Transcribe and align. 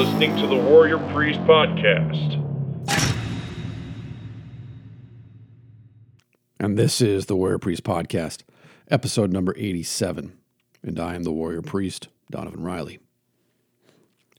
Listening 0.00 0.34
to 0.38 0.46
the 0.46 0.56
Warrior 0.56 0.96
Priest 1.12 1.40
Podcast. 1.40 2.38
And 6.58 6.78
this 6.78 7.02
is 7.02 7.26
the 7.26 7.36
Warrior 7.36 7.58
Priest 7.58 7.84
Podcast, 7.84 8.42
episode 8.90 9.30
number 9.30 9.54
87. 9.58 10.32
And 10.82 10.98
I 10.98 11.16
am 11.16 11.24
the 11.24 11.32
Warrior 11.32 11.60
Priest, 11.60 12.08
Donavon 12.32 12.64
Riley. 12.64 12.98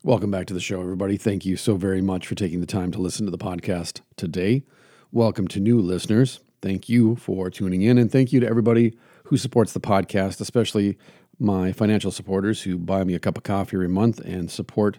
Welcome 0.04 0.32
back 0.32 0.48
to 0.48 0.56
the 0.56 0.60
show, 0.60 0.82
everybody. 0.82 1.16
Thank 1.16 1.46
you 1.46 1.56
so 1.56 1.76
very 1.76 2.02
much 2.02 2.26
for 2.26 2.34
taking 2.34 2.60
the 2.60 2.66
time 2.66 2.92
to 2.94 3.00
listen 3.00 3.28
to 3.28 3.32
the 3.32 3.38
podcast 3.38 4.02
today. 4.16 4.64
Welcome 5.12 5.48
to 5.50 5.60
new 5.60 5.80
listeners. 5.80 6.40
Thank 6.64 6.90
you 6.90 7.18
for 7.18 7.52
tuning 7.52 7.84
in, 7.84 8.00
and 8.00 8.12
thank 8.12 8.34
you 8.34 8.40
to 8.40 8.48
everybody 8.48 8.98
who 9.26 9.38
supports 9.38 9.74
the 9.74 9.80
podcast, 9.80 10.42
especially 10.42 10.98
my 11.38 11.72
financial 11.72 12.10
supporters 12.10 12.64
who 12.64 12.80
buy 12.80 13.04
me 13.04 13.14
a 13.14 13.20
cup 13.20 13.38
of 13.38 13.44
coffee 13.44 13.78
every 13.78 13.90
month 13.90 14.20
and 14.22 14.50
support 14.50 14.98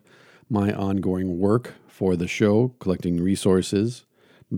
my 0.49 0.73
ongoing 0.73 1.39
work 1.39 1.75
for 1.87 2.17
the 2.17 2.29
show, 2.29 2.75
collecting 2.81 3.23
resources, 3.23 4.05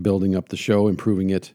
building 0.01 0.35
up 0.35 0.49
the 0.49 0.57
show, 0.57 0.87
improving 0.87 1.29
it 1.29 1.53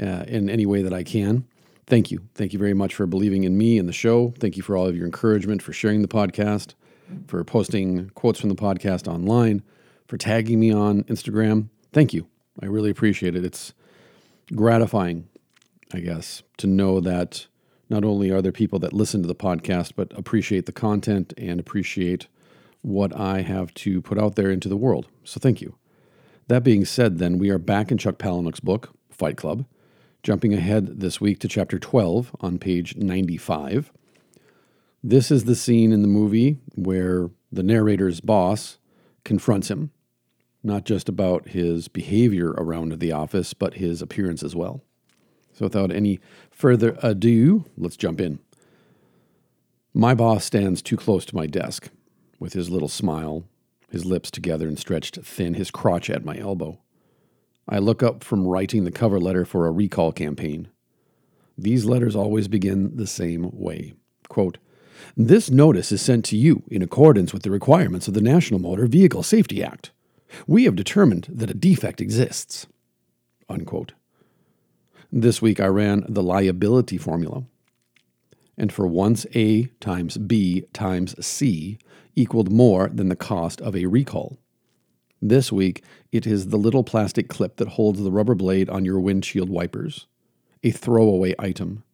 uh, 0.00 0.24
in 0.26 0.48
any 0.48 0.66
way 0.66 0.82
that 0.82 0.92
I 0.92 1.02
can. 1.02 1.46
Thank 1.86 2.10
you. 2.10 2.20
Thank 2.34 2.52
you 2.52 2.58
very 2.58 2.74
much 2.74 2.94
for 2.94 3.06
believing 3.06 3.44
in 3.44 3.58
me 3.58 3.76
and 3.78 3.88
the 3.88 3.92
show. 3.92 4.32
Thank 4.38 4.56
you 4.56 4.62
for 4.62 4.76
all 4.76 4.86
of 4.86 4.96
your 4.96 5.06
encouragement, 5.06 5.60
for 5.60 5.72
sharing 5.72 6.02
the 6.02 6.08
podcast, 6.08 6.74
for 7.26 7.42
posting 7.42 8.10
quotes 8.10 8.38
from 8.38 8.48
the 8.48 8.54
podcast 8.54 9.08
online, 9.08 9.62
for 10.06 10.16
tagging 10.16 10.60
me 10.60 10.72
on 10.72 11.02
Instagram. 11.04 11.68
Thank 11.92 12.14
you. 12.14 12.28
I 12.62 12.66
really 12.66 12.90
appreciate 12.90 13.34
it. 13.34 13.44
It's 13.44 13.72
gratifying, 14.54 15.28
I 15.92 16.00
guess, 16.00 16.42
to 16.58 16.66
know 16.66 17.00
that 17.00 17.46
not 17.88 18.04
only 18.04 18.30
are 18.30 18.40
there 18.40 18.52
people 18.52 18.78
that 18.78 18.92
listen 18.92 19.22
to 19.22 19.28
the 19.28 19.34
podcast, 19.34 19.92
but 19.96 20.16
appreciate 20.16 20.66
the 20.66 20.72
content 20.72 21.34
and 21.36 21.58
appreciate 21.58 22.28
what 22.82 23.14
I 23.14 23.42
have 23.42 23.72
to 23.74 24.00
put 24.00 24.18
out 24.18 24.36
there 24.36 24.50
into 24.50 24.68
the 24.68 24.76
world. 24.76 25.06
So 25.24 25.38
thank 25.38 25.60
you. 25.60 25.76
That 26.48 26.64
being 26.64 26.84
said, 26.84 27.18
then, 27.18 27.38
we 27.38 27.50
are 27.50 27.58
back 27.58 27.92
in 27.92 27.98
Chuck 27.98 28.18
Palahniuk's 28.18 28.60
book, 28.60 28.92
Fight 29.10 29.36
Club, 29.36 29.66
jumping 30.22 30.52
ahead 30.52 31.00
this 31.00 31.20
week 31.20 31.38
to 31.40 31.48
chapter 31.48 31.78
12 31.78 32.34
on 32.40 32.58
page 32.58 32.96
95. 32.96 33.92
This 35.02 35.30
is 35.30 35.44
the 35.44 35.54
scene 35.54 35.92
in 35.92 36.02
the 36.02 36.08
movie 36.08 36.58
where 36.74 37.30
the 37.52 37.62
narrator's 37.62 38.20
boss 38.20 38.78
confronts 39.24 39.70
him, 39.70 39.92
not 40.62 40.84
just 40.84 41.08
about 41.08 41.48
his 41.50 41.88
behavior 41.88 42.50
around 42.50 42.98
the 42.98 43.12
office, 43.12 43.54
but 43.54 43.74
his 43.74 44.02
appearance 44.02 44.42
as 44.42 44.56
well. 44.56 44.82
So, 45.52 45.66
without 45.66 45.92
any 45.92 46.20
further 46.50 46.98
ado, 47.02 47.64
let's 47.76 47.96
jump 47.96 48.20
in. 48.20 48.40
My 49.94 50.14
boss 50.14 50.44
stands 50.44 50.82
too 50.82 50.96
close 50.96 51.24
to 51.26 51.36
my 51.36 51.46
desk, 51.46 51.90
with 52.40 52.54
his 52.54 52.70
little 52.70 52.88
smile, 52.88 53.44
his 53.90 54.04
lips 54.04 54.30
together 54.30 54.66
and 54.66 54.78
stretched 54.78 55.20
thin, 55.22 55.54
his 55.54 55.70
crotch 55.70 56.10
at 56.10 56.24
my 56.24 56.36
elbow. 56.38 56.80
I 57.68 57.78
look 57.78 58.02
up 58.02 58.24
from 58.24 58.48
writing 58.48 58.82
the 58.82 58.90
cover 58.90 59.20
letter 59.20 59.44
for 59.44 59.66
a 59.66 59.70
recall 59.70 60.10
campaign. 60.10 60.68
These 61.56 61.84
letters 61.84 62.16
always 62.16 62.48
begin 62.48 62.96
the 62.96 63.06
same 63.06 63.50
way. 63.52 63.92
Quote, 64.28 64.58
this 65.16 65.50
notice 65.50 65.92
is 65.92 66.02
sent 66.02 66.24
to 66.26 66.36
you 66.36 66.62
in 66.68 66.82
accordance 66.82 67.32
with 67.32 67.42
the 67.42 67.50
requirements 67.50 68.08
of 68.08 68.14
the 68.14 68.20
National 68.20 68.60
Motor 68.60 68.86
Vehicle 68.86 69.22
Safety 69.22 69.62
Act. 69.62 69.92
We 70.46 70.64
have 70.64 70.76
determined 70.76 71.26
that 71.30 71.50
a 71.50 71.54
defect 71.54 72.00
exists. 72.00 72.66
Unquote. 73.48 73.92
This 75.12 75.42
week 75.42 75.58
I 75.58 75.66
ran 75.66 76.04
the 76.08 76.22
liability 76.22 76.96
formula. 76.98 77.44
And 78.60 78.70
for 78.70 78.86
once 78.86 79.24
A 79.34 79.70
times 79.80 80.18
B 80.18 80.66
times 80.74 81.14
C 81.24 81.78
equaled 82.14 82.52
more 82.52 82.90
than 82.90 83.08
the 83.08 83.16
cost 83.16 83.58
of 83.62 83.74
a 83.74 83.86
recall. 83.86 84.36
This 85.22 85.50
week 85.50 85.82
it 86.12 86.26
is 86.26 86.48
the 86.48 86.58
little 86.58 86.84
plastic 86.84 87.30
clip 87.30 87.56
that 87.56 87.68
holds 87.68 88.02
the 88.02 88.12
rubber 88.12 88.34
blade 88.34 88.68
on 88.68 88.84
your 88.84 89.00
windshield 89.00 89.48
wipers. 89.48 90.06
A 90.62 90.72
throwaway 90.72 91.34
item. 91.38 91.84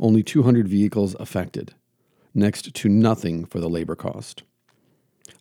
Only 0.00 0.24
200 0.24 0.66
vehicles 0.66 1.14
affected. 1.20 1.74
Next 2.34 2.74
to 2.74 2.88
nothing 2.88 3.44
for 3.44 3.60
the 3.60 3.70
labor 3.70 3.94
cost. 3.94 4.42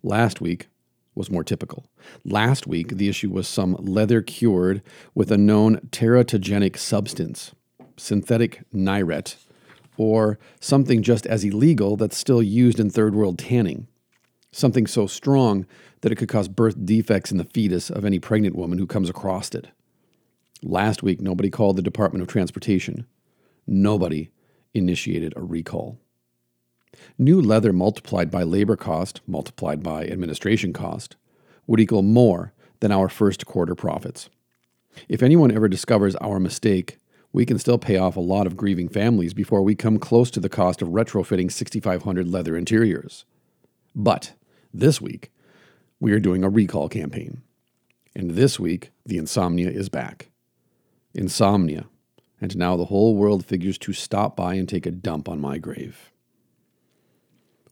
Last 0.03 0.40
week 0.40 0.68
was 1.16 1.31
more 1.31 1.44
typical. 1.44 1.88
Last 2.24 2.68
week, 2.68 2.90
the 2.97 3.09
issue 3.09 3.31
was 3.31 3.47
some 3.47 3.75
leather 3.79 4.22
cured 4.22 4.84
with 5.16 5.31
a 5.31 5.38
known 5.38 5.78
teratogenic 5.90 6.78
substance, 6.78 7.56
synthetic 7.97 8.62
nyrette, 8.72 9.35
or 9.99 10.39
something 10.61 11.03
just 11.03 11.27
as 11.27 11.43
illegal 11.43 11.97
that's 11.97 12.17
still 12.17 12.41
used 12.41 12.79
in 12.79 12.89
third 12.89 13.13
world 13.13 13.37
tanning. 13.37 13.85
Something 14.51 14.87
so 14.87 15.07
strong 15.07 15.65
that 16.01 16.11
it 16.11 16.15
could 16.15 16.29
cause 16.29 16.47
birth 16.47 16.85
defects 16.85 17.31
in 17.31 17.37
the 17.37 17.43
fetus 17.43 17.89
of 17.89 18.05
any 18.05 18.17
pregnant 18.17 18.55
woman 18.55 18.79
who 18.79 18.87
comes 18.87 19.09
across 19.09 19.53
it. 19.53 19.67
Last 20.63 21.03
week, 21.03 21.19
nobody 21.19 21.49
called 21.49 21.75
the 21.75 21.81
Department 21.81 22.21
of 22.21 22.29
Transportation. 22.29 23.05
Nobody 23.67 24.29
initiated 24.73 25.33
a 25.35 25.41
recall. 25.41 25.99
New 27.17 27.41
leather 27.41 27.73
multiplied 27.73 28.31
by 28.31 28.43
labor 28.43 28.77
cost, 28.77 29.19
multiplied 29.27 29.83
by 29.83 30.05
administration 30.05 30.71
cost, 30.71 31.17
would 31.67 31.81
equal 31.81 32.03
more 32.03 32.53
than 32.79 32.93
our 32.93 33.09
first 33.09 33.45
quarter 33.45 33.75
profits. 33.75 34.29
If 35.09 35.21
anyone 35.21 35.51
ever 35.51 35.67
discovers 35.67 36.16
our 36.16 36.39
mistake, 36.39 36.99
we 37.31 37.45
can 37.45 37.59
still 37.59 37.78
pay 37.78 37.97
off 37.97 38.16
a 38.16 38.22
lot 38.22 38.47
of 38.47 38.57
grieving 38.57 38.90
families 38.90 39.34
before 39.34 39.62
we 39.62 39.75
come 39.75 40.00
close 40.00 40.31
to 40.31 40.40
the 40.40 40.50
cost 40.50 40.81
of 40.81 40.90
retrofitting 40.90 41.51
6,500 41.51 42.28
leather 42.28 42.57
interiors. 42.57 43.25
But 43.95 44.34
this 44.73 45.00
week, 45.00 45.31
we 46.00 46.12
are 46.12 46.19
doing 46.19 46.44
a 46.44 46.50
recall 46.50 46.90
campaign. 46.90 47.41
And 48.16 48.31
this 48.31 48.59
week, 48.59 48.91
the 49.06 49.17
insomnia 49.17 49.69
is 49.69 49.90
back. 49.90 50.29
Insomnia. 51.13 51.85
And 52.41 52.57
now 52.57 52.78
the 52.78 52.85
whole 52.85 53.16
world 53.16 53.46
figures 53.46 53.78
to 53.79 53.94
stop 53.94 54.35
by 54.35 54.56
and 54.56 54.67
take 54.67 54.85
a 54.85 54.91
dump 54.91 55.29
on 55.29 55.40
my 55.40 55.57
grave. 55.57 56.11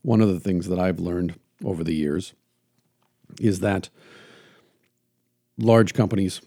One 0.02 0.20
of 0.20 0.28
the 0.28 0.40
things 0.40 0.68
that 0.68 0.78
I've 0.78 1.00
learned 1.00 1.38
over 1.64 1.82
the 1.82 1.94
years 1.94 2.34
is 3.40 3.60
that 3.60 3.88
large 5.56 5.94
companies 5.94 6.40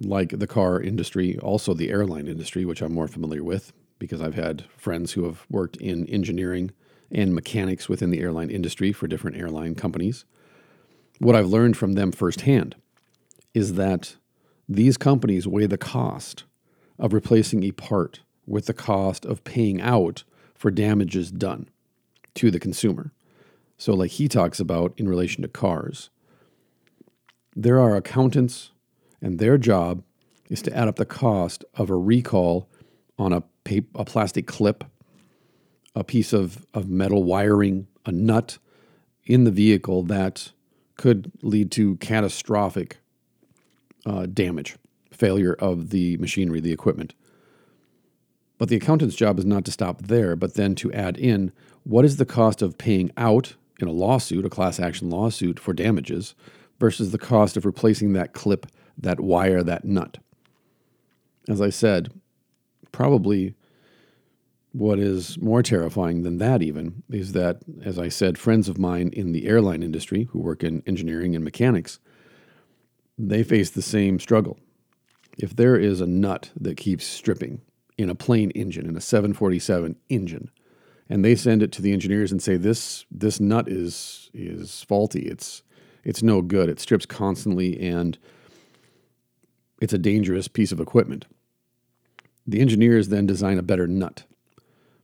like 0.00 0.38
the 0.38 0.46
car 0.46 0.80
industry, 0.80 1.38
also 1.38 1.74
the 1.74 1.90
airline 1.90 2.26
industry, 2.26 2.64
which 2.64 2.82
I'm 2.82 2.92
more 2.92 3.08
familiar 3.08 3.42
with 3.42 3.72
because 3.98 4.20
I've 4.20 4.34
had 4.34 4.64
friends 4.76 5.12
who 5.12 5.24
have 5.24 5.44
worked 5.50 5.76
in 5.78 6.06
engineering 6.06 6.70
and 7.10 7.34
mechanics 7.34 7.88
within 7.88 8.10
the 8.10 8.20
airline 8.20 8.50
industry 8.50 8.92
for 8.92 9.08
different 9.08 9.36
airline 9.36 9.74
companies. 9.74 10.24
What 11.18 11.34
I've 11.34 11.48
learned 11.48 11.76
from 11.76 11.94
them 11.94 12.12
firsthand 12.12 12.76
is 13.54 13.74
that 13.74 14.16
these 14.68 14.96
companies 14.96 15.48
weigh 15.48 15.66
the 15.66 15.78
cost 15.78 16.44
of 16.98 17.12
replacing 17.12 17.64
a 17.64 17.72
part 17.72 18.20
with 18.46 18.66
the 18.66 18.74
cost 18.74 19.24
of 19.24 19.44
paying 19.44 19.80
out 19.80 20.24
for 20.54 20.70
damages 20.70 21.30
done 21.30 21.68
to 22.34 22.50
the 22.50 22.60
consumer. 22.60 23.12
So, 23.76 23.94
like 23.94 24.12
he 24.12 24.28
talks 24.28 24.60
about 24.60 24.92
in 24.96 25.08
relation 25.08 25.42
to 25.42 25.48
cars, 25.48 26.10
there 27.54 27.80
are 27.80 27.96
accountants, 27.96 28.70
and 29.20 29.38
their 29.38 29.58
job 29.58 30.02
is 30.48 30.62
to 30.62 30.76
add 30.76 30.88
up 30.88 30.96
the 30.96 31.04
cost 31.04 31.64
of 31.74 31.90
a 31.90 31.96
recall 31.96 32.68
on 33.18 33.32
a, 33.32 33.42
paper, 33.64 33.88
a 33.94 34.04
plastic 34.04 34.46
clip, 34.46 34.84
a 35.94 36.04
piece 36.04 36.32
of, 36.32 36.64
of 36.74 36.88
metal 36.88 37.24
wiring, 37.24 37.86
a 38.06 38.12
nut 38.12 38.58
in 39.24 39.44
the 39.44 39.50
vehicle 39.50 40.02
that 40.04 40.52
could 40.96 41.30
lead 41.42 41.70
to 41.72 41.96
catastrophic 41.96 42.98
uh, 44.06 44.26
damage, 44.26 44.76
failure 45.12 45.54
of 45.54 45.90
the 45.90 46.16
machinery, 46.16 46.60
the 46.60 46.72
equipment. 46.72 47.14
But 48.56 48.68
the 48.68 48.76
accountant's 48.76 49.14
job 49.14 49.38
is 49.38 49.44
not 49.44 49.64
to 49.66 49.70
stop 49.70 50.02
there, 50.02 50.34
but 50.34 50.54
then 50.54 50.74
to 50.76 50.92
add 50.92 51.16
in 51.16 51.52
what 51.84 52.04
is 52.04 52.16
the 52.16 52.26
cost 52.26 52.62
of 52.62 52.78
paying 52.78 53.10
out 53.16 53.54
in 53.80 53.86
a 53.86 53.92
lawsuit, 53.92 54.44
a 54.44 54.50
class 54.50 54.80
action 54.80 55.10
lawsuit 55.10 55.60
for 55.60 55.72
damages, 55.72 56.34
versus 56.80 57.10
the 57.10 57.18
cost 57.18 57.56
of 57.56 57.64
replacing 57.64 58.12
that 58.12 58.32
clip, 58.32 58.66
that 58.98 59.20
wire, 59.20 59.62
that 59.62 59.84
nut. 59.84 60.18
As 61.48 61.60
I 61.60 61.70
said, 61.70 62.12
probably 62.92 63.54
what 64.72 64.98
is 64.98 65.38
more 65.38 65.62
terrifying 65.62 66.22
than 66.22 66.38
that, 66.38 66.62
even, 66.62 67.02
is 67.10 67.32
that, 67.32 67.58
as 67.82 67.98
I 67.98 68.08
said, 68.08 68.38
friends 68.38 68.68
of 68.68 68.78
mine 68.78 69.10
in 69.12 69.32
the 69.32 69.46
airline 69.46 69.82
industry 69.82 70.28
who 70.30 70.40
work 70.40 70.62
in 70.62 70.82
engineering 70.86 71.34
and 71.34 71.44
mechanics, 71.44 71.98
they 73.16 73.42
face 73.42 73.70
the 73.70 73.82
same 73.82 74.20
struggle. 74.20 74.58
If 75.38 75.56
there 75.56 75.76
is 75.76 76.00
a 76.00 76.06
nut 76.06 76.50
that 76.60 76.76
keeps 76.76 77.06
stripping 77.06 77.62
in 77.96 78.10
a 78.10 78.14
plane 78.14 78.50
engine, 78.50 78.86
in 78.86 78.96
a 78.96 79.00
747 79.00 79.96
engine, 80.08 80.50
and 81.08 81.24
they 81.24 81.34
send 81.34 81.62
it 81.62 81.72
to 81.72 81.82
the 81.82 81.92
engineers 81.92 82.30
and 82.30 82.42
say 82.42 82.56
this 82.56 83.06
this 83.10 83.40
nut 83.40 83.68
is 83.68 84.30
is 84.34 84.84
faulty. 84.86 85.22
It's 85.22 85.62
it's 86.04 86.22
no 86.22 86.42
good. 86.42 86.68
It 86.68 86.80
strips 86.80 87.06
constantly 87.06 87.78
and 87.80 88.18
it's 89.80 89.92
a 89.92 89.98
dangerous 89.98 90.48
piece 90.48 90.72
of 90.72 90.80
equipment. 90.80 91.26
The 92.46 92.60
engineers 92.60 93.08
then 93.08 93.26
design 93.26 93.58
a 93.58 93.62
better 93.62 93.86
nut. 93.86 94.24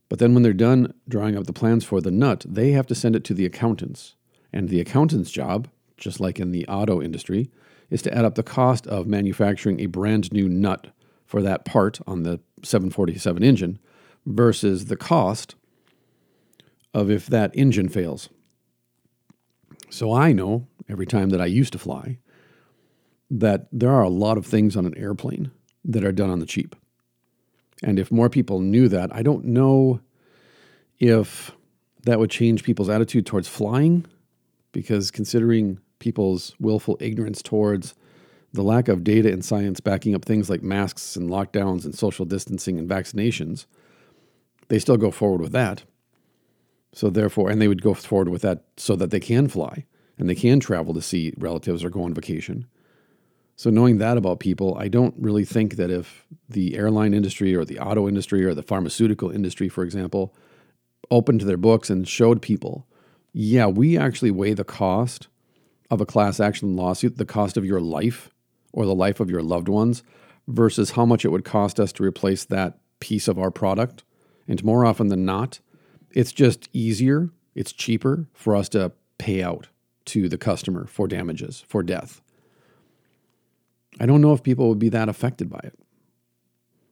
But 0.09 0.19
then 0.19 0.33
when 0.33 0.43
they're 0.43 0.53
done 0.53 0.93
drawing 1.07 1.37
up 1.37 1.45
the 1.45 1.53
plans 1.53 1.83
for 1.83 2.01
the 2.01 2.11
nut, 2.11 2.45
they 2.47 2.71
have 2.71 2.87
to 2.87 2.95
send 2.95 3.15
it 3.15 3.23
to 3.25 3.33
the 3.33 3.45
accountants. 3.45 4.15
And 4.53 4.69
the 4.69 4.79
accountant's 4.79 5.31
job, 5.31 5.67
just 5.97 6.19
like 6.19 6.39
in 6.39 6.51
the 6.51 6.67
auto 6.67 7.01
industry, 7.01 7.49
is 7.89 8.01
to 8.03 8.13
add 8.13 8.25
up 8.25 8.35
the 8.35 8.43
cost 8.43 8.87
of 8.87 9.07
manufacturing 9.07 9.79
a 9.79 9.85
brand 9.85 10.31
new 10.31 10.49
nut 10.49 10.87
for 11.25 11.41
that 11.41 11.65
part 11.65 11.99
on 12.07 12.23
the 12.23 12.39
747 12.63 13.43
engine 13.43 13.79
versus 14.25 14.85
the 14.85 14.97
cost 14.97 15.55
of 16.93 17.09
if 17.09 17.27
that 17.27 17.55
engine 17.55 17.89
fails. 17.89 18.29
So 19.89 20.13
I 20.13 20.31
know 20.31 20.67
every 20.89 21.05
time 21.05 21.29
that 21.29 21.41
I 21.41 21.45
used 21.45 21.73
to 21.73 21.79
fly 21.79 22.19
that 23.29 23.67
there 23.71 23.91
are 23.91 24.03
a 24.03 24.09
lot 24.09 24.37
of 24.37 24.45
things 24.45 24.75
on 24.75 24.85
an 24.85 24.97
airplane 24.97 25.51
that 25.83 26.03
are 26.03 26.11
done 26.11 26.29
on 26.29 26.39
the 26.39 26.45
cheap. 26.45 26.75
And 27.83 27.99
if 27.99 28.11
more 28.11 28.29
people 28.29 28.59
knew 28.59 28.87
that, 28.89 29.13
I 29.13 29.21
don't 29.21 29.45
know 29.45 29.99
if 30.99 31.51
that 32.03 32.19
would 32.19 32.29
change 32.29 32.63
people's 32.63 32.89
attitude 32.89 33.25
towards 33.25 33.47
flying, 33.47 34.05
because 34.71 35.11
considering 35.11 35.79
people's 35.99 36.55
willful 36.59 36.97
ignorance 36.99 37.41
towards 37.41 37.95
the 38.53 38.63
lack 38.63 38.87
of 38.87 39.03
data 39.03 39.31
and 39.31 39.43
science 39.43 39.79
backing 39.79 40.15
up 40.15 40.23
things 40.23 40.49
like 40.49 40.63
masks 40.63 41.15
and 41.15 41.29
lockdowns 41.29 41.83
and 41.83 41.95
social 41.95 42.25
distancing 42.25 42.77
and 42.77 42.89
vaccinations, 42.89 43.65
they 44.67 44.79
still 44.79 44.97
go 44.97 45.11
forward 45.11 45.41
with 45.41 45.51
that. 45.51 45.83
So, 46.93 47.09
therefore, 47.09 47.49
and 47.49 47.61
they 47.61 47.67
would 47.67 47.81
go 47.81 47.93
forward 47.93 48.29
with 48.29 48.41
that 48.43 48.63
so 48.77 48.95
that 48.95 49.11
they 49.11 49.19
can 49.19 49.47
fly 49.49 49.85
and 50.17 50.29
they 50.29 50.35
can 50.35 50.61
travel 50.61 50.93
to 50.93 51.01
see 51.01 51.33
relatives 51.37 51.83
or 51.83 51.89
go 51.89 52.03
on 52.03 52.13
vacation. 52.13 52.67
So, 53.57 53.69
knowing 53.69 53.99
that 53.99 54.17
about 54.17 54.39
people, 54.39 54.77
I 54.77 54.89
don't 54.89 55.15
really 55.17 55.45
think 55.45 55.75
that 55.75 55.89
if 55.89 56.25
the 56.49 56.75
airline 56.75 57.13
industry 57.13 57.55
or 57.55 57.63
the 57.63 57.79
auto 57.79 58.07
industry 58.07 58.43
or 58.43 58.53
the 58.53 58.63
pharmaceutical 58.63 59.31
industry, 59.31 59.69
for 59.69 59.83
example, 59.83 60.35
opened 61.09 61.41
their 61.41 61.57
books 61.57 61.89
and 61.89 62.07
showed 62.07 62.41
people, 62.41 62.85
yeah, 63.31 63.67
we 63.67 63.97
actually 63.97 64.31
weigh 64.31 64.53
the 64.53 64.63
cost 64.65 65.27
of 65.89 66.01
a 66.01 66.05
class 66.05 66.39
action 66.39 66.75
lawsuit, 66.75 67.17
the 67.17 67.25
cost 67.25 67.55
of 67.55 67.65
your 67.65 67.79
life 67.79 68.29
or 68.73 68.85
the 68.85 68.95
life 68.95 69.21
of 69.21 69.29
your 69.29 69.41
loved 69.41 69.69
ones, 69.69 70.03
versus 70.47 70.91
how 70.91 71.05
much 71.05 71.23
it 71.23 71.29
would 71.29 71.45
cost 71.45 71.79
us 71.79 71.93
to 71.93 72.03
replace 72.03 72.43
that 72.45 72.77
piece 72.99 73.27
of 73.27 73.39
our 73.39 73.51
product. 73.51 74.03
And 74.47 74.63
more 74.63 74.85
often 74.85 75.07
than 75.07 75.23
not, 75.23 75.59
it's 76.11 76.33
just 76.33 76.69
easier, 76.73 77.29
it's 77.55 77.71
cheaper 77.71 78.27
for 78.33 78.55
us 78.55 78.67
to 78.69 78.91
pay 79.17 79.41
out 79.41 79.69
to 80.05 80.27
the 80.27 80.37
customer 80.37 80.85
for 80.87 81.07
damages, 81.07 81.63
for 81.67 81.81
death. 81.83 82.21
I 83.99 84.05
don't 84.05 84.21
know 84.21 84.33
if 84.33 84.43
people 84.43 84.69
would 84.69 84.79
be 84.79 84.89
that 84.89 85.09
affected 85.09 85.49
by 85.49 85.59
it. 85.63 85.77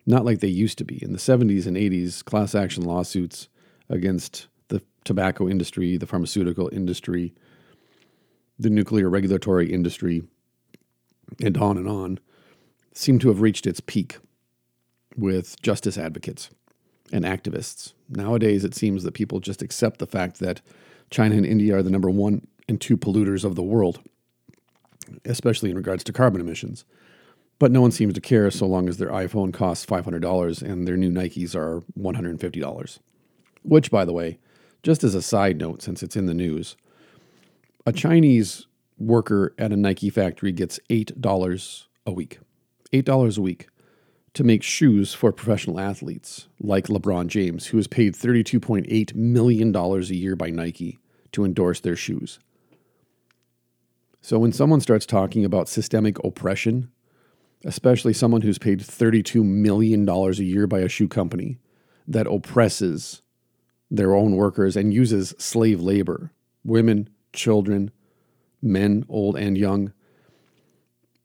Not 0.05 0.25
like 0.25 0.39
they 0.39 0.47
used 0.47 0.77
to 0.79 0.85
be. 0.85 1.01
In 1.03 1.11
the 1.11 1.17
70s 1.17 1.65
and 1.65 1.77
80s, 1.77 2.23
class 2.23 2.55
action 2.55 2.83
lawsuits 2.83 3.47
against 3.89 4.47
the 4.69 4.81
tobacco 5.03 5.47
industry, 5.47 5.97
the 5.97 6.07
pharmaceutical 6.07 6.69
industry, 6.71 7.33
the 8.59 8.69
nuclear 8.69 9.09
regulatory 9.09 9.71
industry, 9.71 10.23
and 11.41 11.57
on 11.57 11.77
and 11.77 11.87
on, 11.87 12.19
seem 12.93 13.19
to 13.19 13.29
have 13.29 13.41
reached 13.41 13.65
its 13.65 13.79
peak 13.79 14.17
with 15.17 15.61
justice 15.61 15.97
advocates 15.97 16.49
and 17.11 17.25
activists. 17.25 17.93
Nowadays, 18.09 18.63
it 18.63 18.75
seems 18.75 19.03
that 19.03 19.13
people 19.13 19.39
just 19.39 19.61
accept 19.61 19.99
the 19.99 20.07
fact 20.07 20.39
that 20.39 20.61
China 21.09 21.35
and 21.35 21.45
India 21.45 21.75
are 21.75 21.83
the 21.83 21.89
number 21.89 22.09
one 22.09 22.47
and 22.67 22.79
two 22.79 22.97
polluters 22.97 23.43
of 23.43 23.55
the 23.55 23.63
world, 23.63 24.01
especially 25.25 25.69
in 25.69 25.75
regards 25.75 26.03
to 26.05 26.13
carbon 26.13 26.41
emissions. 26.41 26.85
But 27.59 27.71
no 27.71 27.81
one 27.81 27.91
seems 27.91 28.13
to 28.13 28.21
care 28.21 28.49
so 28.51 28.65
long 28.65 28.89
as 28.89 28.97
their 28.97 29.09
iPhone 29.09 29.53
costs 29.53 29.85
$500 29.85 30.61
and 30.61 30.87
their 30.87 30.97
new 30.97 31.11
Nikes 31.11 31.55
are 31.55 31.81
$150. 31.97 32.99
Which, 33.63 33.91
by 33.91 34.05
the 34.05 34.13
way, 34.13 34.39
just 34.81 35.03
as 35.03 35.15
a 35.15 35.21
side 35.21 35.57
note, 35.57 35.81
since 35.81 36.03
it's 36.03 36.15
in 36.15 36.25
the 36.25 36.33
news, 36.33 36.75
a 37.85 37.93
Chinese 37.93 38.67
worker 38.97 39.53
at 39.57 39.71
a 39.71 39.77
Nike 39.77 40.09
factory 40.09 40.51
gets 40.51 40.79
$8 40.89 41.85
a 42.05 42.11
week. 42.11 42.39
$8 42.91 43.37
a 43.37 43.41
week 43.41 43.67
to 44.33 44.43
make 44.43 44.63
shoes 44.63 45.13
for 45.13 45.31
professional 45.31 45.79
athletes 45.79 46.47
like 46.59 46.87
LeBron 46.87 47.27
James, 47.27 47.67
who 47.67 47.77
is 47.77 47.87
paid 47.87 48.15
$32.8 48.15 49.15
million 49.15 49.75
a 49.75 49.99
year 49.99 50.35
by 50.35 50.49
Nike 50.49 50.99
to 51.31 51.45
endorse 51.45 51.79
their 51.79 51.95
shoes. 51.95 52.39
So 54.23 54.39
when 54.39 54.53
someone 54.53 54.79
starts 54.79 55.05
talking 55.05 55.43
about 55.43 55.67
systemic 55.67 56.17
oppression, 56.23 56.89
especially 57.65 58.13
someone 58.13 58.39
who's 58.39 58.57
paid 58.57 58.79
$32 58.79 59.43
million 59.43 60.07
a 60.07 60.31
year 60.31 60.65
by 60.65 60.79
a 60.79 60.87
shoe 60.87 61.09
company 61.09 61.59
that 62.07 62.25
oppresses 62.27 63.21
their 63.91 64.15
own 64.15 64.37
workers 64.37 64.77
and 64.77 64.93
uses 64.93 65.35
slave 65.37 65.81
labor, 65.81 66.31
women, 66.63 67.09
children, 67.33 67.91
men, 68.61 69.05
old 69.09 69.35
and 69.35 69.57
young, 69.57 69.91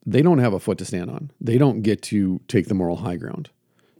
they 0.05 0.21
don't 0.21 0.39
have 0.39 0.53
a 0.53 0.59
foot 0.59 0.77
to 0.79 0.85
stand 0.85 1.09
on. 1.09 1.31
They 1.39 1.57
don't 1.57 1.83
get 1.83 2.01
to 2.03 2.41
take 2.49 2.67
the 2.67 2.75
moral 2.75 2.97
high 2.97 3.15
ground. 3.15 3.49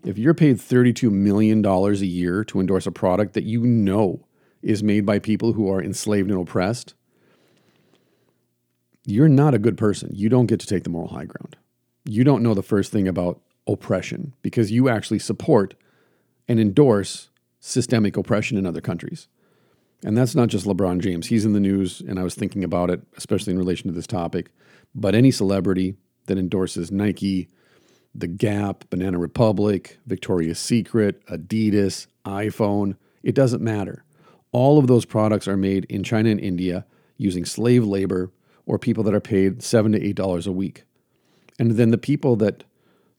If 0.04 0.18
you're 0.18 0.34
paid 0.34 0.58
$32 0.58 1.10
million 1.10 1.66
a 1.66 1.92
year 1.94 2.44
to 2.44 2.60
endorse 2.60 2.86
a 2.86 2.92
product 2.92 3.34
that 3.36 3.46
you 3.46 3.62
know 3.62 4.28
is 4.62 4.84
made 4.84 5.06
by 5.06 5.20
people 5.20 5.54
who 5.54 5.72
are 5.72 5.82
enslaved 5.82 6.30
and 6.30 6.42
oppressed, 6.42 6.96
you're 9.10 9.30
not 9.30 9.54
a 9.54 9.60
good 9.60 9.78
person. 9.78 10.12
You 10.14 10.30
don't 10.30 10.46
get 10.46 10.60
to 10.60 10.68
take 10.68 10.84
the 10.84 10.90
moral 10.90 11.10
high 11.10 11.26
ground. 11.26 11.58
You 12.06 12.24
don't 12.24 12.44
know 12.44 12.54
the 12.54 12.64
first 12.64 12.92
thing 12.92 13.08
about 13.08 13.42
oppression 13.68 14.34
because 14.42 14.72
you 14.72 14.90
actually 14.90 15.20
support 15.20 15.76
and 16.48 16.60
endorse 16.60 17.30
systemic 17.60 18.18
oppression 18.18 18.58
in 18.58 18.66
other 18.66 18.82
countries. 18.82 19.28
And 20.04 20.18
that's 20.18 20.36
not 20.36 20.48
just 20.48 20.66
LeBron 20.66 21.00
James. 21.00 21.28
He's 21.28 21.46
in 21.46 21.54
the 21.54 21.60
news, 21.60 22.02
and 22.02 22.20
I 22.20 22.24
was 22.24 22.34
thinking 22.36 22.64
about 22.64 22.90
it, 22.90 23.02
especially 23.18 23.52
in 23.52 23.60
relation 23.60 23.88
to 23.90 23.94
this 23.94 24.08
topic. 24.08 24.50
But 24.96 25.14
any 25.14 25.30
celebrity 25.30 25.96
that 26.28 26.38
endorses 26.38 26.92
Nike, 26.92 27.50
The 28.16 28.28
Gap, 28.28 28.86
Banana 28.90 29.20
Republic, 29.20 29.98
Victoria's 30.06 30.60
Secret, 30.60 31.26
Adidas, 31.28 32.08
iPhone, 32.26 32.96
it 33.24 33.36
doesn't 33.36 33.62
matter. 33.62 34.06
All 34.52 34.80
of 34.80 34.88
those 34.88 35.06
products 35.06 35.48
are 35.48 35.58
made 35.58 35.86
in 35.86 36.04
China 36.04 36.30
and 36.30 36.40
India 36.40 36.86
using 37.18 37.44
slave 37.44 37.86
labor 37.86 38.32
or 38.70 38.78
people 38.78 39.04
that 39.04 39.16
are 39.16 39.20
paid 39.20 39.64
seven 39.64 39.92
to 39.92 40.02
eight 40.02 40.16
dollars 40.16 40.46
a 40.46 40.52
week. 40.52 40.84
And 41.58 41.72
then 41.72 41.90
the 41.90 41.98
people 41.98 42.36
that 42.36 42.64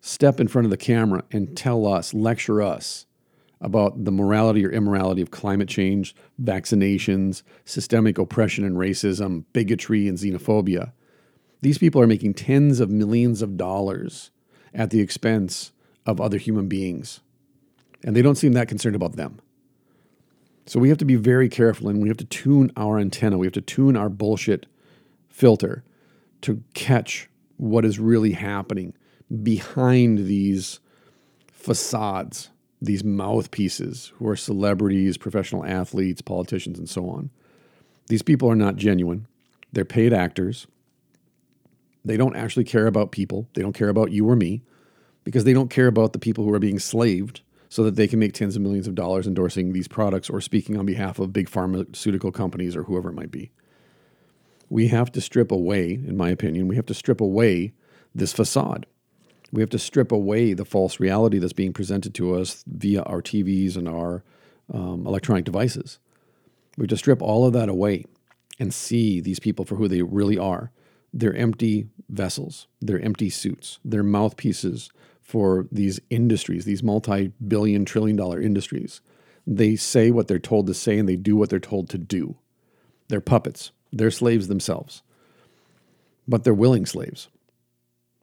step 0.01 0.39
in 0.39 0.47
front 0.47 0.65
of 0.65 0.71
the 0.71 0.77
camera 0.77 1.25
and 1.33 1.57
tell 1.57 1.89
us, 1.89 2.15
lecture 2.15 2.63
us 2.63 3.05
about 3.61 4.05
the 4.05 4.13
morality 4.13 4.65
or 4.65 4.71
immorality 4.71 5.21
of 5.21 5.33
climate 5.33 5.69
change, 5.69 6.15
vaccinations, 6.41 7.43
systemic 7.65 8.17
oppression 8.17 8.65
and 8.65 8.77
racism, 8.77 9.43
bigotry 9.53 10.07
and 10.07 10.19
xenophobia. 10.19 10.93
These 11.63 11.79
people 11.79 12.01
are 12.01 12.07
making 12.07 12.35
tens 12.35 12.79
of 12.79 12.89
millions 12.89 13.43
of 13.43 13.57
dollars 13.57 14.31
at 14.73 14.91
the 14.91 15.01
expense 15.01 15.73
of 16.07 16.21
other 16.21 16.39
human 16.39 16.69
beings. 16.69 17.19
And 18.05 18.15
they 18.15 18.23
don't 18.23 18.37
seem 18.37 18.53
that 18.53 18.69
concerned 18.69 18.97
about 18.97 19.17
them. 19.17 19.41
So 20.65 20.79
we 20.79 20.91
have 20.91 20.99
to 20.99 21.05
be 21.05 21.17
very 21.17 21.49
careful 21.49 21.89
and 21.89 22.01
we 22.01 22.09
have 22.09 22.17
to 22.19 22.25
tune 22.25 22.71
our 22.77 23.01
antenna. 23.01 23.37
We 23.37 23.47
have 23.47 23.53
to 23.55 23.61
tune 23.61 23.97
our 23.97 24.09
bullshit 24.09 24.67
filter 25.31 25.83
to 26.43 26.63
catch 26.75 27.29
what 27.57 27.85
is 27.85 27.99
really 27.99 28.33
happening 28.33 28.95
behind 29.43 30.27
these 30.27 30.81
facades 31.53 32.51
these 32.81 33.05
mouthpieces 33.05 34.13
who 34.17 34.29
are 34.29 34.37
celebrities, 34.37 35.19
professional 35.19 35.65
athletes, 35.65 36.23
politicians, 36.23 36.79
and 36.79 36.89
so 36.89 37.09
on. 37.09 37.31
These 38.09 38.23
people 38.23 38.51
are 38.51 38.57
not 38.57 38.77
genuine. 38.77 39.27
They're 39.73 39.85
paid 39.85 40.13
actors. 40.13 40.67
They 42.05 42.17
don't 42.17 42.37
actually 42.37 42.65
care 42.65 42.87
about 42.87 43.13
people. 43.13 43.49
They 43.55 43.63
don't 43.63 43.75
care 43.75 43.91
about 43.91 44.13
you 44.13 44.29
or 44.29 44.37
me 44.37 44.63
because 45.25 45.45
they 45.45 45.53
don't 45.53 45.71
care 45.71 45.87
about 45.87 46.13
the 46.13 46.19
people 46.19 46.45
who 46.45 46.53
are 46.55 46.59
being 46.59 46.79
slaved 46.79 47.43
so 47.69 47.85
that 47.85 47.97
they 47.97 48.09
can 48.09 48.19
make 48.19 48.33
tens 48.33 48.57
of 48.57 48.63
millions 48.63 48.89
of 48.89 48.95
dollars 48.95 49.27
endorsing 49.27 49.73
these 49.73 49.87
products 49.87 50.31
or 50.31 50.41
speaking 50.41 50.77
on 50.77 50.87
behalf 50.87 51.19
of 51.19 51.33
big 51.33 51.49
pharmaceutical 51.49 52.33
companies 52.33 52.75
or 52.75 52.85
whoever 52.85 53.11
it 53.11 53.15
might 53.15 53.31
be. 53.31 53.51
We 54.71 54.89
have 54.89 55.13
to 55.13 55.21
strip 55.21 55.53
away, 55.53 55.93
in 55.93 56.17
my 56.17 56.31
opinion, 56.31 56.69
we 56.69 56.77
have 56.77 56.87
to 56.87 56.95
strip 56.95 57.21
away 57.21 57.75
this 58.15 58.33
facade. 58.33 58.87
We 59.53 59.61
have 59.61 59.71
to 59.71 59.79
strip 59.79 60.13
away 60.13 60.55
the 60.55 60.65
false 60.65 61.01
reality 61.01 61.39
that's 61.39 61.53
being 61.53 61.73
presented 61.73 62.15
to 62.15 62.35
us 62.37 62.65
via 62.67 63.03
our 63.03 63.21
TVs 63.21 63.77
and 63.77 63.89
our 63.89 64.23
um, 64.73 65.07
electronic 65.07 65.45
devices. 65.45 65.99
We 66.77 66.85
have 66.85 66.91
to 66.91 66.97
strip 66.97 67.21
all 67.21 67.45
of 67.45 67.53
that 67.53 67.69
away 67.69 68.05
and 68.59 68.73
see 68.73 69.21
these 69.21 69.41
people 69.41 69.65
for 69.65 69.77
who 69.77 69.89
they 69.89 70.03
really 70.03 70.39
are. 70.39 70.71
They're 71.13 71.35
empty 71.35 71.89
vessels, 72.09 72.69
they're 72.81 73.01
empty 73.01 73.31
suits, 73.31 73.81
they're 73.85 74.05
mouthpieces 74.05 74.91
for 75.21 75.67
these 75.73 76.01
industries, 76.11 76.65
these 76.65 76.83
multi 76.83 77.33
billion, 77.47 77.85
trillion 77.85 78.17
dollar 78.17 78.41
industries. 78.41 79.01
They 79.47 79.75
say 79.75 80.11
what 80.11 80.29
they're 80.29 80.39
told 80.39 80.67
to 80.69 80.75
say 80.75 80.99
and 80.99 81.09
they 81.09 81.17
do 81.17 81.35
what 81.35 81.51
they're 81.51 81.59
told 81.59 81.89
to 81.91 81.99
do. 81.99 82.37
They're 83.09 83.21
puppets, 83.21 83.73
they're 83.93 84.11
slaves 84.11 84.49
themselves, 84.49 85.03
but 86.29 86.45
they're 86.45 86.55
willing 86.55 86.87
slaves. 86.87 87.29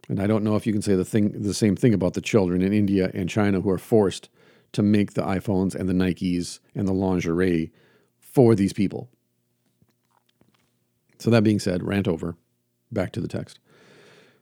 And 0.10 0.22
I 0.22 0.28
don't 0.28 0.44
know 0.44 0.56
if 0.56 0.66
you 0.66 0.74
can 0.74 0.82
say 0.82 0.96
the 0.96 1.06
thing 1.06 1.42
the 1.42 1.54
same 1.54 1.76
thing 1.76 1.94
about 1.94 2.14
the 2.14 2.22
children 2.22 2.62
in 2.62 2.72
India 2.74 3.12
and 3.14 3.30
China 3.30 3.62
who 3.62 3.70
are 3.70 3.78
forced 3.78 4.30
to 4.74 4.82
make 4.82 5.14
the 5.14 5.22
iPhones 5.22 5.76
and 5.76 5.90
the 5.90 5.94
Nikes 5.94 6.60
and 6.76 6.88
the 6.88 6.94
lingerie 6.94 7.72
for 8.20 8.56
these 8.56 8.74
people. 8.74 9.10
So, 11.20 11.30
that 11.32 11.44
being 11.44 11.60
said, 11.60 11.84
rant 11.84 12.08
over. 12.08 12.36
Back 12.92 13.12
to 13.14 13.20
the 13.20 13.28
text. 13.28 13.60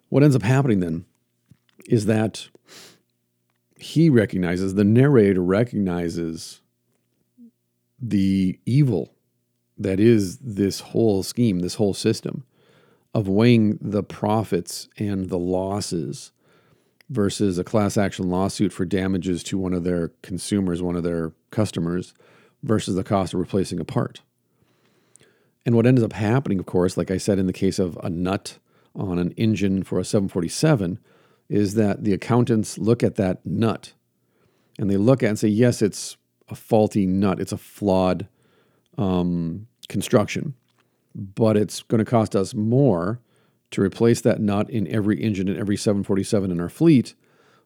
What 0.10 0.24
ends 0.24 0.36
up 0.36 0.44
happening 0.44 0.82
then 0.82 1.06
is 1.88 2.06
that 2.06 2.50
he 3.78 4.10
recognizes, 4.10 4.76
the 4.76 4.84
narrator 4.84 5.42
recognizes 5.42 6.62
the 8.00 8.60
evil 8.66 9.15
that 9.78 10.00
is 10.00 10.38
this 10.38 10.80
whole 10.80 11.24
scheme, 11.24 11.60
this 11.60 11.76
whole 11.76 11.94
system 11.94 12.46
of 13.14 13.28
weighing 13.28 13.78
the 13.82 14.04
profits 14.04 14.90
and 14.98 15.30
the 15.30 15.40
losses 15.40 16.32
versus 17.10 17.58
a 17.58 17.64
class 17.64 17.98
action 17.98 18.30
lawsuit 18.30 18.74
for 18.74 18.84
damages 18.84 19.44
to 19.44 19.58
one 19.58 19.74
of 19.74 19.84
their 19.84 20.10
consumers, 20.22 20.82
one 20.82 20.96
of 20.96 21.04
their 21.04 21.32
customers, 21.52 22.14
versus 22.64 22.96
the 22.96 23.04
cost 23.04 23.34
of 23.34 23.40
replacing 23.40 23.80
a 23.80 23.86
part. 23.86 24.22
And 25.66 25.76
what 25.76 25.86
ends 25.86 26.04
up 26.04 26.14
happening, 26.14 26.60
of 26.60 26.66
course, 26.66 26.98
like 26.98 27.12
I 27.12 27.18
said 27.18 27.40
in 27.40 27.48
the 27.48 27.54
case 27.54 27.80
of 27.80 27.98
a 28.04 28.10
nut 28.10 28.58
on 28.96 29.20
an 29.20 29.32
engine 29.32 29.84
for 29.84 30.00
a 30.00 30.06
747, 30.06 31.00
is 31.48 31.76
that 31.76 32.04
the 32.04 32.14
accountants 32.14 32.78
look 32.78 33.04
at 33.04 33.16
that 33.16 33.46
nut 33.46 33.94
and 34.80 34.90
they 34.90 34.98
look 34.98 35.24
at 35.24 35.30
and 35.30 35.40
say, 35.40 35.48
yes, 35.48 35.82
it's 35.82 36.18
a 36.50 36.56
faulty 36.56 37.06
nut, 37.06 37.40
it's 37.40 37.52
a 37.52 37.58
flawed 37.58 38.28
um, 38.98 39.68
construction, 39.90 40.54
but 41.14 41.58
it's 41.58 41.84
going 41.84 42.00
to 42.00 42.10
cost 42.10 42.36
us 42.36 42.54
more 42.54 43.20
to 43.72 43.82
replace 43.82 44.22
that 44.22 44.40
nut 44.40 44.70
in 44.70 44.88
every 44.88 45.22
engine 45.22 45.48
in 45.48 45.58
every 45.58 45.78
747 45.78 46.52
in 46.52 46.60
our 46.60 46.70
fleet 46.70 47.14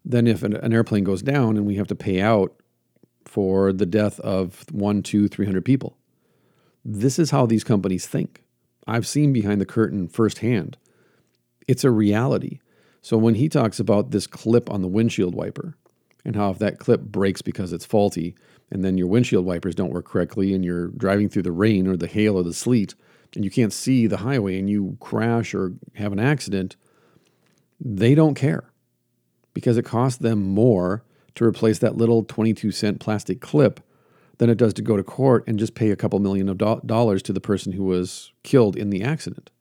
than 0.06 0.28
if 0.28 0.44
an, 0.44 0.56
an 0.56 0.74
airplane 0.74 1.04
goes 1.04 1.22
down 1.22 1.58
and 1.58 1.66
we 1.66 1.76
have 1.76 1.88
to 1.88 1.96
pay 1.96 2.22
out 2.22 2.56
for 3.26 3.72
the 3.72 3.86
death 3.86 4.20
of 4.22 4.66
one, 4.72 5.04
two, 5.04 5.28
three 5.28 5.46
hundred 5.46 5.66
people. 5.66 5.98
This 6.84 7.20
is 7.20 7.32
how 7.32 7.46
these 7.46 7.64
companies 7.64 8.08
think. 8.08 8.44
I've 8.88 9.06
seen 9.06 9.34
behind 9.34 9.62
the 9.62 9.66
curtain 9.66 10.08
firsthand. 10.08 10.78
It's 11.68 11.84
a 11.84 11.92
reality. 11.92 12.60
So 13.02 13.18
when 13.18 13.36
he 13.36 13.48
talks 13.48 13.80
about 13.80 14.12
this 14.12 14.26
clip 14.26 14.70
on 14.72 14.82
the 14.82 14.88
windshield 14.88 15.36
wiper 15.36 15.76
and 16.26 16.36
how 16.36 16.50
if 16.50 16.60
that 16.60 16.80
clip 16.80 17.02
breaks 17.02 17.42
because 17.42 17.72
it's 17.72 17.86
faulty 17.86 18.36
and 18.72 18.84
then 18.84 18.98
your 18.98 19.08
windshield 19.08 19.46
wipers 19.46 19.76
don't 19.76 19.94
work 19.94 20.06
correctly 20.06 20.54
and 20.54 20.64
you're 20.64 20.88
driving 20.90 21.30
through 21.30 21.44
the 21.44 21.52
rain 21.52 21.88
or 21.88 21.98
the 21.98 22.08
hail 22.08 22.38
or 22.38 22.44
the 22.44 22.54
sleet 22.54 22.96
and 23.36 23.44
you 23.46 23.52
can't 23.52 23.74
see 23.74 24.08
the 24.08 24.18
highway 24.18 24.58
and 24.58 24.70
you 24.70 24.98
crash 25.00 25.54
or 25.54 25.74
have 25.96 26.12
an 26.12 26.20
accident, 26.20 26.76
they 27.80 28.16
don't 28.16 28.36
care 28.36 28.72
because 29.54 29.78
it 29.78 29.86
costs 29.86 30.20
them 30.20 30.42
more 30.42 31.04
to 31.36 31.46
replace 31.46 31.80
that 31.80 31.98
little 31.98 32.24
22 32.24 32.72
cent 32.72 33.00
plastic 33.00 33.40
clip 33.40 33.80
than 34.38 34.50
it 34.50 34.58
does 34.58 34.74
to 34.74 34.82
go 34.82 34.98
to 34.98 35.04
court 35.04 35.44
and 35.48 35.60
just 35.60 35.76
pay 35.76 35.92
a 35.92 35.96
couple 35.96 36.20
million 36.20 36.50
of 36.50 36.58
do- 36.58 36.82
dollars 36.86 37.22
to 37.22 37.34
the 37.34 37.42
person 37.42 37.74
who 37.74 37.84
was 37.84 38.32
killed 38.44 38.76
in 38.76 38.90
the 38.90 39.04
accident. 39.04 39.52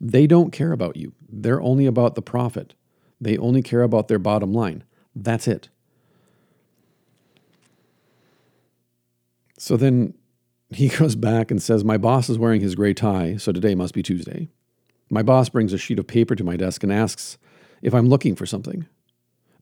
They 0.00 0.26
don't 0.26 0.50
care 0.50 0.72
about 0.72 0.96
you. 0.96 1.12
They're 1.28 1.60
only 1.60 1.86
about 1.86 2.14
the 2.14 2.22
profit. 2.22 2.74
They 3.20 3.36
only 3.36 3.62
care 3.62 3.82
about 3.82 4.08
their 4.08 4.18
bottom 4.18 4.52
line. 4.52 4.84
That's 5.14 5.48
it. 5.48 5.68
So 9.58 9.76
then 9.76 10.14
he 10.70 10.88
goes 10.98 11.14
back 11.16 11.50
and 11.50 11.62
says, 11.62 11.84
My 11.84 11.98
boss 11.98 12.30
is 12.30 12.38
wearing 12.38 12.62
his 12.62 12.74
gray 12.74 12.94
tie, 12.94 13.36
so 13.36 13.52
today 13.52 13.74
must 13.74 13.92
be 13.92 14.02
Tuesday. 14.02 14.48
My 15.10 15.22
boss 15.22 15.48
brings 15.48 15.72
a 15.72 15.78
sheet 15.78 15.98
of 15.98 16.06
paper 16.06 16.34
to 16.34 16.44
my 16.44 16.56
desk 16.56 16.82
and 16.82 16.92
asks 16.92 17.38
if 17.82 17.94
I'm 17.94 18.08
looking 18.08 18.34
for 18.34 18.46
something. 18.46 18.86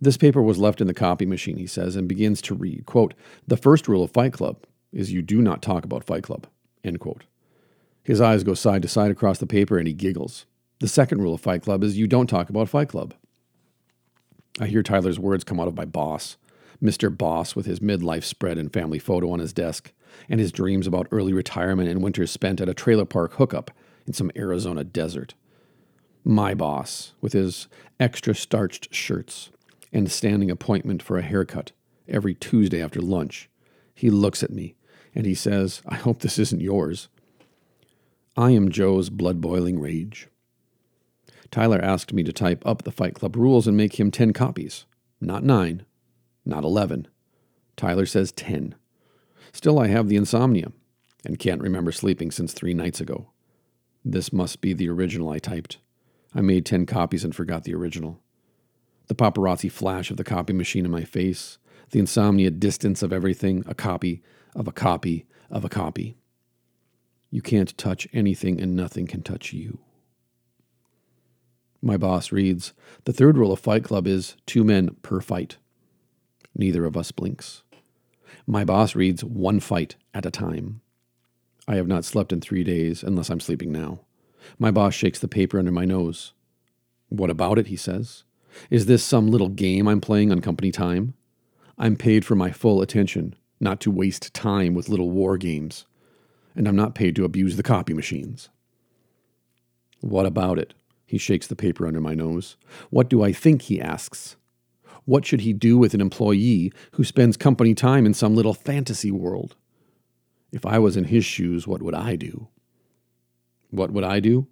This 0.01 0.17
paper 0.17 0.43
was 0.43 0.59
left 0.59 0.81
in 0.81 0.87
the 0.87 0.95
copy 0.95 1.25
machine, 1.25 1.57
he 1.57 1.67
says, 1.67 1.97
and 1.97 2.09
begins 2.09 2.43
to 2.43 2.55
read, 2.55 2.85
quote, 2.87 3.15
The 3.47 3.57
first 3.57 3.89
rule 3.89 4.03
of 4.03 4.11
Fight 4.11 4.33
Club 4.33 4.65
is 4.93 5.13
you 5.13 5.23
do 5.23 5.41
not 5.41 5.63
talk 5.63 5.85
about 5.85 6.05
Fight 6.05 6.23
Club, 6.23 6.47
end 6.85 7.01
quote. 7.01 7.25
His 8.03 8.21
eyes 8.21 8.45
go 8.45 8.55
side 8.55 8.83
to 8.83 8.89
side 8.89 9.11
across 9.11 9.39
the 9.39 9.47
paper 9.47 9.79
and 9.79 9.89
he 9.89 9.95
giggles. 9.95 10.47
The 10.81 10.89
second 10.89 11.23
rule 11.23 11.35
of 11.35 11.41
Fight 11.41 11.63
Club 11.63 11.83
is 11.83 11.97
you 11.97 12.07
don't 12.07 12.27
talk 12.27 12.51
about 12.51 12.69
Fight 12.69 12.89
Club. 12.89 13.15
I 14.61 14.67
hear 14.67 14.83
Tyler's 14.83 15.19
words 15.19 15.45
come 15.45 15.59
out 15.59 15.69
of 15.69 15.77
my 15.77 15.85
boss, 15.85 16.37
Mr. 16.83 17.17
Boss, 17.17 17.57
with 17.57 17.67
his 17.67 17.81
midlife 17.81 18.25
spread 18.25 18.59
and 18.59 18.73
family 18.73 18.99
photo 18.99 19.31
on 19.31 19.39
his 19.39 19.53
desk, 19.53 19.93
and 20.29 20.41
his 20.41 20.53
dreams 20.53 20.87
about 20.87 21.09
early 21.11 21.33
retirement 21.33 21.89
and 21.89 22.03
winters 22.03 22.31
spent 22.31 22.61
at 22.61 22.69
a 22.69 22.75
trailer 22.75 23.05
park 23.05 23.35
hookup 23.35 23.71
in 24.07 24.13
some 24.13 24.31
Arizona 24.37 24.85
desert. 24.85 25.35
My 26.25 26.55
boss, 26.55 27.13
with 27.21 27.33
his 27.33 27.69
extra 28.01 28.35
starched 28.35 28.95
shirts, 28.95 29.51
and 29.93 30.11
standing 30.11 30.51
appointment 30.51 31.03
for 31.03 31.17
a 31.17 31.23
haircut 31.23 31.73
every 32.09 32.35
Tuesday 32.35 32.83
after 32.83 33.01
lunch. 33.01 33.49
He 33.95 34.11
looks 34.11 34.43
at 34.43 34.51
me 34.51 34.75
and 35.15 35.25
he 35.25 35.35
says, 35.35 35.81
I 35.87 35.95
hope 35.95 36.21
this 36.21 36.39
isn't 36.39 36.61
yours. 36.61 37.09
I 38.37 38.51
am 38.51 38.71
Joe's 38.71 39.09
blood 39.09 39.41
boiling 39.41 39.81
rage. 39.81 40.29
Tyler 41.51 41.81
asked 41.81 42.13
me 42.13 42.23
to 42.25 42.33
type 42.33 42.63
up 42.67 42.83
the 42.83 42.93
Fight 42.93 43.15
Club 43.15 43.37
rules 43.37 43.67
and 43.67 43.77
make 43.77 43.99
him 43.99 44.11
10 44.11 44.35
copies. 44.35 44.85
Not 45.21 45.43
9, 45.43 45.86
not 46.47 46.65
11. 46.65 47.09
Tyler 47.77 48.07
says 48.07 48.33
10. 48.33 48.75
Still, 49.53 49.79
I 49.79 49.89
have 49.89 50.09
the 50.09 50.17
insomnia 50.17 50.73
and 51.25 51.39
can't 51.39 51.61
remember 51.61 51.93
sleeping 51.93 52.31
since 52.31 52.53
three 52.53 52.75
nights 52.75 53.01
ago. 53.01 53.31
This 54.05 54.33
must 54.33 54.61
be 54.61 54.73
the 54.73 54.89
original 54.89 55.31
I 55.31 55.39
typed. 55.39 55.79
I 56.35 56.41
made 56.41 56.65
10 56.65 56.87
copies 56.87 57.25
and 57.25 57.35
forgot 57.35 57.65
the 57.65 57.75
original 57.75 58.21
the 59.09 59.15
paparazzi 59.15 59.71
flash 59.71 60.11
of 60.11 60.17
the 60.17 60.25
copy 60.25 60.53
machine 60.53 60.85
in 60.85 60.91
my 60.91 61.05
face, 61.05 61.59
the 61.91 61.99
insomnia 61.99 62.51
distance 62.51 63.03
of 63.03 63.13
everything, 63.13 63.65
a 63.67 63.75
copy 63.75 64.23
of 64.55 64.67
a 64.67 64.73
copy 64.73 65.27
of 65.51 65.65
a 65.65 65.69
copy. 65.69 66.17
You 67.31 67.43
can't 67.43 67.77
touch 67.77 68.09
anything 68.13 68.61
and 68.61 68.75
nothing 68.75 69.07
can 69.07 69.23
touch 69.23 69.53
you. 69.53 69.79
My 71.83 71.97
boss 71.97 72.33
reads 72.33 72.73
The 73.05 73.13
third 73.13 73.37
rule 73.37 73.53
of 73.53 73.61
Fight 73.61 73.85
Club 73.85 74.07
is 74.07 74.37
two 74.47 74.65
men 74.65 74.97
per 75.03 75.21
fight. 75.21 75.59
Neither 76.57 76.87
of 76.87 76.97
us 76.97 77.13
blinks. 77.13 77.63
My 78.47 78.65
boss 78.65 78.95
reads 78.95 79.23
one 79.23 79.61
fight 79.61 79.97
at 80.15 80.27
a 80.27 80.31
time. 80.31 80.81
I 81.69 81.77
have 81.77 81.87
not 81.87 82.05
slept 82.05 82.33
in 82.33 82.41
three 82.41 82.65
days 82.65 83.03
unless 83.03 83.29
I'm 83.29 83.41
sleeping 83.41 83.73
now. 83.73 84.01
My 84.59 84.71
boss 84.71 84.95
shakes 84.95 85.19
the 85.19 85.29
paper 85.29 85.59
under 85.59 85.73
my 85.73 85.85
nose. 85.85 86.33
What 87.09 87.31
about 87.31 87.59
it? 87.59 87.67
he 87.67 87.77
says. 87.77 88.25
Is 88.71 88.87
this 88.87 89.05
some 89.05 89.29
little 89.29 89.49
game 89.49 89.87
I'm 89.87 90.01
playing 90.01 90.33
on 90.33 90.41
company 90.41 90.73
time? 90.73 91.15
I'm 91.77 91.97
paid 91.97 92.25
for 92.25 92.35
my 92.35 92.51
full 92.51 92.81
attention, 92.81 93.35
not 93.61 93.81
to 93.81 93.91
waste 93.91 94.33
time 94.33 94.73
with 94.73 94.89
little 94.89 95.11
war 95.11 95.37
games. 95.37 95.85
And 96.55 96.67
I'm 96.67 96.77
not 96.77 96.95
paid 96.95 97.15
to 97.17 97.25
abuse 97.25 97.57
the 97.57 97.63
copy 97.63 97.93
machines. 97.93 98.49
What 100.01 100.25
about 100.25 100.59
it? 100.59 100.73
He 101.05 101.19
shakes 101.19 101.47
the 101.47 101.57
paper 101.57 101.87
under 101.87 102.01
my 102.01 102.15
nose. 102.15 102.57
What 102.91 103.11
do 103.11 103.23
I 103.23 103.33
think? 103.33 103.63
He 103.63 103.81
asks. 103.81 104.37
What 105.07 105.25
should 105.25 105.41
he 105.41 105.53
do 105.53 105.79
with 105.79 105.95
an 105.95 106.01
employee 106.01 106.73
who 106.93 107.05
spends 107.05 107.37
company 107.37 107.75
time 107.75 108.05
in 108.05 108.13
some 108.13 108.35
little 108.35 108.55
fantasy 108.55 109.11
world? 109.11 109.57
If 110.53 110.67
I 110.67 110.79
was 110.79 110.97
in 110.97 111.05
his 111.05 111.25
shoes, 111.25 111.67
what 111.67 111.81
would 111.81 111.95
I 111.95 112.17
do? 112.17 112.49
What 113.71 113.93
would 113.93 114.05
I 114.05 114.21
do? 114.21 114.49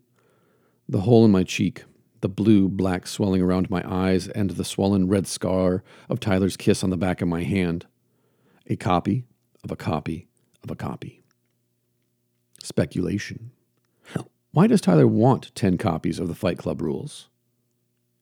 The 0.88 1.00
hole 1.00 1.24
in 1.24 1.30
my 1.30 1.42
cheek, 1.42 1.84
the 2.20 2.28
blue 2.28 2.68
black 2.68 3.06
swelling 3.06 3.42
around 3.42 3.68
my 3.68 3.82
eyes, 3.84 4.28
and 4.28 4.50
the 4.50 4.64
swollen 4.64 5.08
red 5.08 5.26
scar 5.26 5.82
of 6.08 6.20
Tyler's 6.20 6.56
kiss 6.56 6.84
on 6.84 6.90
the 6.90 6.96
back 6.96 7.20
of 7.20 7.28
my 7.28 7.42
hand. 7.42 7.86
A 8.66 8.76
copy 8.76 9.24
of 9.62 9.70
a 9.70 9.76
copy 9.76 10.28
of 10.62 10.70
a 10.70 10.76
copy. 10.76 11.22
Speculation. 12.62 13.50
Why 14.52 14.68
does 14.68 14.80
Tyler 14.80 15.08
want 15.08 15.54
10 15.56 15.78
copies 15.78 16.20
of 16.20 16.28
the 16.28 16.34
Fight 16.34 16.58
Club 16.58 16.80
rules? 16.80 17.28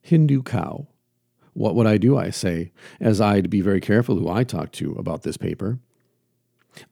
Hindu 0.01 0.43
cow. 0.43 0.89
What 1.55 1.75
would 1.75 1.87
I 1.87 1.99
do, 1.99 2.17
I 2.17 2.31
say, 2.31 2.73
as 3.01 3.21
I'd 3.21 3.51
be 3.51 3.61
very 3.61 3.81
careful 3.81 4.17
who 4.17 4.29
I 4.29 4.45
talk 4.45 4.73
to 4.73 4.93
about 4.93 5.23
this 5.23 5.37
paper? 5.37 5.79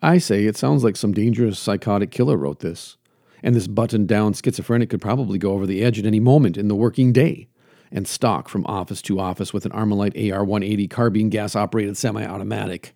I 0.02 0.19
say 0.19 0.45
it 0.45 0.57
sounds 0.57 0.85
like 0.85 0.97
some 0.97 1.12
dangerous 1.12 1.59
psychotic 1.59 2.11
killer 2.11 2.37
wrote 2.37 2.61
this 2.61 2.99
and 3.43 3.55
this 3.55 3.67
buttoned 3.67 4.09
down 4.09 4.35
schizophrenic 4.35 4.90
could 4.90 5.00
probably 5.00 5.38
go 5.38 5.52
over 5.52 5.67
the 5.67 5.83
edge 5.83 5.99
at 5.99 6.07
any 6.07 6.21
moment 6.21 6.57
in 6.57 6.69
the 6.69 6.75
working 6.75 7.12
day 7.12 7.49
and 7.90 8.07
stalk 8.07 8.49
from 8.49 8.67
office 8.67 9.02
to 9.02 9.19
office 9.19 9.52
with 9.52 9.64
an 9.64 9.73
Armalite 9.73 10.33
AR 10.33 10.45
180 10.45 10.88
carbine 10.88 11.29
gas 11.29 11.57
operated 11.57 11.97
semi 11.97 12.25
automatic. 12.25 12.95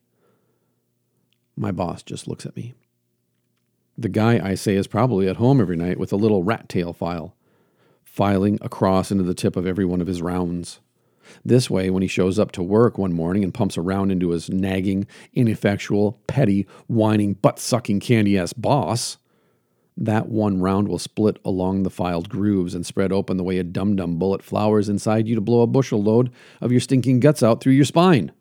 My 1.57 1.73
boss 1.73 2.03
just 2.03 2.29
looks 2.29 2.47
at 2.47 2.57
me. 2.57 2.75
The 3.97 4.09
guy, 4.09 4.41
I 4.45 4.55
say, 4.55 4.75
is 4.75 4.87
probably 4.87 5.29
at 5.29 5.37
home 5.37 5.61
every 5.61 5.77
night 5.77 5.99
with 5.99 6.13
a 6.13 6.17
little 6.17 6.43
rat 6.43 6.69
tail 6.69 6.93
file, 6.93 7.37
filing 8.03 8.59
across 8.61 9.13
into 9.13 9.23
the 9.23 9.35
tip 9.35 9.57
of 9.57 9.67
every 9.67 9.85
one 9.85 10.01
of 10.01 10.09
his 10.09 10.21
rounds. 10.21 10.81
This 11.45 11.71
way, 11.71 11.91
when 11.91 12.03
he 12.03 12.09
shows 12.09 12.39
up 12.39 12.53
to 12.53 12.63
work 12.63 12.99
one 12.99 13.13
morning 13.13 13.45
and 13.45 13.53
pumps 13.53 13.77
a 13.77 13.83
round 13.83 14.13
into 14.13 14.31
his 14.31 14.49
nagging, 14.51 15.07
ineffectual, 15.33 16.21
petty, 16.27 16.67
whining, 16.87 17.35
butt 17.35 17.59
sucking 17.59 18.01
candy 18.01 18.39
ass 18.39 18.53
boss, 18.53 19.19
that 19.97 20.29
one 20.29 20.61
round 20.61 20.89
will 20.89 20.99
split 20.99 21.39
along 21.45 21.83
the 21.83 21.91
filed 21.91 22.29
grooves 22.29 22.75
and 22.75 22.85
spread 22.85 23.13
open 23.13 23.37
the 23.37 23.45
way 23.45 23.59
a 23.59 23.65
dum 23.65 23.97
dum 23.97 24.19
bullet 24.19 24.43
flowers 24.43 24.89
inside 24.89 25.29
you 25.29 25.35
to 25.35 25.41
blow 25.41 25.63
a 25.63 25.67
bushel 25.67 26.03
load 26.03 26.33
of 26.61 26.73
your 26.73 26.81
stinking 26.81 27.21
guts 27.21 27.43
out 27.43 27.61
through 27.61 27.75
your 27.75 27.85
spine. 27.85 28.33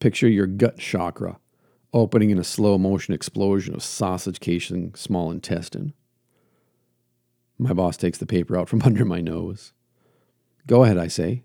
Picture 0.00 0.28
your 0.28 0.46
gut 0.46 0.78
chakra 0.78 1.38
opening 1.92 2.30
in 2.30 2.38
a 2.38 2.44
slow 2.44 2.78
motion 2.78 3.12
explosion 3.12 3.74
of 3.74 3.82
sausage 3.82 4.40
casing 4.40 4.94
small 4.94 5.30
intestine. 5.30 5.92
My 7.58 7.72
boss 7.72 7.96
takes 7.96 8.18
the 8.18 8.26
paper 8.26 8.56
out 8.56 8.68
from 8.68 8.82
under 8.84 9.04
my 9.04 9.20
nose. 9.20 9.72
Go 10.66 10.84
ahead, 10.84 10.98
I 10.98 11.08
say. 11.08 11.44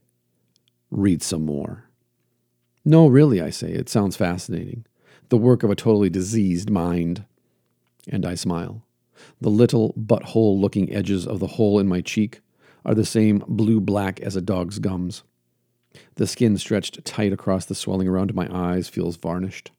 Read 0.91 1.21
some 1.21 1.45
more. 1.45 1.85
No, 2.85 3.07
really, 3.07 3.41
I 3.41 3.49
say. 3.49 3.71
It 3.71 3.89
sounds 3.89 4.15
fascinating. 4.15 4.85
The 5.29 5.37
work 5.37 5.63
of 5.63 5.69
a 5.69 5.75
totally 5.75 6.09
diseased 6.09 6.69
mind. 6.69 7.25
And 8.07 8.25
I 8.25 8.35
smile. 8.35 8.83
The 9.41 9.49
little 9.49 9.93
butthole 9.93 10.59
looking 10.59 10.93
edges 10.93 11.27
of 11.27 11.39
the 11.39 11.47
hole 11.47 11.79
in 11.79 11.87
my 11.87 12.01
cheek 12.01 12.41
are 12.85 12.95
the 12.95 13.05
same 13.05 13.43
blue 13.47 13.81
black 13.81 14.19
as 14.21 14.35
a 14.35 14.41
dog's 14.41 14.79
gums. 14.79 15.23
The 16.15 16.27
skin 16.27 16.57
stretched 16.57 17.03
tight 17.03 17.33
across 17.33 17.65
the 17.65 17.75
swelling 17.75 18.07
around 18.07 18.33
my 18.33 18.47
eyes 18.51 18.87
feels 18.87 19.17
varnished. 19.17 19.71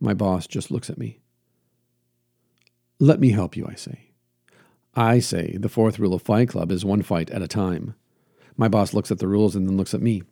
My 0.00 0.12
boss 0.12 0.46
just 0.46 0.70
looks 0.70 0.90
at 0.90 0.98
me. 0.98 1.20
Let 2.98 3.20
me 3.20 3.30
help 3.30 3.56
you, 3.56 3.66
I 3.66 3.74
say. 3.74 4.10
I 4.94 5.18
say 5.18 5.56
the 5.58 5.68
fourth 5.68 5.98
rule 5.98 6.14
of 6.14 6.22
Fight 6.22 6.50
Club 6.50 6.70
is 6.70 6.84
one 6.84 7.02
fight 7.02 7.30
at 7.30 7.42
a 7.42 7.48
time. 7.48 7.94
My 8.56 8.68
boss 8.68 8.94
looks 8.94 9.10
at 9.10 9.18
the 9.18 9.28
rules 9.28 9.56
and 9.56 9.68
then 9.68 9.76
looks 9.76 9.94
at 9.94 10.02
me. 10.02 10.22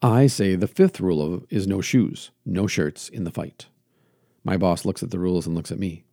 I 0.00 0.26
say 0.26 0.56
the 0.56 0.66
fifth 0.66 1.00
rule 1.00 1.22
of, 1.22 1.44
is 1.50 1.66
no 1.66 1.80
shoes, 1.80 2.30
no 2.44 2.66
shirts 2.66 3.08
in 3.08 3.24
the 3.24 3.30
fight. 3.30 3.66
My 4.42 4.56
boss 4.56 4.84
looks 4.84 5.02
at 5.02 5.10
the 5.10 5.18
rules 5.18 5.46
and 5.46 5.54
looks 5.54 5.70
at 5.70 5.78
me. 5.78 6.04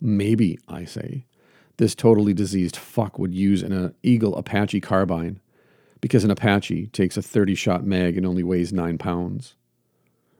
Maybe, 0.00 0.58
I 0.66 0.84
say, 0.84 1.26
this 1.76 1.94
totally 1.94 2.32
diseased 2.32 2.76
fuck 2.76 3.18
would 3.18 3.34
use 3.34 3.62
an 3.62 3.72
uh, 3.72 3.90
Eagle 4.02 4.36
Apache 4.36 4.80
carbine 4.80 5.40
because 6.00 6.24
an 6.24 6.30
Apache 6.30 6.86
takes 6.88 7.16
a 7.16 7.22
30 7.22 7.54
shot 7.54 7.84
mag 7.84 8.16
and 8.16 8.24
only 8.24 8.42
weighs 8.42 8.72
9 8.72 8.96
pounds. 8.96 9.54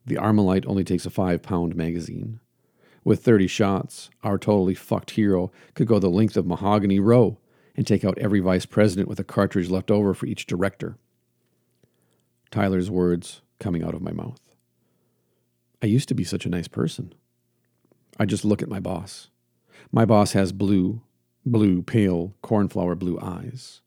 The 0.07 0.17
Armalite 0.17 0.67
only 0.67 0.85
takes 0.85 1.05
a 1.05 1.11
5 1.11 1.43
pound 1.43 1.77
magazine. 1.77 2.41
With 3.05 3.23
30 3.23 3.47
shots, 3.47 4.11
our 4.23 4.39
totally 4.39 4.75
fucked 4.75 5.13
hero 5.13 5.51
could 5.75 5.87
go 5.87 5.99
the 5.99 6.09
length 6.09 6.37
of 6.37 6.47
Mahogany 6.47 7.01
Row 7.01 7.39
and 7.77 7.87
take 7.87 8.05
out 8.05 8.19
every 8.19 8.41
vice 8.41 8.67
president 8.67 9.09
with 9.09 9.21
a 9.21 9.25
cartridge 9.25 9.71
left 9.71 9.91
over 9.91 10.15
for 10.15 10.27
each 10.27 10.47
director. 10.47 10.97
Tyler's 12.51 12.91
words 12.91 13.43
coming 13.59 13.85
out 13.85 13.95
of 13.95 14.03
my 14.03 14.13
mouth. 14.13 14.41
I 15.83 15.87
used 15.87 16.09
to 16.09 16.15
be 16.15 16.25
such 16.25 16.45
a 16.45 16.51
nice 16.51 16.69
person. 16.69 17.15
I 18.19 18.27
just 18.27 18.45
look 18.45 18.63
at 18.63 18.69
my 18.69 18.81
boss. 18.81 19.29
My 19.93 20.05
boss 20.05 20.33
has 20.33 20.53
blue, 20.53 21.01
blue, 21.47 21.83
pale, 21.83 22.35
cornflower 22.43 22.95
blue 22.95 23.19
eyes. 23.21 23.81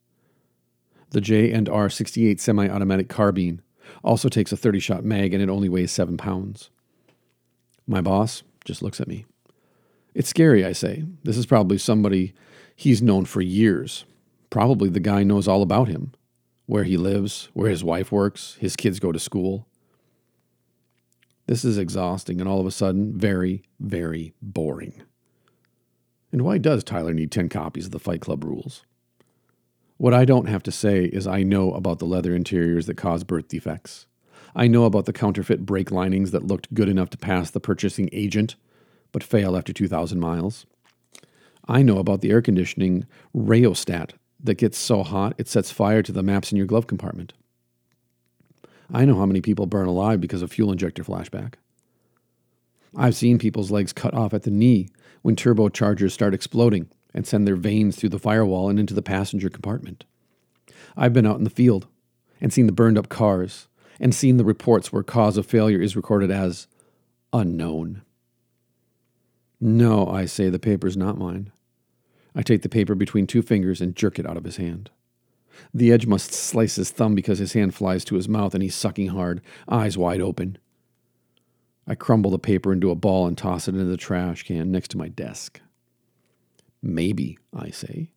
The 1.10 1.20
J 1.20 1.52
and 1.52 1.68
R 1.68 1.88
68 1.88 2.40
semi-automatic 2.40 3.08
carbine 3.08 3.62
also 4.02 4.28
takes 4.28 4.50
a 4.50 4.56
30-shot 4.56 5.04
mag 5.04 5.32
and 5.32 5.42
it 5.42 5.48
only 5.48 5.68
weighs 5.68 5.92
7 5.92 6.16
pounds. 6.16 6.70
My 7.86 8.00
boss 8.00 8.42
just 8.64 8.82
looks 8.82 9.00
at 9.00 9.08
me. 9.08 9.26
It's 10.14 10.28
scary, 10.28 10.64
I 10.64 10.72
say. 10.72 11.04
This 11.22 11.36
is 11.36 11.46
probably 11.46 11.78
somebody 11.78 12.34
he's 12.74 13.02
known 13.02 13.24
for 13.24 13.40
years. 13.40 14.04
Probably 14.50 14.88
the 14.88 15.00
guy 15.00 15.22
knows 15.22 15.48
all 15.48 15.62
about 15.62 15.88
him 15.88 16.12
where 16.66 16.84
he 16.84 16.96
lives, 16.96 17.48
where 17.52 17.70
his 17.70 17.84
wife 17.84 18.10
works, 18.10 18.56
his 18.58 18.76
kids 18.76 18.98
go 18.98 19.12
to 19.12 19.18
school. 19.18 19.66
This 21.46 21.64
is 21.64 21.76
exhausting 21.76 22.40
and 22.40 22.48
all 22.48 22.60
of 22.60 22.66
a 22.66 22.70
sudden 22.70 23.18
very, 23.18 23.64
very 23.78 24.32
boring. 24.40 25.02
And 26.32 26.42
why 26.42 26.58
does 26.58 26.82
Tyler 26.82 27.12
need 27.12 27.30
10 27.30 27.48
copies 27.48 27.86
of 27.86 27.92
the 27.92 27.98
Fight 27.98 28.20
Club 28.20 28.44
rules? 28.44 28.84
What 29.98 30.14
I 30.14 30.24
don't 30.24 30.48
have 30.48 30.62
to 30.64 30.72
say 30.72 31.04
is 31.04 31.26
I 31.26 31.42
know 31.42 31.72
about 31.72 31.98
the 31.98 32.06
leather 32.06 32.34
interiors 32.34 32.86
that 32.86 32.96
cause 32.96 33.24
birth 33.24 33.48
defects. 33.48 34.06
I 34.56 34.66
know 34.66 34.84
about 34.84 35.04
the 35.04 35.12
counterfeit 35.12 35.64
brake 35.66 35.90
linings 35.90 36.30
that 36.30 36.46
looked 36.46 36.72
good 36.74 36.88
enough 36.88 37.10
to 37.10 37.18
pass 37.18 37.50
the 37.50 37.60
purchasing 37.60 38.08
agent, 38.12 38.56
but 39.12 39.22
fail 39.22 39.56
after 39.56 39.72
2,000 39.72 40.18
miles. 40.18 40.66
I 41.66 41.82
know 41.82 41.98
about 41.98 42.20
the 42.20 42.30
air 42.30 42.42
conditioning 42.42 43.06
rheostat 43.32 44.14
that 44.42 44.56
gets 44.56 44.76
so 44.76 45.02
hot 45.02 45.34
it 45.38 45.48
sets 45.48 45.70
fire 45.70 46.02
to 46.02 46.12
the 46.12 46.22
maps 46.22 46.52
in 46.52 46.58
your 46.58 46.66
glove 46.66 46.86
compartment. 46.86 47.32
I 48.92 49.04
know 49.04 49.16
how 49.16 49.26
many 49.26 49.40
people 49.40 49.66
burn 49.66 49.86
alive 49.86 50.20
because 50.20 50.42
of 50.42 50.52
fuel 50.52 50.70
injector 50.70 51.02
flashback. 51.02 51.54
I've 52.96 53.16
seen 53.16 53.38
people's 53.38 53.70
legs 53.70 53.92
cut 53.92 54.14
off 54.14 54.34
at 54.34 54.42
the 54.42 54.50
knee 54.50 54.88
when 55.22 55.36
turbochargers 55.36 56.12
start 56.12 56.34
exploding 56.34 56.88
and 57.14 57.26
send 57.26 57.46
their 57.46 57.56
vanes 57.56 57.96
through 57.96 58.10
the 58.10 58.18
firewall 58.18 58.68
and 58.68 58.78
into 58.78 58.94
the 58.94 59.02
passenger 59.02 59.48
compartment. 59.48 60.04
I've 60.96 61.12
been 61.12 61.26
out 61.26 61.38
in 61.38 61.44
the 61.44 61.50
field 61.50 61.86
and 62.40 62.52
seen 62.52 62.66
the 62.66 62.72
burned 62.72 62.98
up 62.98 63.08
cars 63.08 63.68
and 63.98 64.14
seen 64.14 64.36
the 64.36 64.44
reports 64.44 64.92
where 64.92 65.02
cause 65.02 65.36
of 65.36 65.46
failure 65.46 65.80
is 65.80 65.96
recorded 65.96 66.30
as 66.30 66.66
unknown. 67.32 68.02
No, 69.60 70.06
I 70.06 70.26
say, 70.26 70.50
the 70.50 70.58
paper's 70.58 70.96
not 70.96 71.18
mine. 71.18 71.50
I 72.34 72.42
take 72.42 72.62
the 72.62 72.68
paper 72.68 72.94
between 72.94 73.26
two 73.26 73.42
fingers 73.42 73.80
and 73.80 73.94
jerk 73.94 74.18
it 74.18 74.26
out 74.26 74.36
of 74.36 74.44
his 74.44 74.56
hand. 74.56 74.90
The 75.72 75.92
edge 75.92 76.06
must 76.06 76.32
slice 76.32 76.76
his 76.76 76.90
thumb 76.90 77.14
because 77.14 77.38
his 77.38 77.52
hand 77.52 77.74
flies 77.74 78.04
to 78.06 78.16
his 78.16 78.28
mouth 78.28 78.54
and 78.54 78.62
he's 78.62 78.74
sucking 78.74 79.08
hard, 79.08 79.40
eyes 79.68 79.96
wide 79.96 80.20
open. 80.20 80.58
I 81.86 81.94
crumble 81.94 82.30
the 82.30 82.38
paper 82.38 82.72
into 82.72 82.90
a 82.90 82.96
ball 82.96 83.26
and 83.26 83.36
toss 83.36 83.68
it 83.68 83.74
into 83.74 83.84
the 83.84 83.96
trash 83.96 84.42
can 84.42 84.72
next 84.72 84.90
to 84.92 84.98
my 84.98 85.08
desk. 85.08 85.60
Maybe, 86.82 87.38
I 87.54 87.70
say, 87.70 88.10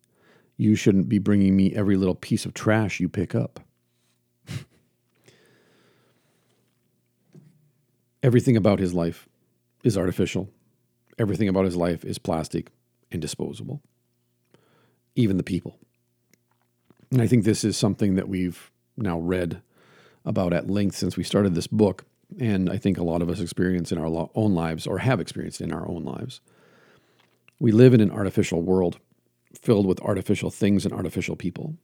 you 0.56 0.74
shouldn't 0.74 1.08
be 1.08 1.18
bringing 1.18 1.56
me 1.56 1.72
every 1.74 1.96
little 1.96 2.14
piece 2.14 2.44
of 2.44 2.54
trash 2.54 2.98
you 2.98 3.08
pick 3.08 3.34
up. 3.34 3.60
Everything 8.22 8.56
about 8.56 8.80
his 8.80 8.92
life 8.92 9.28
is 9.84 9.96
artificial. 9.96 10.50
Everything 11.18 11.48
about 11.48 11.64
his 11.64 11.76
life 11.76 12.04
is 12.04 12.18
plastic 12.18 12.72
and 13.12 13.22
disposable. 13.22 13.80
Even 15.18 15.36
the 15.36 15.42
people. 15.42 15.76
And 17.10 17.20
I 17.20 17.26
think 17.26 17.42
this 17.42 17.64
is 17.64 17.76
something 17.76 18.14
that 18.14 18.28
we've 18.28 18.70
now 18.96 19.18
read 19.18 19.60
about 20.24 20.52
at 20.52 20.70
length 20.70 20.94
since 20.94 21.16
we 21.16 21.24
started 21.24 21.56
this 21.56 21.66
book. 21.66 22.04
And 22.38 22.70
I 22.70 22.76
think 22.76 22.98
a 22.98 23.02
lot 23.02 23.20
of 23.20 23.28
us 23.28 23.40
experience 23.40 23.90
in 23.90 23.98
our 23.98 24.30
own 24.36 24.54
lives 24.54 24.86
or 24.86 24.98
have 24.98 25.18
experienced 25.18 25.60
in 25.60 25.72
our 25.72 25.88
own 25.88 26.04
lives. 26.04 26.40
We 27.58 27.72
live 27.72 27.94
in 27.94 28.00
an 28.00 28.12
artificial 28.12 28.62
world 28.62 29.00
filled 29.60 29.86
with 29.86 30.00
artificial 30.02 30.50
things 30.50 30.84
and 30.84 30.94
artificial 30.94 31.34
people. 31.34 31.74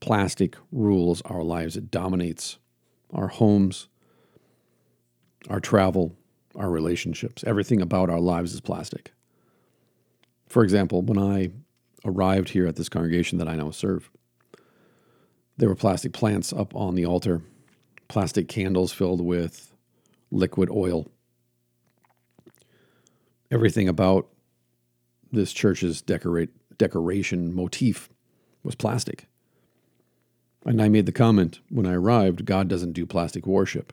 Plastic 0.00 0.56
rules 0.72 1.22
our 1.26 1.44
lives, 1.44 1.76
it 1.76 1.88
dominates 1.88 2.58
our 3.12 3.28
homes, 3.28 3.86
our 5.48 5.60
travel, 5.60 6.16
our 6.56 6.68
relationships. 6.68 7.44
Everything 7.46 7.80
about 7.80 8.10
our 8.10 8.18
lives 8.18 8.54
is 8.54 8.60
plastic. 8.60 9.12
For 10.48 10.64
example, 10.64 11.02
when 11.02 11.16
I 11.16 11.52
arrived 12.04 12.50
here 12.50 12.66
at 12.66 12.76
this 12.76 12.88
congregation 12.88 13.38
that 13.38 13.48
I 13.48 13.56
now 13.56 13.70
serve, 13.70 14.10
there 15.56 15.68
were 15.68 15.74
plastic 15.74 16.12
plants 16.12 16.52
up 16.52 16.74
on 16.74 16.94
the 16.94 17.04
altar, 17.04 17.42
plastic 18.08 18.48
candles 18.48 18.92
filled 18.92 19.20
with 19.20 19.74
liquid 20.30 20.70
oil. 20.70 21.06
Everything 23.50 23.88
about 23.88 24.28
this 25.32 25.52
church's 25.52 26.00
decorate, 26.00 26.50
decoration 26.78 27.54
motif 27.54 28.08
was 28.62 28.74
plastic. 28.74 29.26
And 30.64 30.80
I 30.80 30.88
made 30.88 31.06
the 31.06 31.12
comment 31.12 31.60
when 31.68 31.86
I 31.86 31.94
arrived 31.94 32.44
God 32.44 32.68
doesn't 32.68 32.92
do 32.92 33.06
plastic 33.06 33.46
worship. 33.46 33.92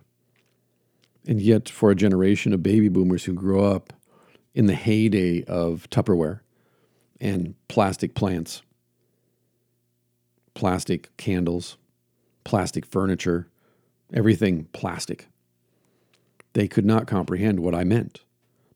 And 1.26 1.42
yet, 1.42 1.68
for 1.68 1.92
a 1.92 1.96
generation 1.96 2.54
of 2.54 2.64
baby 2.64 2.88
boomers 2.88 3.26
who 3.26 3.34
grew 3.34 3.64
up 3.64 3.94
in 4.54 4.66
the 4.66 4.76
heyday 4.76 5.44
of 5.44 5.90
Tupperware 5.90 6.40
and 7.20 7.56
plastic 7.68 8.14
plants, 8.16 8.62
plastic 10.54 11.16
candles, 11.18 11.78
plastic 12.44 12.86
furniture, 12.86 13.48
everything 14.14 14.66
plastic, 14.74 15.28
they 16.54 16.68
could 16.68 16.86
not 16.86 17.08
comprehend 17.08 17.60
what 17.60 17.76
I 17.76 17.84
meant. 17.84 18.22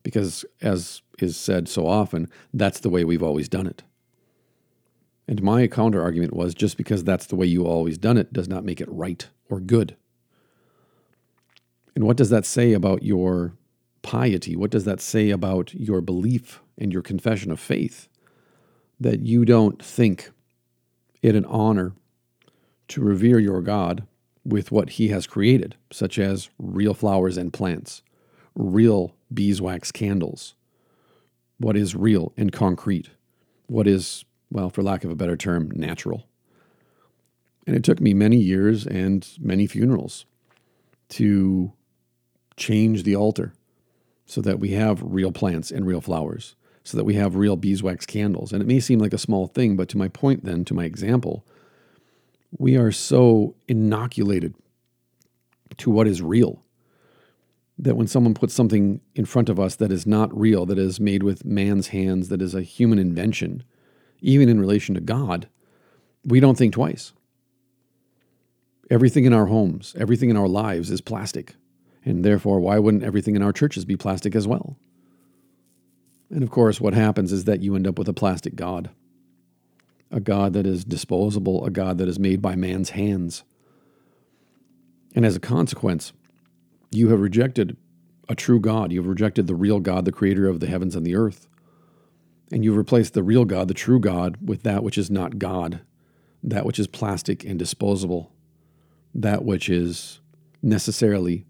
Because, 0.02 0.44
as 0.60 1.02
is 1.20 1.36
said 1.36 1.68
so 1.68 1.86
often, 1.86 2.28
that's 2.52 2.80
the 2.80 2.90
way 2.90 3.04
we've 3.04 3.22
always 3.22 3.48
done 3.48 3.66
it. 3.66 3.82
And 5.28 5.42
my 5.42 5.68
counter 5.68 6.02
argument 6.02 6.34
was 6.34 6.54
just 6.54 6.76
because 6.76 7.04
that's 7.04 7.26
the 7.26 7.36
way 7.36 7.46
you 7.46 7.64
always 7.64 7.98
done 7.98 8.18
it 8.18 8.32
does 8.32 8.48
not 8.48 8.64
make 8.64 8.80
it 8.80 8.90
right 8.90 9.28
or 9.48 9.60
good. 9.60 9.96
And 11.94 12.04
what 12.04 12.16
does 12.16 12.30
that 12.30 12.44
say 12.44 12.72
about 12.72 13.02
your 13.02 13.54
piety? 14.02 14.56
What 14.56 14.70
does 14.70 14.84
that 14.84 15.00
say 15.00 15.30
about 15.30 15.72
your 15.74 16.00
belief 16.00 16.60
and 16.76 16.92
your 16.92 17.02
confession 17.02 17.52
of 17.52 17.60
faith? 17.60 18.08
That 19.02 19.20
you 19.20 19.44
don't 19.44 19.82
think 19.82 20.30
it 21.22 21.34
an 21.34 21.44
honor 21.46 21.92
to 22.88 23.00
revere 23.00 23.40
your 23.40 23.60
God 23.60 24.06
with 24.44 24.70
what 24.70 24.90
he 24.90 25.08
has 25.08 25.26
created, 25.26 25.74
such 25.90 26.18
as 26.18 26.50
real 26.58 26.94
flowers 26.94 27.36
and 27.36 27.52
plants, 27.52 28.02
real 28.54 29.14
beeswax 29.32 29.90
candles, 29.90 30.54
what 31.58 31.76
is 31.76 31.96
real 31.96 32.32
and 32.36 32.52
concrete, 32.52 33.10
what 33.66 33.88
is, 33.88 34.24
well, 34.50 34.70
for 34.70 34.82
lack 34.82 35.02
of 35.02 35.10
a 35.10 35.16
better 35.16 35.36
term, 35.36 35.70
natural. 35.74 36.28
And 37.66 37.74
it 37.74 37.82
took 37.82 38.00
me 38.00 38.14
many 38.14 38.36
years 38.36 38.86
and 38.86 39.28
many 39.40 39.66
funerals 39.66 40.26
to 41.10 41.72
change 42.56 43.02
the 43.02 43.16
altar 43.16 43.52
so 44.26 44.40
that 44.40 44.60
we 44.60 44.70
have 44.70 45.02
real 45.02 45.32
plants 45.32 45.70
and 45.70 45.86
real 45.86 46.00
flowers, 46.00 46.54
so 46.84 46.96
that 46.96 47.04
we 47.04 47.14
have 47.14 47.36
real 47.36 47.56
beeswax 47.56 48.06
candles. 48.06 48.52
And 48.52 48.62
it 48.62 48.66
may 48.66 48.80
seem 48.80 48.98
like 48.98 49.12
a 49.12 49.18
small 49.18 49.46
thing, 49.46 49.76
but 49.76 49.88
to 49.90 49.98
my 49.98 50.08
point, 50.08 50.44
then, 50.44 50.64
to 50.64 50.74
my 50.74 50.84
example, 50.84 51.44
we 52.58 52.76
are 52.76 52.92
so 52.92 53.54
inoculated 53.68 54.54
to 55.78 55.90
what 55.90 56.06
is 56.06 56.20
real 56.20 56.62
that 57.78 57.96
when 57.96 58.06
someone 58.06 58.34
puts 58.34 58.54
something 58.54 59.00
in 59.14 59.24
front 59.24 59.48
of 59.48 59.58
us 59.58 59.76
that 59.76 59.90
is 59.90 60.06
not 60.06 60.36
real, 60.38 60.66
that 60.66 60.78
is 60.78 61.00
made 61.00 61.22
with 61.22 61.44
man's 61.44 61.88
hands, 61.88 62.28
that 62.28 62.42
is 62.42 62.54
a 62.54 62.62
human 62.62 62.98
invention, 62.98 63.64
even 64.20 64.48
in 64.48 64.60
relation 64.60 64.94
to 64.94 65.00
God, 65.00 65.48
we 66.24 66.38
don't 66.38 66.56
think 66.56 66.74
twice. 66.74 67.12
Everything 68.90 69.24
in 69.24 69.32
our 69.32 69.46
homes, 69.46 69.96
everything 69.98 70.30
in 70.30 70.36
our 70.36 70.48
lives 70.48 70.90
is 70.90 71.00
plastic. 71.00 71.54
And 72.04 72.24
therefore, 72.24 72.60
why 72.60 72.78
wouldn't 72.78 73.04
everything 73.04 73.36
in 73.36 73.42
our 73.42 73.52
churches 73.52 73.84
be 73.84 73.96
plastic 73.96 74.36
as 74.36 74.46
well? 74.46 74.76
And 76.32 76.42
of 76.42 76.50
course, 76.50 76.80
what 76.80 76.94
happens 76.94 77.30
is 77.30 77.44
that 77.44 77.60
you 77.60 77.76
end 77.76 77.86
up 77.86 77.98
with 77.98 78.08
a 78.08 78.14
plastic 78.14 78.56
God, 78.56 78.88
a 80.10 80.18
God 80.18 80.54
that 80.54 80.66
is 80.66 80.82
disposable, 80.82 81.64
a 81.64 81.70
God 81.70 81.98
that 81.98 82.08
is 82.08 82.18
made 82.18 82.40
by 82.40 82.56
man's 82.56 82.90
hands. 82.90 83.44
And 85.14 85.26
as 85.26 85.36
a 85.36 85.40
consequence, 85.40 86.14
you 86.90 87.10
have 87.10 87.20
rejected 87.20 87.76
a 88.30 88.34
true 88.34 88.60
God. 88.60 88.92
You 88.92 89.00
have 89.00 89.08
rejected 89.08 89.46
the 89.46 89.54
real 89.54 89.78
God, 89.78 90.06
the 90.06 90.12
creator 90.12 90.48
of 90.48 90.60
the 90.60 90.66
heavens 90.66 90.96
and 90.96 91.04
the 91.04 91.16
earth. 91.16 91.48
And 92.50 92.64
you've 92.64 92.78
replaced 92.78 93.12
the 93.12 93.22
real 93.22 93.44
God, 93.44 93.68
the 93.68 93.74
true 93.74 94.00
God, 94.00 94.38
with 94.42 94.62
that 94.62 94.82
which 94.82 94.96
is 94.96 95.10
not 95.10 95.38
God, 95.38 95.82
that 96.42 96.64
which 96.64 96.78
is 96.78 96.86
plastic 96.86 97.44
and 97.44 97.58
disposable, 97.58 98.32
that 99.14 99.44
which 99.44 99.68
is 99.68 100.20
necessarily 100.62 101.44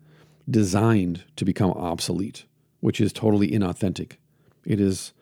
designed 0.51 1.23
to 1.37 1.45
become 1.45 1.71
obsolete, 1.71 2.47
which 2.81 3.01
is 3.01 3.13
totally 3.13 3.49
inauthentic. 3.49 4.17
It 4.65 4.81
is 4.81 5.13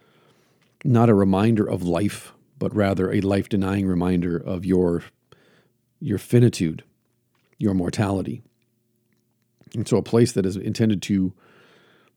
not 0.85 1.09
a 1.09 1.15
reminder 1.15 1.69
of 1.69 1.83
life, 1.83 2.33
but 2.59 2.75
rather 2.75 3.13
a 3.13 3.21
life 3.21 3.49
denying 3.49 3.87
reminder 3.87 4.37
of 4.37 4.65
your, 4.65 5.05
your 6.01 6.19
finitude, 6.19 6.85
your 7.59 7.75
mortality. 7.75 8.43
And 9.75 9.87
so, 9.87 9.97
a 9.97 10.03
place 10.03 10.33
that 10.33 10.47
is 10.47 10.57
intended 10.57 11.01
to 11.03 11.33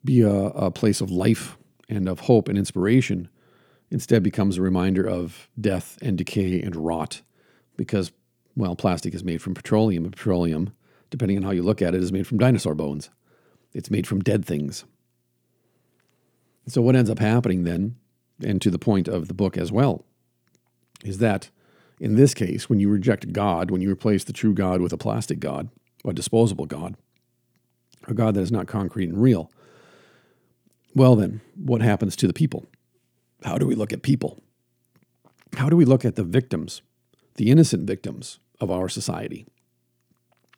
be 0.04 0.22
a, 0.22 0.34
a 0.34 0.72
place 0.72 1.02
of 1.02 1.12
life 1.12 1.58
and 1.88 2.10
of 2.10 2.22
hope 2.22 2.50
and 2.50 2.58
inspiration 2.58 3.30
instead 3.92 4.24
becomes 4.24 4.58
a 4.58 4.62
reminder 4.62 5.08
of 5.08 5.48
death 5.60 5.98
and 6.02 6.18
decay 6.18 6.62
and 6.62 6.76
rot 6.76 7.22
because, 7.78 8.12
well, 8.56 8.76
plastic 8.76 9.14
is 9.14 9.24
made 9.24 9.42
from 9.42 9.54
petroleum, 9.54 10.10
petroleum, 10.10 10.74
depending 11.10 11.38
on 11.38 11.44
how 11.44 11.52
you 11.52 11.62
look 11.62 11.82
at 11.82 11.94
it, 11.94 12.02
is 12.02 12.12
made 12.12 12.26
from 12.26 12.40
dinosaur 12.40 12.74
bones. 12.74 13.10
It's 13.74 13.92
made 13.92 14.08
from 14.08 14.22
dead 14.22 14.46
things. 14.46 14.86
So, 16.68 16.82
what 16.82 16.96
ends 16.96 17.10
up 17.10 17.20
happening 17.20 17.64
then, 17.64 17.96
and 18.44 18.62
to 18.62 18.72
the 18.72 18.80
point 18.80 19.08
of 19.08 19.28
the 19.28 19.34
book 19.34 19.58
as 19.58 19.72
well, 19.72 20.06
is 21.04 21.18
that 21.18 21.50
in 22.00 22.16
this 22.16 22.34
case, 22.34 22.70
when 22.70 22.80
you 22.80 22.90
reject 22.90 23.34
God, 23.34 23.72
when 23.72 23.82
you 23.82 23.92
replace 23.92 24.24
the 24.24 24.34
true 24.34 24.54
God 24.54 24.82
with 24.82 24.94
a 24.94 24.98
plastic 24.98 25.40
God, 25.40 25.70
a 26.06 26.14
disposable 26.14 26.66
God, 26.66 26.96
a 28.08 28.14
God 28.14 28.36
that 28.36 28.42
is 28.42 28.52
not 28.52 28.68
concrete 28.68 29.10
and 29.10 29.22
real, 29.22 29.52
well, 30.96 31.16
then, 31.16 31.42
what 31.56 31.82
happens 31.82 32.16
to 32.18 32.28
the 32.28 32.34
people? 32.34 32.66
How 33.44 33.58
do 33.58 33.66
we 33.66 33.76
look 33.76 33.92
at 33.92 34.04
people? 34.04 34.42
How 35.56 35.70
do 35.70 35.76
we 35.76 35.86
look 35.86 36.06
at 36.06 36.16
the 36.16 36.24
victims, 36.24 36.82
the 37.36 37.50
innocent 37.50 37.88
victims 37.88 38.40
of 38.60 38.72
our 38.72 38.90
society? 38.90 39.46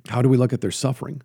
How 0.09 0.21
do 0.21 0.29
we 0.29 0.37
look 0.37 0.53
at 0.53 0.61
their 0.61 0.71
suffering? 0.71 1.21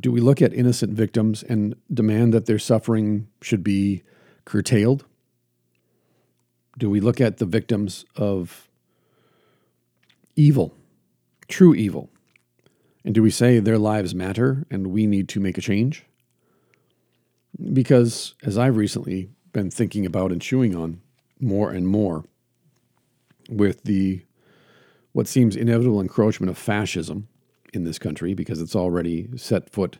Do 0.00 0.10
we 0.10 0.20
look 0.20 0.42
at 0.42 0.52
innocent 0.52 0.92
victims 0.92 1.42
and 1.42 1.76
demand 1.92 2.34
that 2.34 2.46
their 2.46 2.58
suffering 2.58 3.28
should 3.40 3.62
be 3.62 4.02
curtailed? 4.44 5.04
Do 6.78 6.90
we 6.90 7.00
look 7.00 7.20
at 7.20 7.38
the 7.38 7.46
victims 7.46 8.04
of 8.16 8.68
evil, 10.34 10.74
true 11.46 11.74
evil, 11.74 12.10
and 13.04 13.14
do 13.14 13.22
we 13.22 13.30
say 13.30 13.60
their 13.60 13.78
lives 13.78 14.14
matter 14.14 14.66
and 14.70 14.88
we 14.88 15.06
need 15.06 15.28
to 15.28 15.40
make 15.40 15.58
a 15.58 15.60
change? 15.60 16.04
Because 17.72 18.34
as 18.42 18.58
I've 18.58 18.76
recently 18.76 19.30
been 19.52 19.70
thinking 19.70 20.04
about 20.04 20.32
and 20.32 20.42
chewing 20.42 20.74
on 20.74 21.00
more 21.40 21.70
and 21.70 21.86
more 21.86 22.24
with 23.48 23.84
the 23.84 24.24
what 25.12 25.28
seems 25.28 25.54
inevitable 25.54 26.00
encroachment 26.00 26.50
of 26.50 26.58
fascism 26.58 27.28
in 27.74 27.84
this 27.84 27.98
country 27.98 28.34
because 28.34 28.60
it's 28.60 28.76
already 28.76 29.28
set 29.36 29.70
foot 29.70 29.98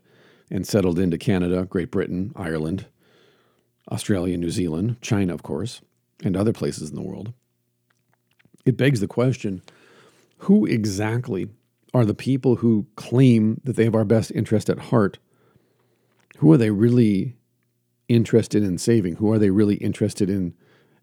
and 0.50 0.66
settled 0.66 0.98
into 0.98 1.18
Canada, 1.18 1.64
Great 1.64 1.90
Britain, 1.90 2.32
Ireland, 2.36 2.86
Australia, 3.90 4.36
New 4.36 4.50
Zealand, 4.50 4.96
China, 5.00 5.34
of 5.34 5.42
course, 5.42 5.80
and 6.22 6.36
other 6.36 6.52
places 6.52 6.90
in 6.90 6.96
the 6.96 7.02
world. 7.02 7.32
It 8.64 8.76
begs 8.76 9.00
the 9.00 9.06
question 9.06 9.62
who 10.38 10.66
exactly 10.66 11.48
are 11.94 12.04
the 12.04 12.14
people 12.14 12.56
who 12.56 12.86
claim 12.96 13.60
that 13.64 13.76
they 13.76 13.84
have 13.84 13.94
our 13.94 14.04
best 14.04 14.32
interest 14.32 14.68
at 14.68 14.78
heart? 14.78 15.18
Who 16.38 16.52
are 16.52 16.56
they 16.56 16.70
really 16.70 17.36
interested 18.08 18.64
in 18.64 18.78
saving? 18.78 19.16
Who 19.16 19.32
are 19.32 19.38
they 19.38 19.50
really 19.50 19.76
interested 19.76 20.28
in 20.28 20.54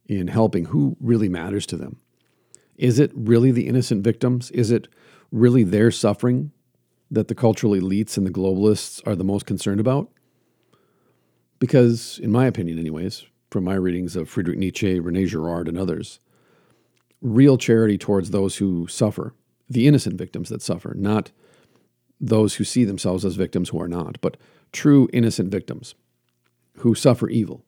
in 0.06 0.28
helping? 0.28 0.66
Who 0.66 0.98
really 1.00 1.30
matters 1.30 1.66
to 1.68 1.78
them? 1.78 1.98
Is 2.76 3.00
it 3.00 3.12
really 3.16 3.52
the 3.52 3.68
innocent 3.68 4.04
victims? 4.04 4.52
Is 4.52 4.70
it 4.70 4.90
really 5.32 5.64
their 5.64 5.92
suffering 5.92 6.52
that 7.12 7.28
the 7.28 7.36
cultural 7.36 7.74
elites 7.74 8.18
and 8.18 8.26
the 8.26 8.32
globalists 8.32 9.06
are 9.06 9.16
the 9.16 9.24
most 9.24 9.46
concerned 9.46 9.80
about? 9.80 10.10
Because, 11.60 12.20
in 12.24 12.32
my 12.32 12.48
opinion, 12.48 12.80
anyways, 12.80 13.26
from 13.52 13.66
my 13.66 13.76
readings 13.76 14.16
of 14.16 14.30
Friedrich 14.30 14.58
Nietzsche, 14.58 15.00
Rene 15.00 15.26
Girard, 15.26 15.68
and 15.68 15.78
others, 15.78 16.20
real 17.22 17.58
charity 17.58 17.98
towards 17.98 18.32
those 18.32 18.58
who 18.58 18.88
suffer, 18.88 19.36
the 19.70 19.88
innocent 19.88 20.18
victims 20.18 20.50
that 20.50 20.62
suffer, 20.62 20.96
not 20.98 21.32
those 22.20 22.56
who 22.56 22.64
see 22.64 22.84
themselves 22.84 23.26
as 23.26 23.36
victims 23.36 23.70
who 23.70 23.82
are 23.82 23.88
not, 23.88 24.20
but 24.22 24.38
true 24.72 25.10
innocent 25.12 25.52
victims 25.52 25.96
who 26.78 26.96
suffer 26.96 27.30
evil. 27.30 27.64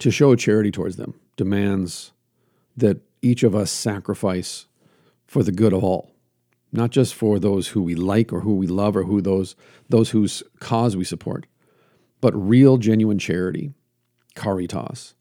To 0.00 0.10
show 0.10 0.34
charity 0.36 0.70
towards 0.70 0.96
them 0.96 1.18
demands 1.36 2.12
that 2.76 3.00
each 3.22 3.42
of 3.42 3.54
us 3.54 3.70
sacrifice 3.70 4.66
for 5.26 5.42
the 5.42 5.52
good 5.52 5.72
of 5.72 5.82
all, 5.82 6.12
not 6.72 6.90
just 6.90 7.14
for 7.14 7.38
those 7.38 7.68
who 7.68 7.82
we 7.82 7.94
like 7.94 8.32
or 8.32 8.40
who 8.40 8.54
we 8.54 8.66
love 8.66 8.96
or 8.96 9.04
who 9.04 9.20
those 9.20 9.56
those 9.88 10.10
whose 10.10 10.42
cause 10.60 10.96
we 10.96 11.04
support, 11.04 11.46
but 12.20 12.34
real 12.34 12.76
genuine 12.76 13.18
charity, 13.18 13.72
caritas, 14.34 15.14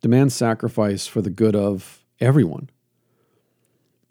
demands 0.00 0.34
sacrifice 0.34 1.06
for 1.06 1.22
the 1.22 1.30
good 1.30 1.56
of 1.56 2.04
everyone. 2.20 2.68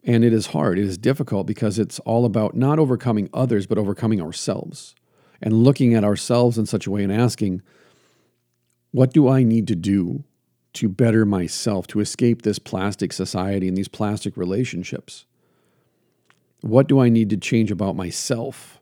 And 0.02 0.24
it 0.24 0.32
is 0.32 0.48
hard, 0.48 0.78
it 0.78 0.86
is 0.86 0.98
difficult 0.98 1.46
because 1.46 1.78
it's 1.78 1.98
all 2.00 2.24
about 2.24 2.56
not 2.56 2.78
overcoming 2.78 3.28
others, 3.34 3.66
but 3.66 3.78
overcoming 3.78 4.20
ourselves 4.20 4.94
and 5.42 5.52
looking 5.52 5.94
at 5.94 6.04
ourselves 6.04 6.58
in 6.58 6.66
such 6.66 6.86
a 6.86 6.90
way 6.90 7.02
and 7.02 7.12
asking, 7.12 7.62
what 8.92 9.12
do 9.12 9.28
I 9.28 9.42
need 9.42 9.66
to 9.68 9.76
do 9.76 10.24
to 10.74 10.88
better 10.88 11.24
myself, 11.24 11.86
to 11.88 12.00
escape 12.00 12.42
this 12.42 12.58
plastic 12.58 13.12
society 13.12 13.68
and 13.68 13.76
these 13.76 13.88
plastic 13.88 14.36
relationships? 14.36 15.26
What 16.60 16.88
do 16.88 17.00
I 17.00 17.08
need 17.08 17.30
to 17.30 17.36
change 17.36 17.70
about 17.70 17.96
myself? 17.96 18.80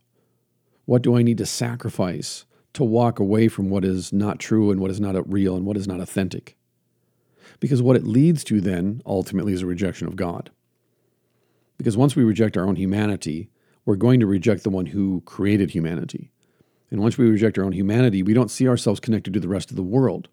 What 0.85 1.03
do 1.03 1.17
I 1.17 1.23
need 1.23 1.39
to 1.39 1.47
sacrifice 1.47 2.45
to 2.75 2.83
walk 2.83 3.19
away 3.19 3.49
from 3.49 3.71
what 3.71 3.85
is 3.85 4.13
not 4.13 4.39
true 4.39 4.71
and 4.71 4.81
what 4.81 4.91
is 4.91 5.01
not 5.01 5.31
real 5.31 5.57
and 5.57 5.65
what 5.65 5.77
is 5.77 5.87
not 5.87 6.01
authentic? 6.01 6.57
Because 7.61 7.83
what 7.83 7.97
it 7.97 8.05
leads 8.05 8.45
to 8.45 8.61
then 8.61 9.03
ultimately 9.07 9.53
is 9.53 9.63
a 9.63 9.67
rejection 9.67 10.07
of 10.07 10.17
God. 10.17 10.51
Because 11.77 11.97
once 11.97 12.17
we 12.17 12.25
reject 12.25 12.57
our 12.57 12.67
own 12.67 12.77
humanity, 12.77 13.51
we're 13.85 13.97
going 13.97 14.21
to 14.21 14.27
reject 14.27 14.65
the 14.65 14.71
one 14.71 14.87
who 14.87 15.23
created 15.25 15.71
humanity. 15.71 16.33
And 16.91 17.01
once 17.01 17.17
we 17.17 17.29
reject 17.29 17.59
our 17.59 17.65
own 17.65 17.73
humanity, 17.73 18.23
we 18.23 18.35
don't 18.35 18.51
see 18.51 18.67
ourselves 18.67 19.01
connected 19.01 19.35
to 19.35 19.41
the 19.41 19.49
rest 19.49 19.71
of 19.71 19.77
the 19.77 19.83
world. 19.83 20.29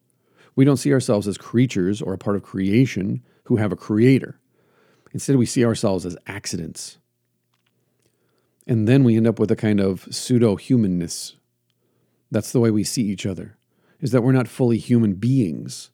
We 0.56 0.66
don't 0.66 0.78
see 0.78 0.94
ourselves 0.94 1.28
as 1.28 1.38
creatures 1.38 2.02
or 2.02 2.14
a 2.14 2.18
part 2.18 2.36
of 2.38 2.44
creation 2.44 3.22
who 3.44 3.58
have 3.58 3.72
a 3.72 3.78
creator. 3.78 4.40
Instead, 5.14 5.36
we 5.36 5.46
see 5.46 5.66
ourselves 5.66 6.06
as 6.06 6.18
accidents. 6.28 6.98
And 8.68 8.88
then 8.88 9.04
we 9.04 9.16
end 9.16 9.28
up 9.28 9.40
with 9.40 9.52
a 9.52 9.56
kind 9.56 9.80
of 9.80 10.08
pseudo 10.10 10.56
humanness. 10.56 11.36
That's 12.32 12.52
the 12.52 12.60
way 12.60 12.72
we 12.72 12.84
see 12.84 13.04
each 13.04 13.26
other, 13.26 13.58
is 14.00 14.12
that 14.12 14.24
we're 14.24 14.32
not 14.32 14.48
fully 14.48 14.78
human 14.78 15.14
beings. 15.14 15.92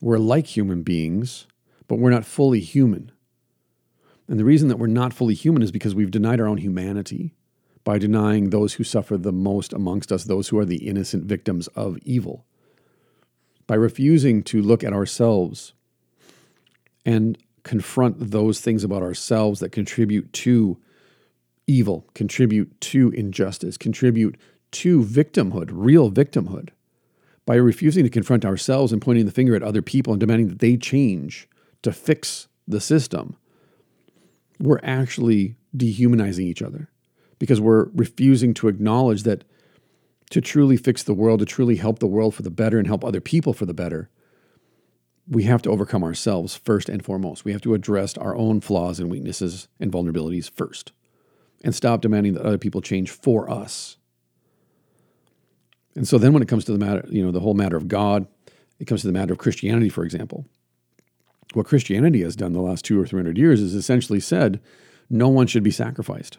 We're 0.00 0.18
like 0.18 0.46
human 0.46 0.82
beings, 0.82 1.46
but 1.88 1.98
we're 1.98 2.10
not 2.10 2.24
fully 2.24 2.60
human. 2.60 3.10
And 4.28 4.38
the 4.38 4.44
reason 4.44 4.68
that 4.68 4.78
we're 4.78 4.86
not 4.86 5.12
fully 5.12 5.34
human 5.34 5.62
is 5.62 5.72
because 5.72 5.94
we've 5.94 6.10
denied 6.10 6.40
our 6.40 6.46
own 6.46 6.58
humanity 6.58 7.34
by 7.82 7.98
denying 7.98 8.48
those 8.50 8.74
who 8.74 8.84
suffer 8.84 9.18
the 9.18 9.32
most 9.32 9.72
amongst 9.72 10.10
us, 10.10 10.24
those 10.24 10.48
who 10.48 10.58
are 10.58 10.64
the 10.64 10.86
innocent 10.88 11.24
victims 11.24 11.66
of 11.68 11.98
evil, 12.04 12.46
by 13.66 13.74
refusing 13.74 14.42
to 14.44 14.62
look 14.62 14.82
at 14.82 14.92
ourselves 14.92 15.74
and 17.04 17.36
confront 17.62 18.30
those 18.30 18.60
things 18.60 18.84
about 18.84 19.02
ourselves 19.02 19.60
that 19.60 19.72
contribute 19.72 20.32
to 20.32 20.78
evil, 21.66 22.06
contribute 22.14 22.80
to 22.80 23.10
injustice, 23.10 23.76
contribute 23.76 24.36
to 24.72 25.02
victimhood, 25.02 25.70
real 25.72 26.10
victimhood, 26.10 26.70
by 27.46 27.54
refusing 27.54 28.04
to 28.04 28.10
confront 28.10 28.44
ourselves 28.44 28.92
and 28.92 29.02
pointing 29.02 29.26
the 29.26 29.32
finger 29.32 29.54
at 29.54 29.62
other 29.62 29.82
people 29.82 30.12
and 30.12 30.20
demanding 30.20 30.48
that 30.48 30.60
they 30.60 30.76
change 30.76 31.48
to 31.82 31.92
fix 31.92 32.48
the 32.66 32.80
system, 32.80 33.36
we're 34.58 34.80
actually 34.82 35.56
dehumanizing 35.76 36.46
each 36.46 36.62
other 36.62 36.88
because 37.38 37.60
we're 37.60 37.88
refusing 37.94 38.54
to 38.54 38.68
acknowledge 38.68 39.24
that 39.24 39.44
to 40.30 40.40
truly 40.40 40.76
fix 40.76 41.02
the 41.02 41.14
world, 41.14 41.40
to 41.40 41.46
truly 41.46 41.76
help 41.76 41.98
the 41.98 42.06
world 42.06 42.34
for 42.34 42.42
the 42.42 42.50
better 42.50 42.78
and 42.78 42.86
help 42.86 43.04
other 43.04 43.20
people 43.20 43.52
for 43.52 43.66
the 43.66 43.74
better, 43.74 44.08
we 45.28 45.44
have 45.44 45.62
to 45.62 45.70
overcome 45.70 46.02
ourselves 46.02 46.54
first 46.54 46.88
and 46.88 47.04
foremost. 47.04 47.44
We 47.44 47.52
have 47.52 47.62
to 47.62 47.74
address 47.74 48.16
our 48.16 48.34
own 48.36 48.60
flaws 48.60 48.98
and 49.00 49.10
weaknesses 49.10 49.68
and 49.78 49.92
vulnerabilities 49.92 50.50
first 50.50 50.92
and 51.64 51.74
stop 51.74 52.02
demanding 52.02 52.34
that 52.34 52.44
other 52.44 52.58
people 52.58 52.80
change 52.80 53.10
for 53.10 53.50
us. 53.50 53.96
And 55.96 56.06
so 56.06 56.18
then 56.18 56.32
when 56.32 56.42
it 56.42 56.48
comes 56.48 56.64
to 56.66 56.72
the 56.72 56.78
matter, 56.78 57.04
you 57.08 57.24
know, 57.24 57.32
the 57.32 57.40
whole 57.40 57.54
matter 57.54 57.76
of 57.76 57.88
God, 57.88 58.26
it 58.78 58.84
comes 58.84 59.00
to 59.00 59.06
the 59.06 59.12
matter 59.12 59.32
of 59.32 59.38
Christianity, 59.38 59.88
for 59.88 60.04
example. 60.04 60.44
What 61.54 61.66
Christianity 61.66 62.22
has 62.22 62.36
done 62.36 62.52
the 62.52 62.60
last 62.60 62.84
two 62.84 63.00
or 63.00 63.06
three 63.06 63.18
hundred 63.18 63.38
years 63.38 63.60
is 63.60 63.74
essentially 63.74 64.20
said 64.20 64.60
no 65.08 65.28
one 65.28 65.46
should 65.46 65.62
be 65.62 65.70
sacrificed. 65.70 66.38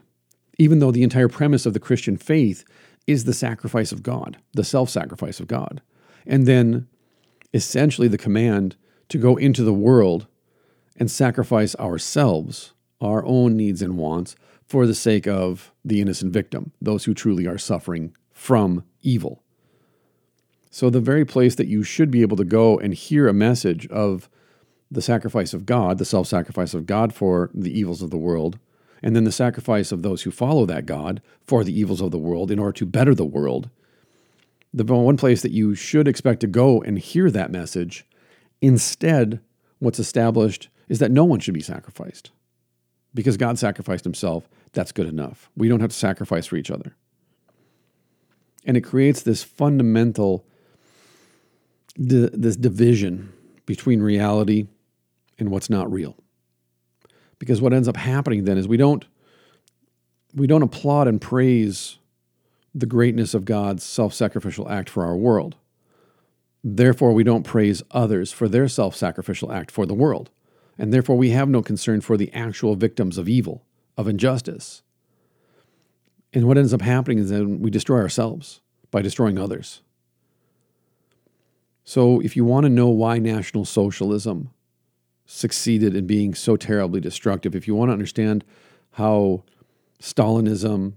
Even 0.58 0.80
though 0.80 0.92
the 0.92 1.04
entire 1.04 1.28
premise 1.28 1.66
of 1.66 1.74
the 1.74 1.80
Christian 1.80 2.18
faith 2.18 2.64
is 3.08 3.24
the 3.24 3.34
sacrifice 3.34 3.92
of 3.92 4.04
God, 4.04 4.38
the 4.54 4.64
self 4.64 4.90
sacrifice 4.90 5.40
of 5.40 5.48
God. 5.48 5.82
And 6.26 6.46
then 6.46 6.88
essentially 7.54 8.08
the 8.08 8.18
command 8.18 8.76
to 9.10 9.18
go 9.18 9.38
into 9.38 9.64
the 9.64 9.74
world 9.74 10.28
and 10.98 11.10
sacrifice 11.10 11.76
ourselves, 11.76 12.74
our 13.00 13.26
own 13.26 13.56
needs 13.56 13.82
and 13.82 13.98
wants, 13.98 14.36
for 14.65 14.88
the 14.88 14.95
sake 14.95 15.28
of 15.28 15.71
the 15.84 16.01
innocent 16.01 16.34
victim, 16.34 16.71
those 16.82 17.06
who 17.06 17.13
truly 17.13 17.45
are 17.47 17.58
suffering 17.58 18.15
from 18.32 18.84
evil. 19.01 19.43
So, 20.71 20.89
the 20.89 20.99
very 20.99 21.23
place 21.23 21.56
that 21.56 21.67
you 21.67 21.84
should 21.84 22.12
be 22.12 22.21
able 22.21 22.38
to 22.38 22.43
go 22.43 22.78
and 22.78 22.93
hear 22.93 23.28
a 23.28 23.34
message 23.34 23.88
of 23.88 24.30
the 24.91 25.01
sacrifice 25.01 25.54
of 25.54 25.65
God, 25.65 25.97
the 25.97 26.06
self 26.06 26.28
sacrifice 26.28 26.73
of 26.73 26.86
God 26.86 27.13
for 27.13 27.49
the 27.54 27.78
evils 27.78 28.01
of 28.01 28.10
the 28.10 28.17
world, 28.17 28.60
and 29.01 29.15
then 29.15 29.23
the 29.23 29.32
sacrifice 29.32 29.91
of 29.91 30.01
those 30.01 30.23
who 30.23 30.32
follow 30.32 30.65
that 30.65 30.86
God 30.86 31.21
for 31.41 31.63
the 31.63 31.78
evils 31.78 32.01
of 32.01 32.12
the 32.12 32.17
world 32.17 32.51
in 32.51 32.60
order 32.60 32.73
to 32.73 32.86
better 32.86 33.15
the 33.15 33.23
world, 33.23 33.69
the 34.73 34.84
one 34.84 35.15
place 35.15 35.41
that 35.41 35.51
you 35.51 35.75
should 35.75 36.08
expect 36.08 36.41
to 36.41 36.47
go 36.47 36.82
and 36.82 36.99
hear 36.99 37.32
that 37.32 37.51
message, 37.51 38.06
instead, 38.62 39.39
what's 39.80 39.99
established 39.99 40.69
is 40.89 40.99
that 40.99 41.12
no 41.12 41.23
one 41.23 41.39
should 41.39 41.54
be 41.54 41.62
sacrificed. 41.62 42.32
Because 43.15 43.38
God 43.38 43.58
sacrificed 43.58 44.04
himself, 44.04 44.47
that's 44.73 44.91
good 44.91 45.08
enough. 45.08 45.49
We 45.58 45.67
don't 45.67 45.80
have 45.80 45.89
to 45.89 45.95
sacrifice 45.95 46.45
for 46.45 46.58
each 46.58 46.69
other. 46.69 46.95
And 48.65 48.78
it 48.78 48.82
creates 48.82 49.23
this 49.23 49.43
fundamental 49.43 50.45
this 51.97 52.58
division 52.58 53.32
between 53.65 54.01
reality 54.01 54.67
and 55.39 55.49
what's 55.49 55.69
not 55.69 55.89
real. 55.91 56.17
Because 57.39 57.62
what 57.62 57.73
ends 57.73 57.88
up 57.88 57.97
happening 57.97 58.43
then 58.43 58.58
is 58.58 58.67
we 58.67 58.78
don't 58.78 59.06
we 60.34 60.47
don't 60.47 60.62
applaud 60.62 61.08
and 61.08 61.21
praise 61.21 61.97
the 62.73 62.86
greatness 62.86 63.34
of 63.34 63.45
God's 63.45 63.86
self-sacrificial 63.86 64.69
act 64.69 64.89
for 64.89 65.06
our 65.06 65.15
world. 65.15 65.56
Therefore, 66.62 67.13
we 67.13 67.23
don't 67.23 67.43
praise 67.43 67.82
others 67.91 68.34
for 68.34 68.49
their 68.49 68.67
self-sacrificial 68.67 69.49
act 69.49 69.71
for 69.71 69.86
the 69.86 69.93
world. 69.93 70.30
And 70.78 70.94
therefore, 70.94 71.16
we 71.16 71.30
have 71.30 71.48
no 71.48 71.62
concern 71.62 72.02
for 72.02 72.18
the 72.18 72.32
actual 72.34 72.76
victims 72.76 73.18
of 73.18 73.30
evil, 73.30 73.66
of 73.98 74.08
injustice. 74.08 74.82
And 76.34 76.48
what 76.48 76.58
ends 76.58 76.74
up 76.74 76.82
happening 76.82 77.20
is 77.20 77.30
that 77.30 77.46
we 77.48 77.70
destroy 77.72 78.00
ourselves 78.00 78.60
by 78.92 79.02
destroying 79.02 79.40
others. 79.40 79.82
So, 81.84 82.20
if 82.20 82.36
you 82.36 82.44
want 82.44 82.66
to 82.66 82.70
know 82.70 82.90
why 82.90 83.20
National 83.20 83.64
Socialism 83.64 84.50
succeeded 85.26 85.96
in 85.96 86.08
being 86.08 86.34
so 86.34 86.58
terribly 86.58 87.00
destructive, 87.00 87.56
if 87.56 87.68
you 87.68 87.76
want 87.76 87.90
to 87.90 87.94
understand 87.94 88.44
how 88.94 89.44
Stalinism 90.02 90.94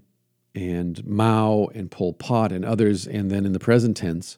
and 0.55 1.05
Mao 1.05 1.69
and 1.73 1.89
Pol 1.89 2.13
Pot 2.13 2.51
and 2.51 2.65
others, 2.65 3.07
and 3.07 3.31
then 3.31 3.45
in 3.45 3.53
the 3.53 3.59
present 3.59 3.95
tense, 3.97 4.37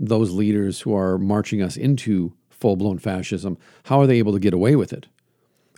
those 0.00 0.32
leaders 0.32 0.80
who 0.80 0.96
are 0.96 1.18
marching 1.18 1.62
us 1.62 1.76
into 1.76 2.32
full 2.60 2.76
blown 2.76 2.98
fascism, 2.98 3.58
how 3.84 4.00
are 4.00 4.06
they 4.06 4.18
able 4.18 4.32
to 4.32 4.38
get 4.38 4.54
away 4.54 4.76
with 4.76 4.92
it? 4.92 5.06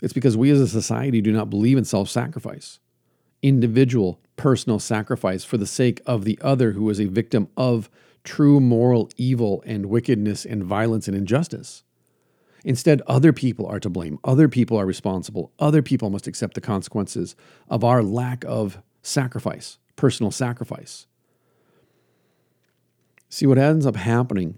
It's 0.01 0.13
because 0.13 0.35
we 0.35 0.51
as 0.51 0.59
a 0.59 0.67
society 0.67 1.21
do 1.21 1.31
not 1.31 1.49
believe 1.49 1.77
in 1.77 1.85
self 1.85 2.09
sacrifice, 2.09 2.79
individual, 3.41 4.19
personal 4.35 4.79
sacrifice 4.79 5.43
for 5.43 5.57
the 5.57 5.65
sake 5.65 6.01
of 6.05 6.25
the 6.25 6.37
other 6.41 6.71
who 6.71 6.89
is 6.89 6.99
a 6.99 7.05
victim 7.05 7.47
of 7.55 7.89
true 8.23 8.59
moral 8.59 9.09
evil 9.17 9.63
and 9.65 9.85
wickedness 9.85 10.45
and 10.45 10.63
violence 10.63 11.07
and 11.07 11.15
injustice. 11.15 11.83
Instead, 12.65 13.01
other 13.07 13.33
people 13.33 13.65
are 13.65 13.79
to 13.79 13.89
blame. 13.89 14.19
Other 14.23 14.47
people 14.47 14.77
are 14.77 14.85
responsible. 14.85 15.51
Other 15.59 15.81
people 15.81 16.09
must 16.09 16.27
accept 16.27 16.53
the 16.53 16.61
consequences 16.61 17.35
of 17.69 17.83
our 17.83 18.01
lack 18.01 18.45
of 18.45 18.81
sacrifice, 19.01 19.77
personal 19.97 20.31
sacrifice. 20.31 21.05
See, 23.27 23.45
what 23.45 23.57
ends 23.57 23.85
up 23.85 23.97
happening 23.97 24.57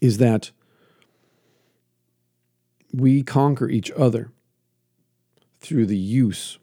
is 0.00 0.18
that 0.18 0.50
we 2.94 3.22
conquer 3.22 3.68
each 3.68 3.90
other 3.92 4.30
through 5.58 5.86
the 5.86 5.98
use 5.98 6.58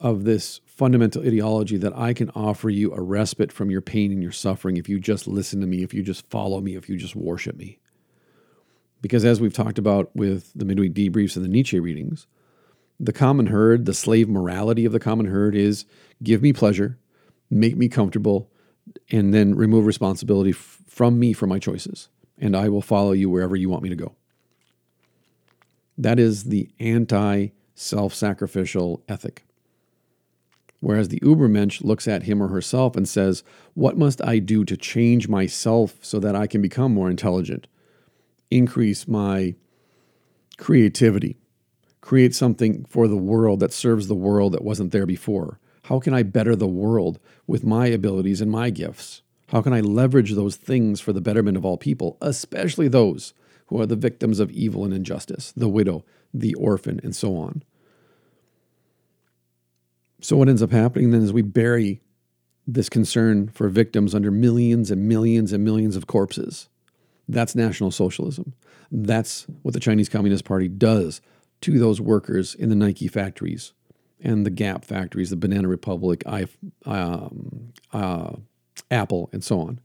of 0.00 0.24
this 0.24 0.60
fundamental 0.66 1.24
ideology 1.24 1.76
that 1.76 1.96
I 1.96 2.12
can 2.12 2.30
offer 2.30 2.68
you 2.68 2.92
a 2.92 3.00
respite 3.00 3.52
from 3.52 3.70
your 3.70 3.80
pain 3.80 4.10
and 4.10 4.22
your 4.22 4.32
suffering 4.32 4.76
if 4.76 4.88
you 4.88 4.98
just 4.98 5.28
listen 5.28 5.60
to 5.60 5.66
me, 5.66 5.82
if 5.82 5.94
you 5.94 6.02
just 6.02 6.28
follow 6.30 6.60
me, 6.60 6.74
if 6.74 6.88
you 6.88 6.96
just 6.96 7.14
worship 7.14 7.56
me. 7.56 7.78
Because 9.00 9.24
as 9.24 9.40
we've 9.40 9.54
talked 9.54 9.78
about 9.78 10.14
with 10.16 10.50
the 10.54 10.64
midweek 10.64 10.94
debriefs 10.94 11.36
and 11.36 11.44
the 11.44 11.48
Nietzsche 11.48 11.78
readings, 11.78 12.26
the 12.98 13.12
common 13.12 13.46
herd, 13.46 13.84
the 13.84 13.94
slave 13.94 14.28
morality 14.28 14.84
of 14.84 14.92
the 14.92 15.00
common 15.00 15.26
herd 15.26 15.54
is 15.54 15.84
give 16.22 16.42
me 16.42 16.52
pleasure, 16.52 16.98
make 17.50 17.76
me 17.76 17.88
comfortable, 17.88 18.50
and 19.10 19.32
then 19.32 19.54
remove 19.54 19.86
responsibility 19.86 20.50
f- 20.50 20.80
from 20.88 21.18
me 21.18 21.32
for 21.32 21.46
my 21.46 21.58
choices. 21.58 22.08
And 22.38 22.56
I 22.56 22.68
will 22.68 22.82
follow 22.82 23.12
you 23.12 23.30
wherever 23.30 23.54
you 23.54 23.68
want 23.68 23.82
me 23.82 23.90
to 23.90 23.96
go. 23.96 24.16
That 25.96 26.18
is 26.18 26.44
the 26.44 26.70
anti 26.80 27.48
self 27.74 28.14
sacrificial 28.14 29.02
ethic. 29.08 29.44
Whereas 30.80 31.08
the 31.08 31.20
Ubermensch 31.20 31.82
looks 31.82 32.06
at 32.06 32.24
him 32.24 32.42
or 32.42 32.48
herself 32.48 32.94
and 32.94 33.08
says, 33.08 33.42
What 33.72 33.96
must 33.96 34.22
I 34.22 34.38
do 34.38 34.64
to 34.66 34.76
change 34.76 35.28
myself 35.28 35.96
so 36.02 36.20
that 36.20 36.36
I 36.36 36.46
can 36.46 36.60
become 36.60 36.92
more 36.92 37.08
intelligent, 37.08 37.66
increase 38.50 39.08
my 39.08 39.54
creativity, 40.58 41.38
create 42.02 42.34
something 42.34 42.84
for 42.84 43.08
the 43.08 43.16
world 43.16 43.60
that 43.60 43.72
serves 43.72 44.08
the 44.08 44.14
world 44.14 44.52
that 44.52 44.62
wasn't 44.62 44.92
there 44.92 45.06
before? 45.06 45.58
How 45.84 46.00
can 46.00 46.12
I 46.12 46.22
better 46.22 46.54
the 46.54 46.66
world 46.66 47.18
with 47.46 47.64
my 47.64 47.86
abilities 47.86 48.40
and 48.42 48.50
my 48.50 48.70
gifts? 48.70 49.22
How 49.48 49.62
can 49.62 49.72
I 49.72 49.80
leverage 49.80 50.32
those 50.32 50.56
things 50.56 51.00
for 51.00 51.12
the 51.12 51.20
betterment 51.20 51.56
of 51.56 51.64
all 51.64 51.78
people, 51.78 52.18
especially 52.20 52.88
those 52.88 53.32
who 53.66 53.80
are 53.80 53.86
the 53.86 53.96
victims 53.96 54.40
of 54.40 54.50
evil 54.50 54.84
and 54.84 54.92
injustice, 54.92 55.52
the 55.56 55.68
widow, 55.68 56.04
the 56.32 56.54
orphan, 56.54 57.00
and 57.02 57.14
so 57.14 57.36
on? 57.36 57.62
So, 60.20 60.36
what 60.36 60.48
ends 60.48 60.62
up 60.62 60.72
happening 60.72 61.10
then 61.10 61.22
is 61.22 61.32
we 61.32 61.42
bury 61.42 62.00
this 62.66 62.88
concern 62.88 63.48
for 63.48 63.68
victims 63.68 64.14
under 64.14 64.30
millions 64.30 64.90
and 64.90 65.06
millions 65.06 65.52
and 65.52 65.64
millions 65.64 65.96
of 65.96 66.06
corpses. 66.06 66.68
That's 67.28 67.54
National 67.54 67.90
Socialism. 67.90 68.54
That's 68.90 69.46
what 69.62 69.74
the 69.74 69.80
Chinese 69.80 70.08
Communist 70.08 70.44
Party 70.44 70.68
does 70.68 71.20
to 71.62 71.78
those 71.78 72.00
workers 72.00 72.54
in 72.54 72.68
the 72.68 72.74
Nike 72.74 73.08
factories 73.08 73.72
and 74.20 74.46
the 74.46 74.50
Gap 74.50 74.84
factories, 74.84 75.30
the 75.30 75.36
Banana 75.36 75.68
Republic, 75.68 76.22
I, 76.26 76.46
um, 76.86 77.72
uh, 77.92 78.36
Apple, 78.90 79.28
and 79.32 79.42
so 79.42 79.60
on. 79.60 79.80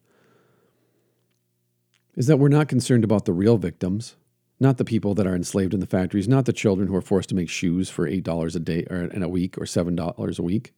Is 2.19 2.27
that 2.27 2.37
we're 2.37 2.49
not 2.49 2.67
concerned 2.67 3.03
about 3.03 3.25
the 3.25 3.33
real 3.33 3.57
victims 3.57 4.15
not 4.59 4.77
the 4.77 4.85
people 4.85 5.15
that 5.15 5.25
are 5.25 5.35
enslaved 5.35 5.73
in 5.73 5.79
the 5.79 5.85
factories, 5.85 6.27
not 6.27 6.45
the 6.45 6.53
children 6.53 6.87
who 6.87 6.95
are 6.95 7.01
forced 7.01 7.29
to 7.29 7.35
make 7.35 7.49
shoes 7.49 7.89
for 7.89 8.09
$8 8.09 8.55
a 8.55 8.59
day 8.59 8.85
or 8.89 9.03
in 9.03 9.23
a 9.23 9.29
week 9.29 9.57
or 9.57 9.63
$7 9.63 10.39
a 10.39 10.43
week. 10.43 10.73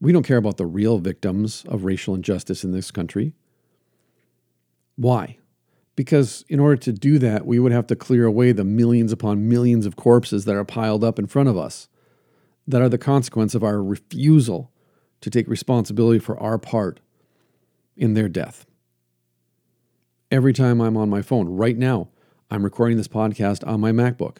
We 0.00 0.12
don't 0.12 0.22
care 0.22 0.36
about 0.36 0.56
the 0.56 0.66
real 0.66 0.98
victims 0.98 1.64
of 1.66 1.84
racial 1.84 2.14
injustice 2.14 2.62
in 2.62 2.70
this 2.70 2.92
country. 2.92 3.32
Why? 4.94 5.38
Because 5.96 6.44
in 6.48 6.60
order 6.60 6.76
to 6.76 6.92
do 6.92 7.18
that, 7.18 7.44
we 7.44 7.58
would 7.58 7.72
have 7.72 7.88
to 7.88 7.96
clear 7.96 8.24
away 8.24 8.52
the 8.52 8.64
millions 8.64 9.10
upon 9.10 9.48
millions 9.48 9.84
of 9.84 9.96
corpses 9.96 10.44
that 10.44 10.54
are 10.54 10.64
piled 10.64 11.02
up 11.02 11.18
in 11.18 11.26
front 11.26 11.48
of 11.48 11.58
us, 11.58 11.88
that 12.68 12.80
are 12.80 12.88
the 12.88 12.98
consequence 12.98 13.56
of 13.56 13.64
our 13.64 13.82
refusal 13.82 14.70
to 15.20 15.30
take 15.30 15.48
responsibility 15.48 16.20
for 16.20 16.38
our 16.38 16.58
part 16.58 17.00
in 17.96 18.14
their 18.14 18.28
death. 18.28 18.67
Every 20.30 20.52
time 20.52 20.82
I'm 20.82 20.98
on 20.98 21.08
my 21.08 21.22
phone, 21.22 21.48
right 21.48 21.76
now, 21.76 22.08
I'm 22.50 22.62
recording 22.62 22.98
this 22.98 23.08
podcast 23.08 23.66
on 23.66 23.80
my 23.80 23.92
MacBook. 23.92 24.38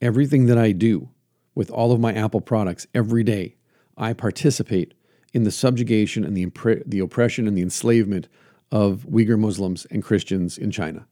Everything 0.00 0.46
that 0.46 0.58
I 0.58 0.72
do 0.72 1.10
with 1.54 1.70
all 1.70 1.92
of 1.92 2.00
my 2.00 2.12
Apple 2.12 2.40
products 2.40 2.84
every 2.92 3.22
day, 3.22 3.54
I 3.96 4.12
participate 4.12 4.94
in 5.32 5.44
the 5.44 5.52
subjugation 5.52 6.24
and 6.24 6.36
the, 6.36 6.44
impre- 6.44 6.82
the 6.84 6.98
oppression 6.98 7.46
and 7.46 7.56
the 7.56 7.62
enslavement 7.62 8.26
of 8.72 9.06
Uyghur 9.08 9.38
Muslims 9.38 9.86
and 9.92 10.02
Christians 10.02 10.58
in 10.58 10.72
China. 10.72 11.06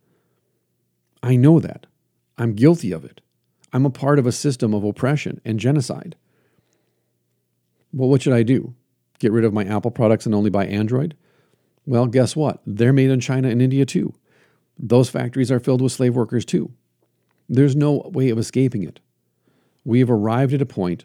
I 1.22 1.36
know 1.36 1.60
that. 1.60 1.86
I'm 2.36 2.54
guilty 2.54 2.90
of 2.90 3.04
it. 3.04 3.20
I'm 3.72 3.86
a 3.86 3.90
part 3.90 4.18
of 4.18 4.26
a 4.26 4.32
system 4.32 4.74
of 4.74 4.82
oppression 4.82 5.40
and 5.44 5.60
genocide. 5.60 6.16
Well, 7.92 8.08
what 8.08 8.22
should 8.22 8.32
I 8.32 8.42
do? 8.42 8.74
Get 9.20 9.30
rid 9.30 9.44
of 9.44 9.52
my 9.52 9.64
Apple 9.64 9.92
products 9.92 10.26
and 10.26 10.34
only 10.34 10.50
buy 10.50 10.66
Android? 10.66 11.16
Well, 11.86 12.06
guess 12.06 12.34
what? 12.34 12.60
They're 12.66 12.92
made 12.92 13.10
in 13.10 13.20
China 13.20 13.48
and 13.48 13.60
India 13.60 13.84
too. 13.84 14.14
Those 14.78 15.10
factories 15.10 15.50
are 15.50 15.60
filled 15.60 15.82
with 15.82 15.92
slave 15.92 16.16
workers 16.16 16.44
too. 16.44 16.72
There's 17.48 17.76
no 17.76 18.10
way 18.12 18.30
of 18.30 18.38
escaping 18.38 18.82
it. 18.82 19.00
We 19.84 20.00
have 20.00 20.10
arrived 20.10 20.54
at 20.54 20.62
a 20.62 20.66
point 20.66 21.04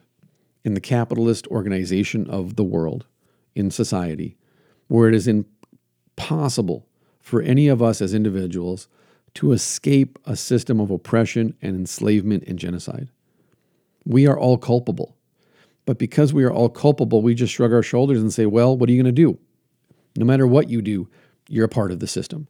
in 0.63 0.73
the 0.73 0.81
capitalist 0.81 1.47
organization 1.47 2.29
of 2.29 2.55
the 2.55 2.63
world, 2.63 3.05
in 3.55 3.71
society, 3.71 4.37
where 4.87 5.09
it 5.09 5.15
is 5.15 5.27
impossible 5.27 6.87
for 7.19 7.41
any 7.41 7.67
of 7.67 7.81
us 7.81 8.01
as 8.01 8.13
individuals 8.13 8.87
to 9.35 9.51
escape 9.51 10.17
a 10.25 10.35
system 10.35 10.79
of 10.79 10.91
oppression 10.91 11.55
and 11.61 11.75
enslavement 11.75 12.43
and 12.47 12.57
genocide. 12.57 13.09
We 14.05 14.25
are 14.27 14.37
all 14.37 14.57
culpable. 14.57 15.15
But 15.85 15.97
because 15.97 16.33
we 16.33 16.43
are 16.43 16.51
all 16.51 16.69
culpable, 16.69 17.21
we 17.21 17.35
just 17.35 17.53
shrug 17.53 17.73
our 17.73 17.83
shoulders 17.83 18.19
and 18.19 18.33
say, 18.33 18.45
well, 18.45 18.77
what 18.77 18.89
are 18.89 18.93
you 18.93 19.01
going 19.01 19.13
to 19.13 19.21
do? 19.21 19.37
No 20.15 20.25
matter 20.25 20.47
what 20.47 20.69
you 20.69 20.81
do, 20.81 21.07
you're 21.47 21.65
a 21.65 21.69
part 21.69 21.91
of 21.91 21.99
the 21.99 22.07
system. 22.07 22.47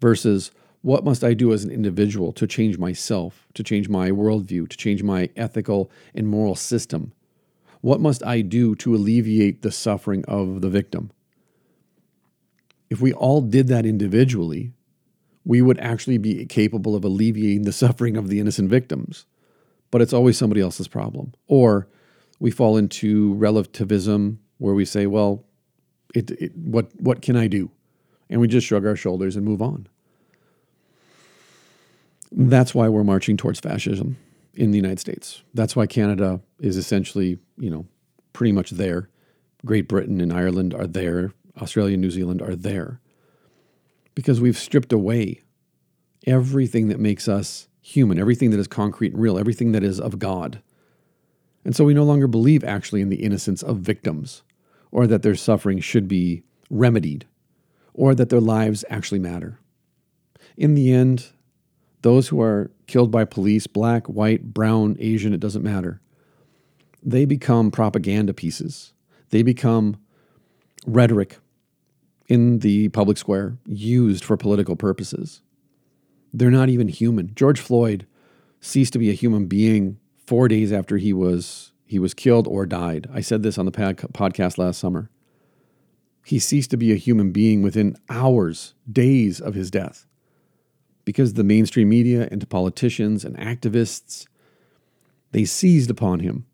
Versus, 0.00 0.50
what 0.82 1.04
must 1.04 1.24
I 1.24 1.34
do 1.34 1.52
as 1.52 1.64
an 1.64 1.70
individual 1.70 2.32
to 2.34 2.46
change 2.46 2.78
myself, 2.78 3.48
to 3.54 3.62
change 3.62 3.88
my 3.88 4.10
worldview, 4.10 4.68
to 4.68 4.76
change 4.76 5.02
my 5.02 5.30
ethical 5.36 5.90
and 6.14 6.28
moral 6.28 6.54
system? 6.54 7.12
What 7.80 8.00
must 8.00 8.24
I 8.24 8.40
do 8.40 8.74
to 8.76 8.94
alleviate 8.94 9.62
the 9.62 9.72
suffering 9.72 10.24
of 10.26 10.60
the 10.60 10.70
victim? 10.70 11.10
If 12.88 13.00
we 13.00 13.12
all 13.12 13.40
did 13.40 13.68
that 13.68 13.86
individually, 13.86 14.72
we 15.44 15.62
would 15.62 15.78
actually 15.78 16.18
be 16.18 16.44
capable 16.46 16.94
of 16.94 17.04
alleviating 17.04 17.62
the 17.62 17.72
suffering 17.72 18.16
of 18.16 18.28
the 18.28 18.40
innocent 18.40 18.68
victims. 18.68 19.26
But 19.90 20.02
it's 20.02 20.12
always 20.12 20.36
somebody 20.36 20.60
else's 20.60 20.88
problem. 20.88 21.32
Or 21.46 21.88
we 22.38 22.50
fall 22.50 22.76
into 22.76 23.34
relativism 23.34 24.40
where 24.58 24.74
we 24.74 24.84
say, 24.84 25.06
well, 25.06 25.45
it, 26.16 26.30
it, 26.30 26.56
what, 26.56 26.90
what 26.98 27.20
can 27.20 27.36
I 27.36 27.46
do? 27.46 27.70
And 28.30 28.40
we 28.40 28.48
just 28.48 28.66
shrug 28.66 28.86
our 28.86 28.96
shoulders 28.96 29.36
and 29.36 29.44
move 29.44 29.60
on. 29.60 29.86
That's 32.32 32.74
why 32.74 32.88
we're 32.88 33.04
marching 33.04 33.36
towards 33.36 33.60
fascism 33.60 34.16
in 34.54 34.70
the 34.70 34.78
United 34.78 34.98
States. 34.98 35.42
That's 35.52 35.76
why 35.76 35.86
Canada 35.86 36.40
is 36.58 36.78
essentially, 36.78 37.38
you 37.58 37.70
know, 37.70 37.86
pretty 38.32 38.52
much 38.52 38.70
there. 38.70 39.10
Great 39.64 39.88
Britain 39.88 40.20
and 40.20 40.32
Ireland 40.32 40.72
are 40.72 40.86
there. 40.86 41.32
Australia 41.60 41.94
and 41.94 42.02
New 42.02 42.10
Zealand 42.10 42.40
are 42.40 42.56
there. 42.56 43.00
Because 44.14 44.40
we've 44.40 44.58
stripped 44.58 44.92
away 44.92 45.42
everything 46.26 46.88
that 46.88 46.98
makes 46.98 47.28
us 47.28 47.68
human, 47.82 48.18
everything 48.18 48.50
that 48.50 48.60
is 48.60 48.66
concrete 48.66 49.12
and 49.12 49.20
real, 49.20 49.38
everything 49.38 49.72
that 49.72 49.84
is 49.84 50.00
of 50.00 50.18
God. 50.18 50.62
And 51.64 51.76
so 51.76 51.84
we 51.84 51.94
no 51.94 52.04
longer 52.04 52.26
believe 52.26 52.64
actually 52.64 53.02
in 53.02 53.10
the 53.10 53.22
innocence 53.22 53.62
of 53.62 53.78
victims 53.78 54.42
or 54.96 55.06
that 55.06 55.20
their 55.20 55.34
suffering 55.34 55.78
should 55.78 56.08
be 56.08 56.42
remedied 56.70 57.26
or 57.92 58.14
that 58.14 58.30
their 58.30 58.40
lives 58.40 58.82
actually 58.88 59.18
matter. 59.18 59.58
In 60.56 60.74
the 60.74 60.90
end, 60.90 61.32
those 62.00 62.28
who 62.28 62.40
are 62.40 62.70
killed 62.86 63.10
by 63.10 63.26
police, 63.26 63.66
black, 63.66 64.06
white, 64.06 64.54
brown, 64.54 64.96
Asian, 64.98 65.34
it 65.34 65.40
doesn't 65.40 65.62
matter, 65.62 66.00
they 67.02 67.26
become 67.26 67.70
propaganda 67.70 68.32
pieces. 68.32 68.94
They 69.28 69.42
become 69.42 69.98
rhetoric 70.86 71.40
in 72.26 72.60
the 72.60 72.88
public 72.88 73.18
square 73.18 73.58
used 73.66 74.24
for 74.24 74.38
political 74.38 74.76
purposes. 74.76 75.42
They're 76.32 76.50
not 76.50 76.70
even 76.70 76.88
human. 76.88 77.34
George 77.34 77.60
Floyd 77.60 78.06
ceased 78.62 78.94
to 78.94 78.98
be 78.98 79.10
a 79.10 79.12
human 79.14 79.44
being 79.44 79.98
four 80.26 80.48
days 80.48 80.72
after 80.72 80.96
he 80.96 81.12
was 81.12 81.72
he 81.86 81.98
was 81.98 82.14
killed 82.14 82.46
or 82.48 82.66
died. 82.66 83.08
I 83.12 83.20
said 83.20 83.42
this 83.42 83.58
on 83.58 83.64
the 83.64 83.72
podcast 83.72 84.58
last 84.58 84.78
summer. 84.78 85.08
He 86.24 86.40
ceased 86.40 86.70
to 86.70 86.76
be 86.76 86.92
a 86.92 86.96
human 86.96 87.30
being 87.30 87.62
within 87.62 87.96
hours, 88.10 88.74
days 88.90 89.40
of 89.40 89.54
his 89.54 89.70
death, 89.70 90.06
because 91.04 91.34
the 91.34 91.44
mainstream 91.44 91.88
media 91.88 92.28
and 92.30 92.48
politicians 92.50 93.24
and 93.24 93.36
activists 93.38 94.26
they 95.32 95.44
seized 95.44 95.90
upon 95.90 96.20
him 96.20 96.46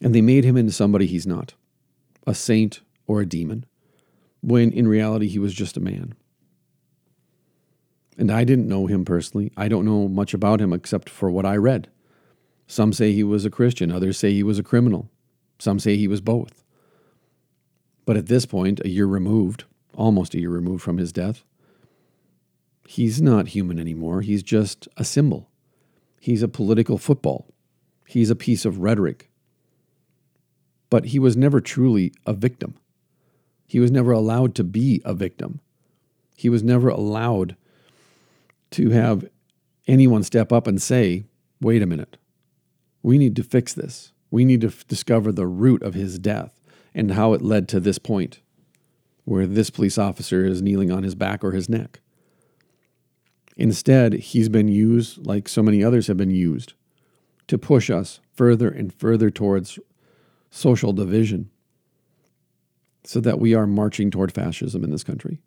and 0.00 0.14
they 0.14 0.22
made 0.22 0.44
him 0.44 0.56
into 0.56 0.72
somebody 0.72 1.06
he's 1.06 1.26
not, 1.26 1.54
a 2.26 2.34
saint 2.34 2.80
or 3.06 3.20
a 3.20 3.26
demon, 3.26 3.64
when 4.40 4.72
in 4.72 4.88
reality 4.88 5.28
he 5.28 5.38
was 5.38 5.54
just 5.54 5.76
a 5.76 5.80
man. 5.80 6.14
And 8.18 8.30
I 8.30 8.44
didn't 8.44 8.68
know 8.68 8.86
him 8.86 9.04
personally. 9.04 9.52
I 9.56 9.68
don't 9.68 9.84
know 9.84 10.08
much 10.08 10.34
about 10.34 10.60
him 10.60 10.72
except 10.72 11.08
for 11.08 11.30
what 11.30 11.46
I 11.46 11.56
read. 11.56 11.88
Some 12.72 12.94
say 12.94 13.12
he 13.12 13.22
was 13.22 13.44
a 13.44 13.50
Christian, 13.50 13.92
others 13.92 14.16
say 14.16 14.32
he 14.32 14.42
was 14.42 14.58
a 14.58 14.62
criminal, 14.62 15.10
some 15.58 15.78
say 15.78 15.98
he 15.98 16.08
was 16.08 16.22
both. 16.22 16.64
But 18.06 18.16
at 18.16 18.28
this 18.28 18.46
point, 18.46 18.80
a 18.82 18.88
year 18.88 19.04
removed, 19.04 19.64
almost 19.94 20.32
a 20.32 20.40
year 20.40 20.48
removed 20.48 20.82
from 20.82 20.96
his 20.96 21.12
death, 21.12 21.44
he's 22.88 23.20
not 23.20 23.48
human 23.48 23.78
anymore. 23.78 24.22
He's 24.22 24.42
just 24.42 24.88
a 24.96 25.04
symbol. 25.04 25.50
He's 26.18 26.42
a 26.42 26.48
political 26.48 26.96
football. 26.96 27.46
He's 28.08 28.30
a 28.30 28.34
piece 28.34 28.64
of 28.64 28.78
rhetoric. 28.78 29.28
But 30.88 31.04
he 31.04 31.18
was 31.18 31.36
never 31.36 31.60
truly 31.60 32.14
a 32.24 32.32
victim. 32.32 32.76
He 33.66 33.80
was 33.80 33.90
never 33.90 34.12
allowed 34.12 34.54
to 34.54 34.64
be 34.64 35.02
a 35.04 35.12
victim. 35.12 35.60
He 36.38 36.48
was 36.48 36.62
never 36.62 36.88
allowed 36.88 37.54
to 38.70 38.88
have 38.92 39.28
anyone 39.86 40.22
step 40.22 40.50
up 40.50 40.66
and 40.66 40.80
say, 40.80 41.24
wait 41.60 41.82
a 41.82 41.86
minute, 41.86 42.16
we 43.02 43.18
need 43.18 43.36
to 43.36 43.42
fix 43.42 43.74
this. 43.74 44.12
We 44.30 44.44
need 44.44 44.60
to 44.62 44.68
f- 44.68 44.86
discover 44.86 45.32
the 45.32 45.46
root 45.46 45.82
of 45.82 45.94
his 45.94 46.18
death 46.18 46.60
and 46.94 47.12
how 47.12 47.32
it 47.32 47.42
led 47.42 47.68
to 47.68 47.80
this 47.80 47.98
point 47.98 48.40
where 49.24 49.46
this 49.46 49.70
police 49.70 49.98
officer 49.98 50.44
is 50.44 50.62
kneeling 50.62 50.90
on 50.90 51.02
his 51.02 51.14
back 51.14 51.44
or 51.44 51.52
his 51.52 51.68
neck. 51.68 52.00
Instead, 53.56 54.14
he's 54.14 54.48
been 54.48 54.68
used, 54.68 55.24
like 55.26 55.48
so 55.48 55.62
many 55.62 55.84
others 55.84 56.06
have 56.06 56.16
been 56.16 56.30
used, 56.30 56.72
to 57.46 57.58
push 57.58 57.90
us 57.90 58.20
further 58.34 58.68
and 58.68 58.92
further 58.92 59.30
towards 59.30 59.78
social 60.50 60.92
division 60.92 61.50
so 63.04 63.20
that 63.20 63.38
we 63.38 63.54
are 63.54 63.66
marching 63.66 64.10
toward 64.10 64.32
fascism 64.32 64.84
in 64.84 64.90
this 64.90 65.04
country. 65.04 65.40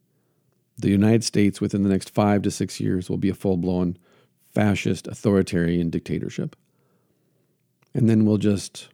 The 0.78 0.90
United 0.90 1.24
States, 1.24 1.62
within 1.62 1.84
the 1.84 1.90
next 1.90 2.10
five 2.10 2.42
to 2.44 2.52
six 2.52 2.80
years, 2.80 3.10
will 3.10 3.18
be 3.18 3.30
a 3.30 3.34
full 3.34 3.58
blown 3.58 3.98
fascist 4.54 5.08
authoritarian 5.08 5.90
dictatorship. 5.90 6.56
And 7.96 8.10
then 8.10 8.26
we'll 8.26 8.38
just 8.38 8.90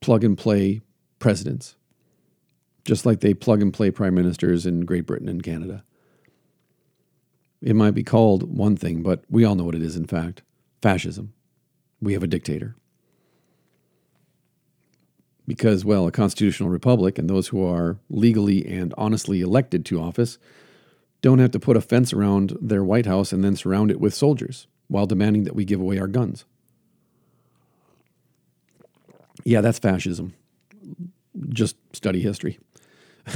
plug 0.00 0.24
and 0.24 0.36
play 0.36 0.80
presidents, 1.20 1.76
just 2.84 3.06
like 3.06 3.20
they 3.20 3.34
plug 3.34 3.62
and 3.62 3.72
play 3.72 3.92
prime 3.92 4.16
ministers 4.16 4.66
in 4.66 4.80
Great 4.80 5.06
Britain 5.06 5.28
and 5.28 5.42
Canada. 5.42 5.84
It 7.62 7.76
might 7.76 7.92
be 7.92 8.02
called 8.02 8.56
one 8.56 8.76
thing, 8.76 9.02
but 9.02 9.22
we 9.30 9.44
all 9.44 9.54
know 9.54 9.64
what 9.64 9.76
it 9.76 9.82
is, 9.82 9.96
in 9.96 10.06
fact 10.06 10.42
fascism. 10.82 11.34
We 12.00 12.14
have 12.14 12.22
a 12.22 12.26
dictator. 12.26 12.74
Because, 15.46 15.84
well, 15.84 16.06
a 16.06 16.12
constitutional 16.12 16.70
republic 16.70 17.18
and 17.18 17.28
those 17.28 17.48
who 17.48 17.64
are 17.64 17.98
legally 18.08 18.66
and 18.66 18.94
honestly 18.96 19.40
elected 19.42 19.84
to 19.86 20.00
office 20.00 20.38
don't 21.20 21.38
have 21.38 21.50
to 21.50 21.60
put 21.60 21.76
a 21.76 21.82
fence 21.82 22.12
around 22.14 22.56
their 22.62 22.82
White 22.82 23.04
House 23.04 23.30
and 23.32 23.44
then 23.44 23.56
surround 23.56 23.90
it 23.90 24.00
with 24.00 24.14
soldiers 24.14 24.66
while 24.88 25.06
demanding 25.06 25.44
that 25.44 25.54
we 25.54 25.66
give 25.66 25.80
away 25.80 25.98
our 25.98 26.08
guns. 26.08 26.46
Yeah, 29.44 29.60
that's 29.60 29.78
fascism. 29.78 30.34
Just 31.48 31.76
study 31.92 32.20
history. 32.20 32.58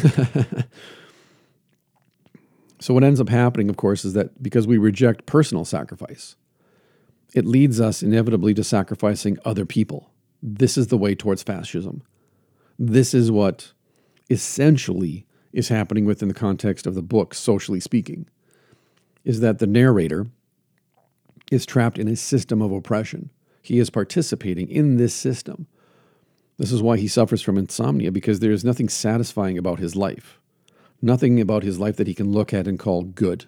so, 2.81 2.95
what 2.95 3.05
ends 3.05 3.21
up 3.21 3.29
happening, 3.29 3.69
of 3.69 3.77
course, 3.77 4.05
is 4.05 4.15
that 4.15 4.43
because 4.43 4.67
we 4.67 4.79
reject 4.79 5.27
personal 5.27 5.65
sacrifice, 5.65 6.37
it 7.35 7.45
leads 7.45 7.81
us 7.81 8.03
inevitably 8.03 8.55
to 8.55 8.65
sacrificing 8.65 9.39
other 9.45 9.67
people. 9.67 10.11
This 10.43 10.77
is 10.77 10.89
the 10.89 10.99
way 10.99 11.15
towards 11.15 11.43
fascism. 11.43 12.03
This 12.79 13.15
is 13.15 13.31
what 13.31 13.73
essentially 14.31 15.27
is 15.53 15.69
happening 15.69 16.05
within 16.05 16.29
the 16.29 16.35
context 16.35 16.87
of 16.87 16.95
the 16.95 17.03
book, 17.03 17.35
socially 17.35 17.81
speaking, 17.81 18.29
is 19.25 19.41
that 19.41 19.59
the 19.59 19.67
narrator 19.67 20.27
is 21.51 21.65
trapped 21.65 21.99
in 21.99 22.09
a 22.09 22.17
system 22.17 22.61
of 22.61 22.73
oppression. 22.73 23.31
He 23.63 23.79
is 23.79 23.91
participating 23.91 24.69
in 24.69 24.97
this 24.97 25.15
system. 25.15 25.67
This 26.57 26.73
is 26.73 26.83
why 26.83 26.97
he 26.97 27.09
suffers 27.09 27.43
from 27.43 27.59
insomnia, 27.59 28.13
because 28.13 28.41
there 28.41 28.53
is 28.53 28.65
nothing 28.65 28.89
satisfying 28.89 29.59
about 29.59 29.81
his 29.81 29.97
life. 29.97 30.39
Nothing 31.03 31.41
about 31.41 31.65
his 31.65 31.79
life 31.81 31.97
that 31.97 32.07
he 32.07 32.15
can 32.15 32.33
look 32.33 32.55
at 32.55 32.69
and 32.69 32.79
call 32.79 33.03
good. 33.03 33.47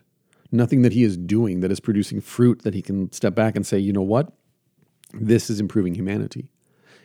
Nothing 0.50 0.82
that 0.82 0.92
he 0.92 1.04
is 1.04 1.16
doing 1.16 1.61
that 1.61 1.70
is 1.70 1.80
producing 1.80 2.20
fruit 2.20 2.62
that 2.62 2.74
he 2.74 2.82
can 2.82 3.11
step 3.12 3.34
back 3.34 3.57
and 3.57 3.66
say, 3.66 3.78
you 3.78 3.92
know 3.92 4.02
what? 4.02 4.32
This 5.12 5.48
is 5.48 5.61
improving 5.61 5.94
humanity. 5.94 6.48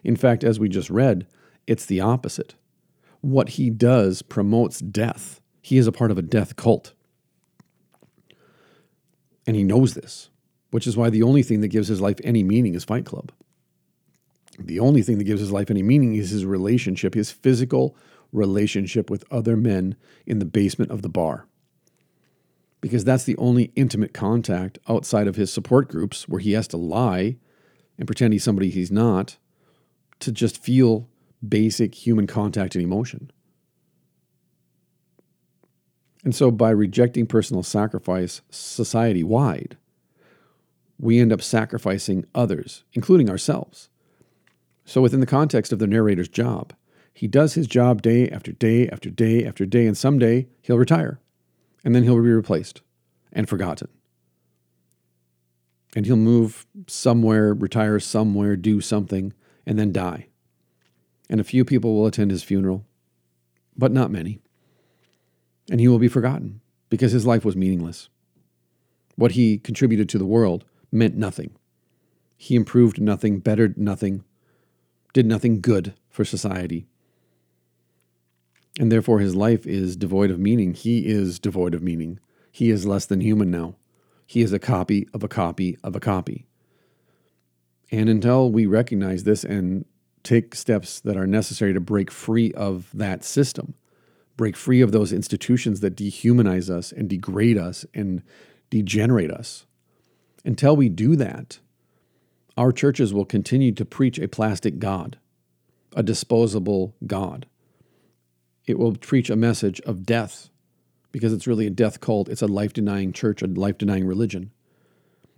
In 0.03 0.15
fact, 0.15 0.43
as 0.43 0.59
we 0.59 0.69
just 0.69 0.89
read, 0.89 1.27
it's 1.67 1.85
the 1.85 2.01
opposite. 2.01 2.55
what 3.21 3.49
he 3.49 3.69
does 3.69 4.21
promotes 4.21 4.79
death. 4.79 5.39
He 5.61 5.77
is 5.77 5.87
a 5.87 5.91
part 5.91 6.11
of 6.11 6.17
a 6.17 6.23
death 6.23 6.55
cult. 6.55 6.93
And 9.47 9.55
he 9.55 9.63
knows 9.63 9.93
this, 9.93 10.29
which 10.71 10.87
is 10.87 10.97
why 10.97 11.09
the 11.09 11.23
only 11.23 11.43
thing 11.43 11.61
that 11.61 11.69
gives 11.69 11.87
his 11.87 12.01
life 12.01 12.17
any 12.23 12.43
meaning 12.43 12.75
is 12.75 12.83
Fight 12.83 13.05
Club. 13.05 13.31
The 14.67 14.79
only 14.79 15.01
thing 15.01 15.17
that 15.17 15.25
gives 15.25 15.41
his 15.41 15.51
life 15.51 15.69
any 15.69 15.83
meaning 15.83 16.15
is 16.15 16.31
his 16.31 16.45
relationship, 16.45 17.13
his 17.13 17.31
physical 17.31 17.95
relationship 18.31 19.09
with 19.09 19.25
other 19.31 19.57
men 19.57 19.95
in 20.25 20.39
the 20.39 20.45
basement 20.45 20.91
of 20.91 21.01
the 21.01 21.09
bar. 21.09 21.47
Because 22.79 23.03
that's 23.03 23.25
the 23.25 23.37
only 23.37 23.71
intimate 23.75 24.13
contact 24.13 24.79
outside 24.89 25.27
of 25.27 25.35
his 25.35 25.53
support 25.53 25.87
groups 25.87 26.27
where 26.27 26.39
he 26.39 26.53
has 26.53 26.67
to 26.69 26.77
lie 26.77 27.37
and 27.97 28.07
pretend 28.07 28.33
he's 28.33 28.43
somebody 28.43 28.69
he's 28.69 28.91
not 28.91 29.37
to 30.19 30.31
just 30.31 30.57
feel 30.57 31.07
basic 31.47 31.93
human 31.93 32.27
contact 32.27 32.75
and 32.75 32.83
emotion. 32.83 33.31
And 36.23 36.35
so, 36.35 36.51
by 36.51 36.69
rejecting 36.69 37.25
personal 37.25 37.63
sacrifice 37.63 38.41
society 38.49 39.23
wide, 39.23 39.77
we 40.99 41.19
end 41.19 41.33
up 41.33 41.41
sacrificing 41.41 42.25
others, 42.35 42.83
including 42.93 43.29
ourselves. 43.29 43.89
So, 44.91 44.99
within 44.99 45.21
the 45.21 45.25
context 45.25 45.71
of 45.71 45.79
the 45.79 45.87
narrator's 45.87 46.27
job, 46.27 46.73
he 47.13 47.25
does 47.25 47.53
his 47.53 47.65
job 47.65 48.01
day 48.01 48.27
after 48.27 48.51
day 48.51 48.89
after 48.89 49.09
day 49.09 49.45
after 49.45 49.65
day, 49.65 49.87
and 49.87 49.97
someday 49.97 50.49
he'll 50.61 50.77
retire, 50.77 51.21
and 51.81 51.95
then 51.95 52.03
he'll 52.03 52.21
be 52.21 52.29
replaced 52.29 52.81
and 53.31 53.47
forgotten. 53.47 53.87
And 55.95 56.05
he'll 56.05 56.17
move 56.17 56.65
somewhere, 56.87 57.53
retire 57.53 58.01
somewhere, 58.01 58.57
do 58.57 58.81
something, 58.81 59.31
and 59.65 59.79
then 59.79 59.93
die. 59.93 60.27
And 61.29 61.39
a 61.39 61.45
few 61.45 61.63
people 61.63 61.95
will 61.95 62.07
attend 62.07 62.31
his 62.31 62.43
funeral, 62.43 62.85
but 63.77 63.93
not 63.93 64.11
many. 64.11 64.41
And 65.69 65.79
he 65.79 65.87
will 65.87 65.99
be 65.99 66.09
forgotten 66.09 66.59
because 66.89 67.13
his 67.13 67.25
life 67.25 67.45
was 67.45 67.55
meaningless. 67.55 68.09
What 69.15 69.31
he 69.31 69.57
contributed 69.57 70.09
to 70.09 70.17
the 70.17 70.25
world 70.25 70.65
meant 70.91 71.15
nothing. 71.15 71.55
He 72.35 72.55
improved 72.55 72.99
nothing, 72.99 73.39
bettered 73.39 73.77
nothing, 73.77 74.25
did 75.13 75.25
nothing 75.25 75.61
good 75.61 75.93
for 76.09 76.25
society. 76.25 76.85
And 78.79 78.91
therefore, 78.91 79.19
his 79.19 79.35
life 79.35 79.67
is 79.67 79.95
devoid 79.95 80.31
of 80.31 80.39
meaning. 80.39 80.73
He 80.73 81.07
is 81.07 81.39
devoid 81.39 81.73
of 81.73 81.83
meaning. 81.83 82.19
He 82.51 82.69
is 82.69 82.85
less 82.85 83.05
than 83.05 83.21
human 83.21 83.51
now. 83.51 83.75
He 84.25 84.41
is 84.41 84.53
a 84.53 84.59
copy 84.59 85.07
of 85.13 85.23
a 85.23 85.27
copy 85.27 85.77
of 85.83 85.95
a 85.95 85.99
copy. 85.99 86.45
And 87.91 88.07
until 88.09 88.49
we 88.49 88.65
recognize 88.65 89.25
this 89.25 89.43
and 89.43 89.85
take 90.23 90.55
steps 90.55 91.01
that 91.01 91.17
are 91.17 91.27
necessary 91.27 91.73
to 91.73 91.81
break 91.81 92.09
free 92.09 92.53
of 92.53 92.89
that 92.93 93.25
system, 93.25 93.73
break 94.37 94.55
free 94.55 94.79
of 94.81 94.93
those 94.93 95.11
institutions 95.11 95.81
that 95.81 95.97
dehumanize 95.97 96.69
us 96.69 96.91
and 96.93 97.09
degrade 97.09 97.57
us 97.57 97.85
and 97.93 98.23
degenerate 98.69 99.31
us, 99.31 99.65
until 100.45 100.75
we 100.75 100.87
do 100.87 101.17
that, 101.17 101.59
our 102.61 102.71
churches 102.71 103.11
will 103.11 103.25
continue 103.25 103.71
to 103.71 103.83
preach 103.83 104.19
a 104.19 104.27
plastic 104.27 104.77
God, 104.77 105.17
a 105.95 106.03
disposable 106.03 106.95
God. 107.07 107.47
It 108.67 108.77
will 108.77 108.95
preach 108.95 109.31
a 109.31 109.35
message 109.35 109.81
of 109.81 110.05
death 110.05 110.51
because 111.11 111.33
it's 111.33 111.47
really 111.47 111.65
a 111.65 111.71
death 111.71 111.99
cult. 112.01 112.29
It's 112.29 112.43
a 112.43 112.47
life 112.47 112.71
denying 112.71 113.13
church, 113.13 113.41
a 113.41 113.47
life 113.47 113.79
denying 113.79 114.05
religion. 114.05 114.51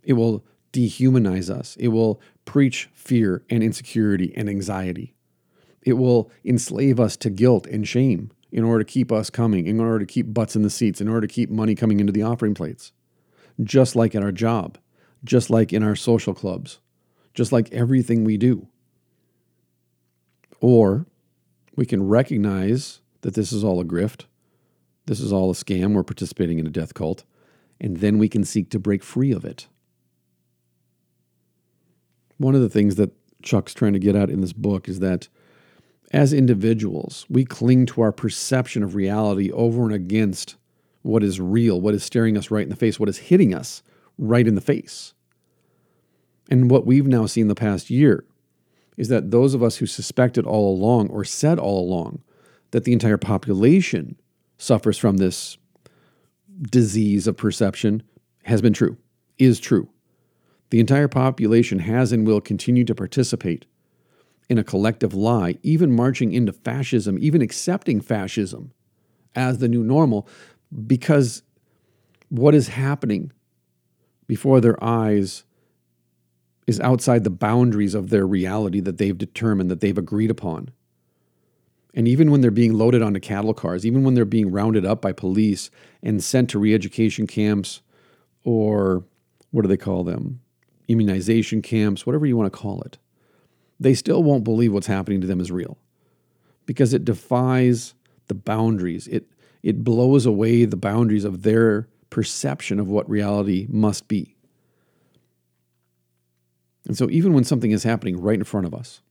It 0.03 0.13
will 0.13 0.43
dehumanize 0.73 1.49
us. 1.49 1.77
It 1.79 1.87
will 1.89 2.19
preach 2.43 2.89
fear 2.93 3.45
and 3.49 3.63
insecurity 3.63 4.33
and 4.35 4.49
anxiety. 4.49 5.15
It 5.81 5.93
will 5.93 6.29
enslave 6.43 6.99
us 6.99 7.15
to 7.17 7.29
guilt 7.29 7.67
and 7.67 7.87
shame 7.87 8.31
in 8.51 8.65
order 8.65 8.83
to 8.83 8.91
keep 8.91 9.13
us 9.13 9.29
coming, 9.29 9.65
in 9.65 9.79
order 9.79 9.99
to 9.99 10.05
keep 10.05 10.33
butts 10.33 10.57
in 10.57 10.63
the 10.63 10.69
seats, 10.69 10.99
in 10.99 11.07
order 11.07 11.25
to 11.25 11.33
keep 11.33 11.49
money 11.49 11.73
coming 11.73 12.01
into 12.01 12.11
the 12.11 12.23
offering 12.23 12.53
plates. 12.53 12.91
Just 13.63 13.95
like 13.95 14.13
in 14.13 14.23
our 14.23 14.33
job, 14.33 14.77
just 15.23 15.49
like 15.49 15.71
in 15.71 15.83
our 15.83 15.95
social 15.95 16.33
clubs, 16.33 16.79
just 17.33 17.51
like 17.51 17.71
everything 17.71 18.23
we 18.23 18.37
do. 18.37 18.67
Or 20.59 21.05
we 21.75 21.85
can 21.85 22.07
recognize 22.07 23.01
that 23.21 23.33
this 23.33 23.51
is 23.51 23.63
all 23.63 23.79
a 23.79 23.85
grift, 23.85 24.25
this 25.05 25.19
is 25.19 25.33
all 25.33 25.51
a 25.51 25.53
scam, 25.53 25.93
we're 25.93 26.03
participating 26.03 26.59
in 26.59 26.67
a 26.67 26.71
death 26.71 26.93
cult, 26.93 27.23
and 27.81 27.97
then 27.97 28.17
we 28.17 28.29
can 28.29 28.43
seek 28.43 28.69
to 28.69 28.79
break 28.79 29.03
free 29.03 29.31
of 29.31 29.43
it. 29.43 29.67
One 32.37 32.55
of 32.55 32.61
the 32.61 32.69
things 32.69 32.95
that 32.95 33.11
Chuck's 33.41 33.73
trying 33.73 33.93
to 33.93 33.99
get 33.99 34.15
at 34.15 34.29
in 34.29 34.41
this 34.41 34.53
book 34.53 34.87
is 34.87 34.99
that 34.99 35.27
as 36.11 36.31
individuals, 36.31 37.25
we 37.29 37.43
cling 37.43 37.85
to 37.87 38.01
our 38.01 38.11
perception 38.11 38.83
of 38.83 38.95
reality 38.95 39.51
over 39.51 39.83
and 39.83 39.93
against 39.93 40.55
what 41.01 41.23
is 41.23 41.41
real, 41.41 41.81
what 41.81 41.93
is 41.93 42.03
staring 42.03 42.37
us 42.37 42.51
right 42.51 42.63
in 42.63 42.69
the 42.69 42.75
face, 42.75 42.99
what 42.99 43.09
is 43.09 43.17
hitting 43.17 43.53
us 43.53 43.83
right 44.17 44.47
in 44.47 44.55
the 44.55 44.61
face. 44.61 45.13
And 46.49 46.69
what 46.69 46.85
we've 46.85 47.07
now 47.07 47.25
seen 47.25 47.47
the 47.47 47.55
past 47.55 47.89
year 47.89 48.25
is 48.97 49.07
that 49.09 49.31
those 49.31 49.53
of 49.53 49.63
us 49.63 49.77
who 49.77 49.85
suspected 49.85 50.45
all 50.45 50.73
along 50.73 51.09
or 51.09 51.23
said 51.23 51.57
all 51.59 51.79
along 51.79 52.21
that 52.71 52.83
the 52.83 52.93
entire 52.93 53.17
population 53.17 54.15
suffers 54.57 54.97
from 54.97 55.17
this 55.17 55.57
disease 56.69 57.27
of 57.27 57.37
perception 57.37 58.03
has 58.43 58.61
been 58.61 58.73
true, 58.73 58.97
is 59.37 59.59
true. 59.59 59.89
The 60.69 60.79
entire 60.79 61.07
population 61.07 61.79
has 61.79 62.11
and 62.11 62.25
will 62.25 62.41
continue 62.41 62.83
to 62.85 62.95
participate 62.95 63.65
in 64.49 64.57
a 64.57 64.63
collective 64.63 65.13
lie, 65.13 65.57
even 65.63 65.95
marching 65.95 66.33
into 66.33 66.51
fascism, 66.51 67.17
even 67.19 67.41
accepting 67.41 68.01
fascism 68.01 68.71
as 69.35 69.59
the 69.59 69.67
new 69.67 69.83
normal, 69.83 70.27
because 70.85 71.43
what 72.29 72.55
is 72.55 72.69
happening 72.69 73.31
before 74.27 74.59
their 74.61 74.81
eyes 74.83 75.43
is 76.67 76.79
outside 76.79 77.23
the 77.23 77.29
boundaries 77.29 77.93
of 77.93 78.09
their 78.09 78.25
reality 78.25 78.79
that 78.79 78.97
they've 78.97 79.17
determined, 79.17 79.69
that 79.69 79.81
they've 79.81 79.97
agreed 79.97 80.31
upon. 80.31 80.71
And 81.93 82.07
even 82.07 82.31
when 82.31 82.41
they're 82.41 82.51
being 82.51 82.73
loaded 82.73 83.01
onto 83.01 83.19
cattle 83.19 83.53
cars, 83.53 83.85
even 83.85 84.03
when 84.03 84.13
they're 84.15 84.25
being 84.25 84.51
rounded 84.51 84.85
up 84.85 85.01
by 85.01 85.11
police 85.11 85.69
and 86.01 86.23
sent 86.23 86.49
to 86.49 86.59
re 86.59 86.73
education 86.73 87.27
camps 87.27 87.81
or 88.43 89.03
what 89.51 89.61
do 89.61 89.67
they 89.67 89.77
call 89.77 90.03
them? 90.03 90.41
Immunization 90.87 91.61
camps, 91.61 92.05
whatever 92.05 92.25
you 92.25 92.35
want 92.35 92.51
to 92.51 92.57
call 92.57 92.81
it, 92.81 92.97
they 93.79 93.93
still 93.93 94.23
won't 94.23 94.43
believe 94.43 94.73
what's 94.73 94.87
happening 94.87 95.21
to 95.21 95.27
them 95.27 95.39
is 95.39 95.51
real 95.51 95.77
because 96.65 96.93
it 96.93 97.05
defies 97.05 97.93
the 98.27 98.33
boundaries. 98.33 99.07
It, 99.07 99.27
it 99.61 99.83
blows 99.83 100.25
away 100.25 100.65
the 100.65 100.77
boundaries 100.77 101.25
of 101.25 101.43
their 101.43 101.87
perception 102.09 102.79
of 102.79 102.89
what 102.89 103.09
reality 103.09 103.67
must 103.69 104.07
be. 104.07 104.32
And 106.85 106.97
so, 106.97 107.09
even 107.09 107.33
when 107.33 107.43
something 107.43 107.71
is 107.71 107.83
happening 107.83 108.19
right 108.19 108.37
in 108.37 108.43
front 108.43 108.65
of 108.65 108.73
us, 108.73 109.01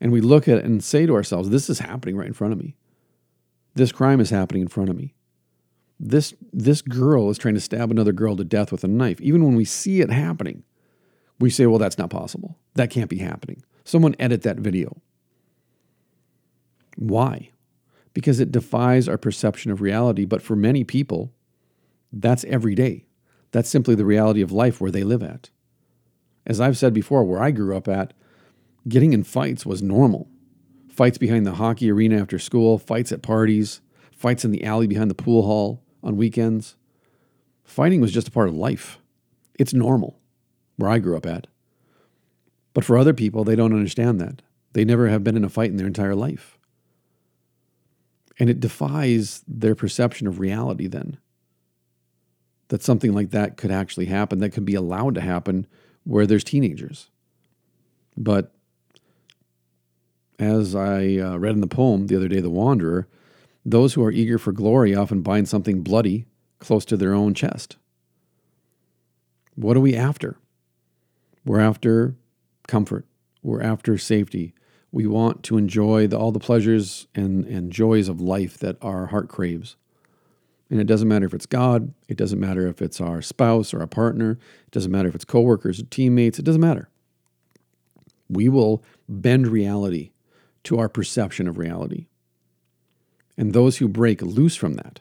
and 0.00 0.10
we 0.10 0.20
look 0.20 0.48
at 0.48 0.58
it 0.58 0.64
and 0.64 0.82
say 0.82 1.06
to 1.06 1.14
ourselves, 1.14 1.50
This 1.50 1.70
is 1.70 1.80
happening 1.80 2.16
right 2.16 2.26
in 2.26 2.32
front 2.32 2.52
of 2.52 2.58
me. 2.58 2.76
This 3.74 3.92
crime 3.92 4.20
is 4.20 4.30
happening 4.30 4.62
in 4.62 4.68
front 4.68 4.90
of 4.90 4.96
me. 4.96 5.14
This, 5.98 6.34
this 6.52 6.80
girl 6.82 7.30
is 7.30 7.38
trying 7.38 7.54
to 7.54 7.60
stab 7.60 7.90
another 7.90 8.12
girl 8.12 8.34
to 8.36 8.44
death 8.44 8.72
with 8.72 8.82
a 8.82 8.88
knife. 8.88 9.20
Even 9.20 9.44
when 9.44 9.54
we 9.54 9.66
see 9.66 10.00
it 10.00 10.10
happening, 10.10 10.64
we 11.38 11.50
say, 11.50 11.66
Well, 11.66 11.78
that's 11.78 11.98
not 11.98 12.10
possible. 12.10 12.58
That 12.74 12.90
can't 12.90 13.10
be 13.10 13.18
happening. 13.18 13.62
Someone 13.84 14.16
edit 14.18 14.42
that 14.42 14.58
video. 14.58 15.00
Why? 16.96 17.50
Because 18.14 18.40
it 18.40 18.50
defies 18.50 19.08
our 19.08 19.18
perception 19.18 19.70
of 19.70 19.80
reality. 19.80 20.24
But 20.24 20.42
for 20.42 20.56
many 20.56 20.84
people, 20.84 21.32
that's 22.12 22.44
every 22.44 22.74
day. 22.74 23.06
That's 23.52 23.68
simply 23.68 23.94
the 23.94 24.04
reality 24.04 24.42
of 24.42 24.52
life 24.52 24.80
where 24.80 24.90
they 24.90 25.04
live 25.04 25.22
at. 25.22 25.50
As 26.46 26.60
I've 26.60 26.78
said 26.78 26.94
before, 26.94 27.24
where 27.24 27.42
I 27.42 27.50
grew 27.50 27.76
up 27.76 27.88
at, 27.88 28.12
getting 28.88 29.12
in 29.12 29.24
fights 29.24 29.66
was 29.66 29.82
normal. 29.82 30.28
Fights 30.88 31.18
behind 31.18 31.46
the 31.46 31.54
hockey 31.54 31.90
arena 31.90 32.20
after 32.20 32.38
school, 32.38 32.78
fights 32.78 33.12
at 33.12 33.22
parties, 33.22 33.80
fights 34.10 34.44
in 34.44 34.50
the 34.50 34.64
alley 34.64 34.86
behind 34.86 35.10
the 35.10 35.14
pool 35.14 35.42
hall 35.42 35.82
on 36.02 36.16
weekends. 36.16 36.76
Fighting 37.64 38.00
was 38.00 38.12
just 38.12 38.28
a 38.28 38.32
part 38.32 38.48
of 38.48 38.54
life. 38.54 38.98
It's 39.58 39.72
normal 39.72 40.18
where 40.76 40.90
I 40.90 40.98
grew 40.98 41.16
up 41.16 41.26
at. 41.26 41.46
But 42.72 42.84
for 42.84 42.96
other 42.96 43.14
people, 43.14 43.44
they 43.44 43.56
don't 43.56 43.74
understand 43.74 44.20
that. 44.20 44.42
They 44.72 44.84
never 44.84 45.08
have 45.08 45.24
been 45.24 45.36
in 45.36 45.44
a 45.44 45.48
fight 45.48 45.70
in 45.70 45.76
their 45.76 45.86
entire 45.86 46.14
life. 46.14 46.58
And 48.38 48.48
it 48.48 48.60
defies 48.60 49.44
their 49.46 49.74
perception 49.74 50.26
of 50.26 50.40
reality 50.40 50.86
then. 50.86 51.18
That 52.68 52.82
something 52.82 53.12
like 53.12 53.30
that 53.30 53.56
could 53.56 53.70
actually 53.70 54.06
happen, 54.06 54.38
that 54.38 54.50
could 54.50 54.64
be 54.64 54.74
allowed 54.74 55.14
to 55.16 55.20
happen 55.20 55.66
where 56.04 56.26
there's 56.26 56.44
teenagers. 56.44 57.10
But 58.16 58.52
as 60.38 60.74
I 60.74 61.16
uh, 61.16 61.36
read 61.36 61.54
in 61.54 61.60
the 61.60 61.66
poem 61.66 62.06
the 62.06 62.16
other 62.16 62.28
day, 62.28 62.40
The 62.40 62.50
Wanderer, 62.50 63.06
those 63.64 63.94
who 63.94 64.04
are 64.04 64.10
eager 64.10 64.38
for 64.38 64.52
glory 64.52 64.94
often 64.94 65.22
bind 65.22 65.48
something 65.48 65.82
bloody 65.82 66.26
close 66.58 66.84
to 66.86 66.96
their 66.96 67.14
own 67.14 67.34
chest. 67.34 67.76
What 69.54 69.76
are 69.76 69.80
we 69.80 69.94
after? 69.94 70.38
We're 71.44 71.60
after 71.60 72.14
comfort. 72.66 73.04
We're 73.42 73.62
after 73.62 73.98
safety. 73.98 74.54
We 74.92 75.06
want 75.06 75.42
to 75.44 75.56
enjoy 75.56 76.06
the, 76.06 76.18
all 76.18 76.32
the 76.32 76.38
pleasures 76.38 77.06
and, 77.14 77.44
and 77.44 77.72
joys 77.72 78.08
of 78.08 78.20
life 78.20 78.58
that 78.58 78.76
our 78.82 79.06
heart 79.06 79.28
craves. 79.28 79.76
And 80.70 80.80
it 80.80 80.86
doesn't 80.86 81.08
matter 81.08 81.26
if 81.26 81.34
it's 81.34 81.46
God, 81.46 81.92
it 82.08 82.16
doesn't 82.16 82.38
matter 82.38 82.66
if 82.68 82.80
it's 82.80 83.00
our 83.00 83.20
spouse 83.20 83.74
or 83.74 83.80
our 83.80 83.88
partner, 83.88 84.38
it 84.66 84.70
doesn't 84.70 84.92
matter 84.92 85.08
if 85.08 85.16
it's 85.16 85.24
coworkers 85.24 85.80
or 85.80 85.84
teammates, 85.86 86.38
it 86.38 86.44
doesn't 86.44 86.60
matter. 86.60 86.88
We 88.28 88.48
will 88.48 88.84
bend 89.08 89.48
reality 89.48 90.12
to 90.64 90.78
our 90.78 90.88
perception 90.88 91.48
of 91.48 91.58
reality. 91.58 92.06
And 93.36 93.52
those 93.52 93.78
who 93.78 93.88
break 93.88 94.22
loose 94.22 94.54
from 94.54 94.74
that 94.74 95.00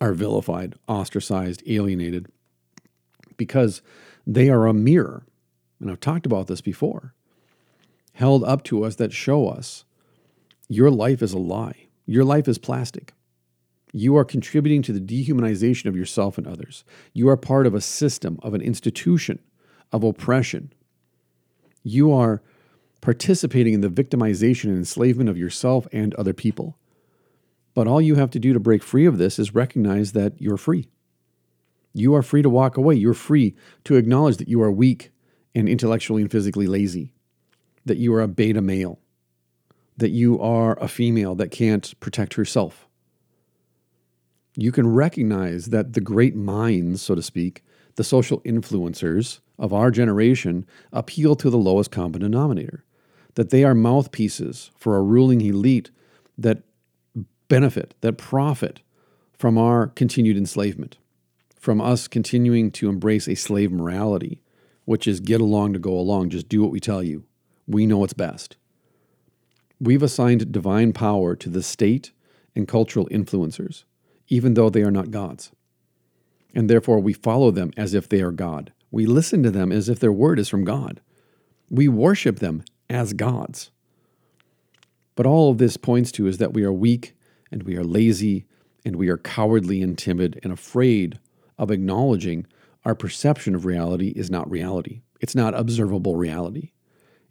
are 0.00 0.14
vilified, 0.14 0.76
ostracized, 0.86 1.62
alienated, 1.66 2.28
because 3.36 3.82
they 4.26 4.48
are 4.48 4.66
a 4.66 4.72
mirror. 4.72 5.26
And 5.80 5.90
I've 5.90 6.00
talked 6.00 6.26
about 6.26 6.46
this 6.46 6.60
before, 6.60 7.12
held 8.14 8.44
up 8.44 8.62
to 8.64 8.84
us 8.84 8.96
that 8.96 9.12
show 9.12 9.48
us 9.48 9.84
your 10.68 10.90
life 10.90 11.22
is 11.22 11.32
a 11.32 11.38
lie, 11.38 11.88
your 12.06 12.24
life 12.24 12.48
is 12.48 12.58
plastic. 12.58 13.12
You 13.92 14.16
are 14.16 14.24
contributing 14.24 14.82
to 14.82 14.92
the 14.92 15.00
dehumanization 15.00 15.86
of 15.86 15.96
yourself 15.96 16.38
and 16.38 16.46
others. 16.46 16.84
You 17.12 17.28
are 17.28 17.36
part 17.36 17.66
of 17.66 17.74
a 17.74 17.80
system, 17.80 18.38
of 18.42 18.54
an 18.54 18.60
institution 18.60 19.38
of 19.92 20.04
oppression. 20.04 20.72
You 21.82 22.12
are 22.12 22.42
participating 23.00 23.74
in 23.74 23.80
the 23.80 23.88
victimization 23.88 24.64
and 24.64 24.78
enslavement 24.78 25.30
of 25.30 25.38
yourself 25.38 25.86
and 25.92 26.14
other 26.14 26.34
people. 26.34 26.76
But 27.74 27.86
all 27.86 28.00
you 28.00 28.16
have 28.16 28.30
to 28.32 28.38
do 28.38 28.52
to 28.52 28.60
break 28.60 28.82
free 28.82 29.06
of 29.06 29.18
this 29.18 29.38
is 29.38 29.54
recognize 29.54 30.12
that 30.12 30.40
you're 30.40 30.56
free. 30.56 30.88
You 31.94 32.14
are 32.14 32.22
free 32.22 32.42
to 32.42 32.50
walk 32.50 32.76
away. 32.76 32.96
You're 32.96 33.14
free 33.14 33.54
to 33.84 33.96
acknowledge 33.96 34.36
that 34.38 34.48
you 34.48 34.60
are 34.62 34.70
weak 34.70 35.12
and 35.54 35.68
intellectually 35.68 36.22
and 36.22 36.30
physically 36.30 36.66
lazy, 36.66 37.14
that 37.86 37.96
you 37.96 38.12
are 38.14 38.20
a 38.20 38.28
beta 38.28 38.60
male, 38.60 38.98
that 39.96 40.10
you 40.10 40.40
are 40.40 40.78
a 40.80 40.88
female 40.88 41.34
that 41.36 41.50
can't 41.50 41.98
protect 42.00 42.34
herself 42.34 42.87
you 44.58 44.72
can 44.72 44.92
recognize 44.92 45.66
that 45.66 45.92
the 45.92 46.00
great 46.00 46.34
minds, 46.34 47.00
so 47.00 47.14
to 47.14 47.22
speak, 47.22 47.64
the 47.94 48.02
social 48.02 48.40
influencers 48.40 49.38
of 49.56 49.72
our 49.72 49.88
generation 49.92 50.66
appeal 50.92 51.36
to 51.36 51.48
the 51.48 51.56
lowest 51.56 51.92
common 51.92 52.20
denominator, 52.20 52.84
that 53.34 53.50
they 53.50 53.62
are 53.62 53.72
mouthpieces 53.72 54.72
for 54.76 54.96
a 54.96 55.02
ruling 55.02 55.40
elite 55.42 55.92
that 56.36 56.64
benefit, 57.46 57.94
that 58.00 58.18
profit 58.18 58.80
from 59.32 59.56
our 59.56 59.86
continued 59.86 60.36
enslavement, 60.36 60.98
from 61.54 61.80
us 61.80 62.08
continuing 62.08 62.72
to 62.72 62.88
embrace 62.88 63.28
a 63.28 63.36
slave 63.36 63.70
morality, 63.70 64.42
which 64.86 65.06
is 65.06 65.20
get 65.20 65.40
along 65.40 65.72
to 65.72 65.78
go 65.78 65.92
along, 65.92 66.30
just 66.30 66.48
do 66.48 66.62
what 66.62 66.72
we 66.72 66.80
tell 66.80 67.04
you. 67.04 67.22
We 67.68 67.86
know 67.86 67.98
what's 67.98 68.12
best. 68.12 68.56
We've 69.80 70.02
assigned 70.02 70.50
divine 70.50 70.92
power 70.92 71.36
to 71.36 71.48
the 71.48 71.62
state 71.62 72.10
and 72.56 72.66
cultural 72.66 73.06
influencers 73.12 73.84
even 74.28 74.54
though 74.54 74.70
they 74.70 74.82
are 74.82 74.90
not 74.90 75.10
gods. 75.10 75.50
And 76.54 76.68
therefore, 76.68 77.00
we 77.00 77.12
follow 77.12 77.50
them 77.50 77.72
as 77.76 77.94
if 77.94 78.08
they 78.08 78.20
are 78.20 78.32
God. 78.32 78.72
We 78.90 79.06
listen 79.06 79.42
to 79.42 79.50
them 79.50 79.70
as 79.70 79.88
if 79.88 79.98
their 80.00 80.12
word 80.12 80.38
is 80.38 80.48
from 80.48 80.64
God. 80.64 81.00
We 81.70 81.88
worship 81.88 82.38
them 82.38 82.64
as 82.88 83.12
gods. 83.12 83.70
But 85.14 85.26
all 85.26 85.50
of 85.50 85.58
this 85.58 85.76
points 85.76 86.10
to 86.12 86.26
is 86.26 86.38
that 86.38 86.54
we 86.54 86.64
are 86.64 86.72
weak 86.72 87.14
and 87.50 87.64
we 87.64 87.76
are 87.76 87.84
lazy 87.84 88.46
and 88.84 88.96
we 88.96 89.08
are 89.08 89.18
cowardly 89.18 89.82
and 89.82 89.98
timid 89.98 90.40
and 90.42 90.52
afraid 90.52 91.18
of 91.58 91.70
acknowledging 91.70 92.46
our 92.84 92.94
perception 92.94 93.54
of 93.54 93.66
reality 93.66 94.08
is 94.16 94.30
not 94.30 94.50
reality. 94.50 95.02
It's 95.20 95.34
not 95.34 95.54
observable 95.54 96.16
reality. 96.16 96.70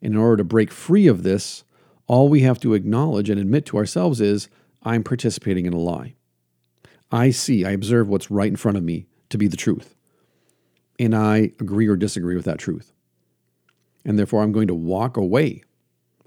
And 0.02 0.14
in 0.14 0.20
order 0.20 0.38
to 0.38 0.43
break 0.43 0.72
free 0.72 1.08
of 1.08 1.24
this, 1.24 1.64
all 2.06 2.30
we 2.30 2.41
have 2.41 2.60
to 2.60 2.74
acknowledge 2.74 3.30
and 3.30 3.39
admit 3.39 3.66
to 3.68 3.78
ourselves 3.78 4.22
is 4.22 4.50
I'm 4.84 5.04
participating 5.04 5.66
in 5.66 5.74
a 5.74 5.80
lie. 5.80 6.16
I 7.12 7.32
see, 7.32 7.66
I 7.66 7.72
observe 7.72 8.08
what's 8.08 8.32
right 8.32 8.49
in 8.49 8.55
front 8.55 8.78
of 8.78 8.84
me 8.84 9.08
to 9.30 9.38
be 9.38 9.47
the 9.47 9.58
truth. 9.58 9.95
And 10.99 11.16
I 11.16 11.51
agree 11.60 11.88
or 11.88 11.95
disagree 11.95 12.36
with 12.36 12.45
that 12.45 12.60
truth. 12.60 12.91
And 14.03 14.18
therefore, 14.18 14.43
I'm 14.43 14.51
going 14.51 14.68
to 14.68 14.76
walk 14.76 15.18
away 15.18 15.64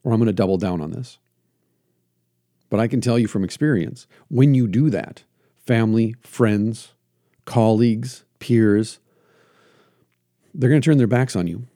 or 0.02 0.12
I'm 0.12 0.18
going 0.18 0.26
to 0.26 0.32
double 0.32 0.58
down 0.58 0.80
on 0.80 0.90
this. 0.90 1.18
But 2.68 2.80
I 2.80 2.86
can 2.86 3.00
tell 3.00 3.18
you 3.18 3.26
from 3.26 3.44
experience 3.44 4.06
when 4.28 4.54
you 4.54 4.68
do 4.68 4.90
that, 4.90 5.24
family, 5.66 6.14
friends, 6.22 6.92
colleagues, 7.44 8.24
peers, 8.38 9.00
they're 10.54 10.70
going 10.70 10.80
to 10.80 10.84
turn 10.84 10.98
their 10.98 11.06
backs 11.06 11.36
on 11.36 11.46
you. 11.46 11.66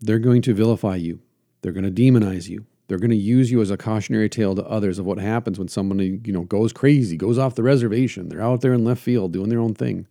They're 0.00 0.18
going 0.18 0.42
to 0.42 0.54
vilify 0.54 0.96
you. 0.96 1.20
They're 1.62 1.72
going 1.72 1.84
to 1.84 1.90
demonize 1.90 2.48
you. 2.48 2.66
They're 2.90 2.98
going 2.98 3.10
to 3.12 3.16
use 3.16 3.52
you 3.52 3.62
as 3.62 3.70
a 3.70 3.76
cautionary 3.76 4.28
tale 4.28 4.56
to 4.56 4.66
others 4.66 4.98
of 4.98 5.06
what 5.06 5.18
happens 5.18 5.60
when 5.60 5.68
somebody, 5.68 6.20
you 6.24 6.32
know, 6.32 6.42
goes 6.42 6.72
crazy, 6.72 7.16
goes 7.16 7.38
off 7.38 7.54
the 7.54 7.62
reservation. 7.62 8.28
They're 8.28 8.42
out 8.42 8.62
there 8.62 8.72
in 8.74 8.82
left 8.82 9.00
field 9.00 9.32
doing 9.32 9.48
their 9.48 9.60
own 9.60 9.74
thing. 9.74 10.08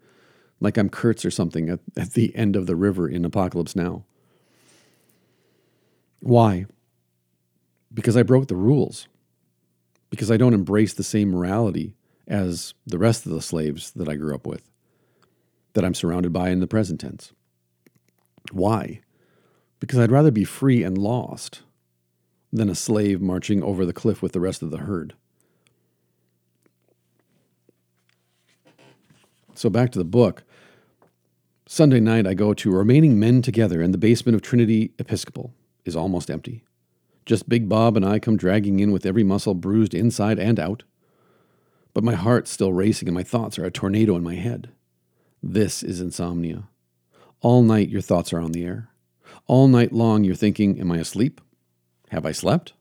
Like 0.62 0.78
I'm 0.78 0.88
Kurtz 0.88 1.26
or 1.26 1.30
something 1.30 1.68
at, 1.68 1.82
at 1.98 2.14
the 2.14 2.34
end 2.38 2.56
of 2.56 2.68
the 2.68 2.78
river 2.78 3.06
in 3.10 3.26
Apocalypse 3.26 3.76
Now. 3.76 4.06
Why? 6.22 6.68
Because 7.94 8.16
I 8.16 8.24
broke 8.24 8.48
the 8.48 8.56
rules. 8.56 9.10
Because 10.10 10.32
I 10.32 10.38
don't 10.38 10.54
embrace 10.54 10.94
the 10.94 11.04
same 11.04 11.32
morality 11.32 11.96
as 12.30 12.76
the 12.88 12.98
rest 12.98 13.26
of 13.26 13.34
the 13.34 13.42
slaves 13.42 13.92
that 13.92 14.08
I 14.08 14.16
grew 14.16 14.34
up 14.34 14.48
with, 14.48 14.72
that 15.74 15.84
I'm 15.84 15.94
surrounded 15.94 16.32
by 16.32 16.48
in 16.48 16.62
the 16.62 16.66
present 16.66 17.02
tense. 17.02 17.34
Why? 18.54 19.02
Because 19.82 20.00
I'd 20.00 20.12
rather 20.12 20.32
be 20.32 20.46
free 20.46 20.82
and 20.82 20.98
lost 20.98 21.64
than 22.52 22.70
a 22.70 22.76
slave 22.76 23.22
marching 23.22 23.62
over 23.64 23.86
the 23.86 23.93
cliff 23.93 24.22
with 24.22 24.32
the 24.32 24.39
rest 24.39 24.62
of 24.62 24.72
the 24.72 24.80
herd. 24.80 25.14
So 29.54 29.70
back 29.70 29.91
to 29.91 30.00
the 30.00 30.06
book. 30.06 30.43
Sunday 31.68 32.00
night, 32.00 32.26
I 32.26 32.34
go 32.34 32.54
to 32.54 32.72
Remaining 32.72 33.20
Men 33.20 33.41
Together, 33.41 33.82
and 33.82 33.93
the 33.93 33.97
basement 33.97 34.36
of 34.36 34.41
Trinity 34.41 34.93
Episcopal 34.97 35.54
is 35.86 35.95
almost 35.95 36.32
empty. 36.32 36.64
Just 37.26 37.50
Big 37.50 37.70
Bob 37.70 37.95
and 37.95 38.06
I 38.06 38.20
come 38.20 38.38
dragging 38.38 38.80
in 38.80 38.91
with 38.91 39.06
every 39.06 39.24
muscle 39.24 39.54
bruised 39.54 39.93
inside 39.93 40.39
and 40.39 40.60
out. 40.60 40.84
But 41.93 42.04
my 42.04 42.16
heart's 42.16 42.50
still 42.50 42.74
racing, 42.74 43.08
and 43.08 43.16
my 43.16 43.24
thoughts 43.24 43.60
are 43.60 43.66
a 43.66 43.72
tornado 43.72 44.16
in 44.16 44.24
my 44.24 44.36
head. 44.36 44.72
This 45.43 45.84
is 45.84 46.02
insomnia. 46.02 46.70
All 47.41 47.62
night, 47.62 47.89
your 47.89 48.02
thoughts 48.02 48.34
are 48.34 48.39
on 48.39 48.54
the 48.54 48.66
air. 48.66 48.89
All 49.45 49.68
night 49.68 49.91
long, 49.91 50.24
you're 50.24 50.36
thinking, 50.36 50.80
Am 50.80 50.91
I 50.91 50.97
asleep? 50.97 51.41
Have 52.10 52.26
I 52.26 52.32
slept? 52.32 52.74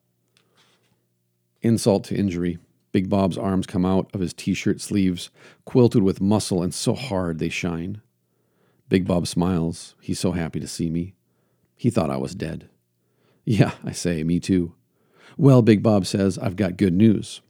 Insult 1.62 2.04
to 2.04 2.16
injury. 2.16 2.58
Big 2.92 3.08
Bob's 3.08 3.38
arms 3.38 3.66
come 3.66 3.84
out 3.84 4.10
of 4.14 4.20
his 4.20 4.32
t 4.32 4.54
shirt 4.54 4.80
sleeves, 4.80 5.30
quilted 5.64 6.02
with 6.02 6.20
muscle 6.20 6.62
and 6.62 6.72
so 6.72 6.94
hard 6.94 7.38
they 7.38 7.48
shine. 7.48 8.00
Big 8.88 9.06
Bob 9.06 9.26
smiles. 9.26 9.94
He's 10.00 10.18
so 10.18 10.32
happy 10.32 10.60
to 10.60 10.66
see 10.66 10.88
me. 10.88 11.14
He 11.76 11.90
thought 11.90 12.10
I 12.10 12.16
was 12.16 12.34
dead. 12.34 12.68
Yeah, 13.44 13.72
I 13.84 13.92
say, 13.92 14.24
me 14.24 14.40
too. 14.40 14.74
Well, 15.36 15.62
Big 15.62 15.82
Bob 15.82 16.06
says, 16.06 16.38
I've 16.38 16.56
got 16.56 16.76
good 16.76 16.94
news. 16.94 17.40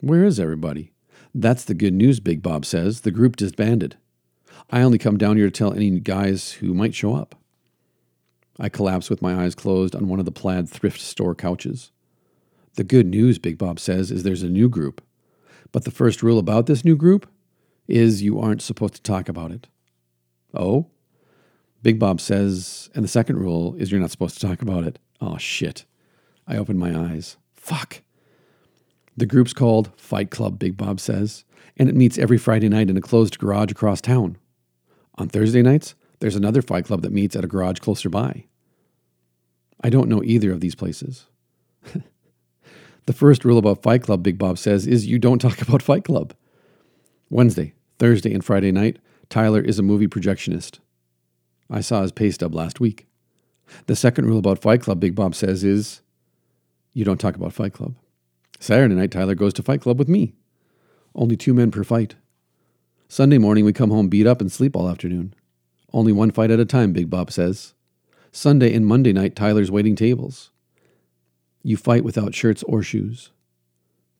Where 0.00 0.24
is 0.24 0.38
everybody? 0.38 0.92
That's 1.34 1.64
the 1.64 1.74
good 1.74 1.94
news, 1.94 2.20
Big 2.20 2.42
Bob 2.42 2.64
says. 2.64 3.02
The 3.02 3.10
group 3.10 3.36
disbanded. 3.36 3.96
I 4.70 4.82
only 4.82 4.98
come 4.98 5.16
down 5.16 5.36
here 5.36 5.46
to 5.46 5.50
tell 5.50 5.72
any 5.72 5.98
guys 6.00 6.52
who 6.52 6.74
might 6.74 6.94
show 6.94 7.14
up. 7.14 7.36
I 8.58 8.68
collapse 8.68 9.08
with 9.08 9.22
my 9.22 9.44
eyes 9.44 9.54
closed 9.54 9.94
on 9.94 10.08
one 10.08 10.18
of 10.18 10.24
the 10.24 10.32
plaid 10.32 10.68
thrift 10.68 11.00
store 11.00 11.34
couches. 11.34 11.92
The 12.74 12.84
good 12.84 13.06
news, 13.06 13.38
Big 13.38 13.58
Bob 13.58 13.78
says, 13.78 14.10
is 14.10 14.22
there's 14.22 14.42
a 14.42 14.48
new 14.48 14.68
group. 14.68 15.02
But 15.72 15.84
the 15.84 15.90
first 15.90 16.22
rule 16.22 16.38
about 16.38 16.66
this 16.66 16.84
new 16.84 16.96
group 16.96 17.30
is 17.86 18.22
you 18.22 18.38
aren't 18.38 18.62
supposed 18.62 18.94
to 18.94 19.02
talk 19.02 19.28
about 19.28 19.50
it. 19.52 19.68
Oh? 20.54 20.86
Big 21.82 21.98
Bob 21.98 22.20
says, 22.20 22.90
and 22.94 23.04
the 23.04 23.08
second 23.08 23.38
rule 23.38 23.74
is 23.76 23.90
you're 23.92 24.00
not 24.00 24.10
supposed 24.10 24.40
to 24.40 24.46
talk 24.46 24.62
about 24.62 24.84
it. 24.84 24.98
Oh, 25.20 25.38
shit. 25.38 25.84
I 26.46 26.56
open 26.56 26.78
my 26.78 26.96
eyes. 26.96 27.36
Fuck. 27.54 28.02
The 29.16 29.26
group's 29.26 29.52
called 29.52 29.90
Fight 29.96 30.30
Club, 30.30 30.58
Big 30.58 30.76
Bob 30.76 31.00
says, 31.00 31.44
and 31.76 31.88
it 31.88 31.94
meets 31.94 32.18
every 32.18 32.38
Friday 32.38 32.68
night 32.68 32.90
in 32.90 32.96
a 32.96 33.00
closed 33.00 33.38
garage 33.38 33.70
across 33.70 34.00
town. 34.00 34.36
On 35.16 35.28
Thursday 35.28 35.62
nights, 35.62 35.94
there's 36.20 36.36
another 36.36 36.62
fight 36.62 36.84
club 36.84 37.02
that 37.02 37.12
meets 37.12 37.36
at 37.36 37.44
a 37.44 37.48
garage 37.48 37.78
closer 37.78 38.08
by. 38.08 38.44
I 39.82 39.90
don't 39.90 40.08
know 40.08 40.22
either 40.22 40.52
of 40.52 40.60
these 40.60 40.74
places. 40.74 41.26
the 43.06 43.12
first 43.12 43.44
rule 43.44 43.58
about 43.58 43.82
Fight 43.82 44.02
Club, 44.02 44.22
Big 44.22 44.38
Bob 44.38 44.58
says, 44.58 44.86
is 44.86 45.06
you 45.06 45.18
don't 45.18 45.38
talk 45.38 45.60
about 45.66 45.82
Fight 45.82 46.04
Club. 46.04 46.34
Wednesday, 47.30 47.74
Thursday, 47.98 48.32
and 48.32 48.44
Friday 48.44 48.72
night, 48.72 48.98
Tyler 49.28 49.60
is 49.60 49.78
a 49.78 49.82
movie 49.82 50.08
projectionist. 50.08 50.78
I 51.70 51.80
saw 51.80 52.02
his 52.02 52.12
pay 52.12 52.30
stub 52.30 52.54
last 52.54 52.80
week. 52.80 53.06
The 53.86 53.96
second 53.96 54.26
rule 54.26 54.38
about 54.38 54.60
Fight 54.60 54.80
Club, 54.80 55.00
Big 55.00 55.14
Bob 55.14 55.34
says, 55.34 55.62
is 55.62 56.00
you 56.94 57.04
don't 57.04 57.20
talk 57.20 57.36
about 57.36 57.52
Fight 57.52 57.74
Club. 57.74 57.94
Saturday 58.58 58.94
night, 58.94 59.10
Tyler 59.10 59.34
goes 59.34 59.52
to 59.54 59.62
Fight 59.62 59.82
Club 59.82 59.98
with 59.98 60.08
me. 60.08 60.34
Only 61.14 61.36
two 61.36 61.54
men 61.54 61.70
per 61.70 61.84
fight. 61.84 62.16
Sunday 63.08 63.38
morning, 63.38 63.64
we 63.64 63.72
come 63.72 63.90
home 63.90 64.08
beat 64.08 64.26
up 64.26 64.40
and 64.40 64.50
sleep 64.50 64.74
all 64.74 64.88
afternoon. 64.88 65.34
Only 65.92 66.12
one 66.12 66.30
fight 66.30 66.50
at 66.50 66.60
a 66.60 66.64
time, 66.64 66.92
Big 66.92 67.08
Bob 67.08 67.30
says. 67.30 67.74
Sunday 68.32 68.74
and 68.74 68.86
Monday 68.86 69.12
night, 69.12 69.34
Tyler's 69.34 69.70
waiting 69.70 69.96
tables. 69.96 70.50
You 71.62 71.76
fight 71.76 72.04
without 72.04 72.34
shirts 72.34 72.62
or 72.64 72.82
shoes. 72.82 73.30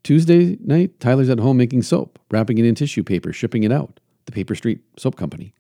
Tuesday 0.03 0.57
night, 0.61 0.99
Tyler's 1.01 1.29
at 1.29 1.39
home 1.39 1.57
making 1.57 1.83
soap, 1.83 2.19
wrapping 2.31 2.59
it 2.59 2.65
in 2.65 2.75
tissue 2.75 3.03
paper, 3.03 3.33
shipping 3.33 3.63
it 3.63 3.73
out. 3.73 4.01
The 4.27 4.33
Paper 4.33 4.55
Street 4.55 4.81
Soap 4.99 5.17
Company. 5.17 5.55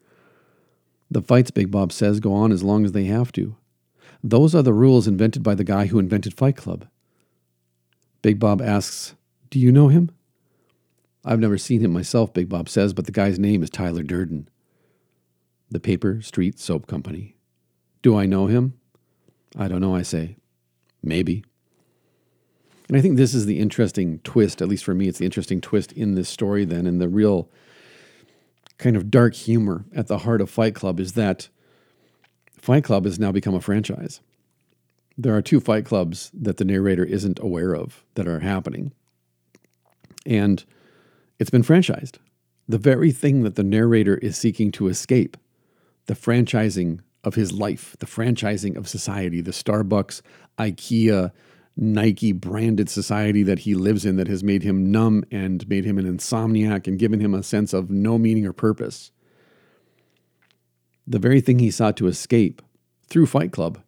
The 1.11 1.22
fights, 1.22 1.51
Big 1.51 1.70
Bob 1.70 1.90
says, 1.92 2.20
go 2.20 2.34
on 2.34 2.53
as 2.53 2.62
long 2.62 2.84
as 2.84 2.92
they 2.92 3.05
have 3.05 3.32
to. 3.32 3.57
Those 4.22 4.55
are 4.55 4.62
the 4.62 4.74
rules 4.74 5.09
invented 5.09 5.42
by 5.42 5.55
the 5.55 5.64
guy 5.64 5.86
who 5.86 5.99
invented 5.99 6.34
Fight 6.34 6.57
Club. 6.57 6.86
Big 8.20 8.38
Bob 8.38 8.61
asks, 8.61 9.14
Do 9.51 9.59
you 9.59 9.72
know 9.72 9.88
him? 9.88 10.11
I've 11.24 11.40
never 11.40 11.57
seen 11.57 11.80
him 11.80 11.92
myself, 11.92 12.34
Big 12.34 12.49
Bob 12.49 12.68
says, 12.68 12.92
but 12.92 13.07
the 13.07 13.12
guy's 13.12 13.38
name 13.38 13.62
is 13.62 13.70
Tyler 13.70 14.03
Durden. 14.03 14.49
The 15.70 15.80
Paper 15.80 16.20
Street 16.20 16.59
Soap 16.59 16.86
Company. 16.86 17.38
Do 18.03 18.16
I 18.16 18.26
know 18.26 18.46
him? 18.46 18.74
I 19.57 19.68
don't 19.68 19.80
know, 19.80 19.94
I 19.94 20.03
say. 20.03 20.36
Maybe. 21.03 21.44
And 22.88 22.96
I 22.96 23.01
think 23.01 23.16
this 23.16 23.34
is 23.34 23.46
the 23.46 23.59
interesting 23.59 24.20
twist, 24.20 24.62
at 24.62 24.68
least 24.68 24.84
for 24.84 24.94
me, 24.94 25.09
it's 25.09 25.18
the 25.18 25.24
interesting 25.24 25.61
twist 25.61 25.92
in 25.92 26.14
this 26.14 26.28
story, 26.28 26.64
then, 26.64 26.86
and 26.86 27.01
the 27.01 27.09
real 27.09 27.51
kind 28.78 28.96
of 28.96 29.11
dark 29.11 29.34
humor 29.34 29.84
at 29.94 30.07
the 30.07 30.18
heart 30.18 30.40
of 30.40 30.49
Fight 30.49 30.74
Club 30.74 30.99
is 31.01 31.12
that 31.12 31.49
Fight 32.57 32.84
Club 32.84 33.05
has 33.05 33.18
now 33.18 33.32
become 33.32 33.55
a 33.55 33.61
franchise. 33.61 34.20
There 35.16 35.34
are 35.34 35.42
two 35.42 35.61
Fight 35.61 35.84
Clubs 35.84 36.30
that 36.32 36.57
the 36.57 36.64
narrator 36.64 37.05
isn't 37.05 37.40
aware 37.40 37.74
of 37.74 38.05
that 38.14 38.28
are 38.28 38.40
happening. 38.40 38.92
And 40.24 40.64
it's 41.38 41.51
been 41.51 41.62
franchised. 41.62 42.16
The 42.68 42.78
very 42.78 43.12
thing 43.12 43.42
that 43.42 43.57
the 43.57 43.64
narrator 43.64 44.16
is 44.18 44.36
seeking 44.36 44.70
to 44.72 44.88
escape, 44.88 45.36
the 46.07 46.14
franchising 46.14 47.01
of 47.28 47.36
his 47.36 47.52
life, 47.52 47.94
the 48.00 48.06
franchising 48.06 48.76
of 48.76 48.88
society, 48.88 49.40
the 49.40 49.52
Starbucks, 49.52 50.22
IKEA, 50.58 51.30
Nike 51.76 52.32
branded 52.32 52.88
society 52.90 53.44
that 53.44 53.60
he 53.60 53.76
lives 53.76 54.04
in 54.04 54.16
that 54.16 54.26
has 54.26 54.42
made 54.42 54.64
him 54.64 54.90
numb 54.90 55.22
and 55.30 55.68
made 55.68 55.84
him 55.84 55.96
an 55.96 56.06
insomniac 56.06 56.88
and 56.88 56.98
given 56.98 57.20
him 57.20 57.34
a 57.34 57.42
sense 57.44 57.72
of 57.72 57.88
no 57.88 58.18
meaning 58.18 58.44
or 58.44 58.52
purpose. 58.52 59.12
The 61.06 61.20
very 61.20 61.40
thing 61.40 61.60
he 61.60 61.70
sought 61.70 61.96
to 61.98 62.08
escape 62.08 62.62
through 63.08 63.26
Fight 63.26 63.52
Club 63.52 63.80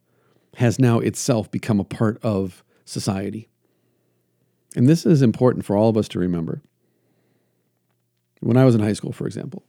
has 0.57 0.79
now 0.79 1.01
itself 1.01 1.51
become 1.51 1.81
a 1.81 1.85
part 1.85 2.23
of 2.23 2.63
society. 2.85 3.49
And 4.77 4.89
this 4.89 5.05
is 5.05 5.21
important 5.21 5.65
for 5.65 5.77
all 5.77 5.89
of 5.89 5.97
us 5.97 6.07
to 6.09 6.21
remember. 6.21 6.63
When 8.41 8.57
I 8.57 8.65
was 8.65 8.77
in 8.77 8.81
high 8.81 8.93
school, 8.93 9.13
for 9.13 9.27
example, 9.27 9.65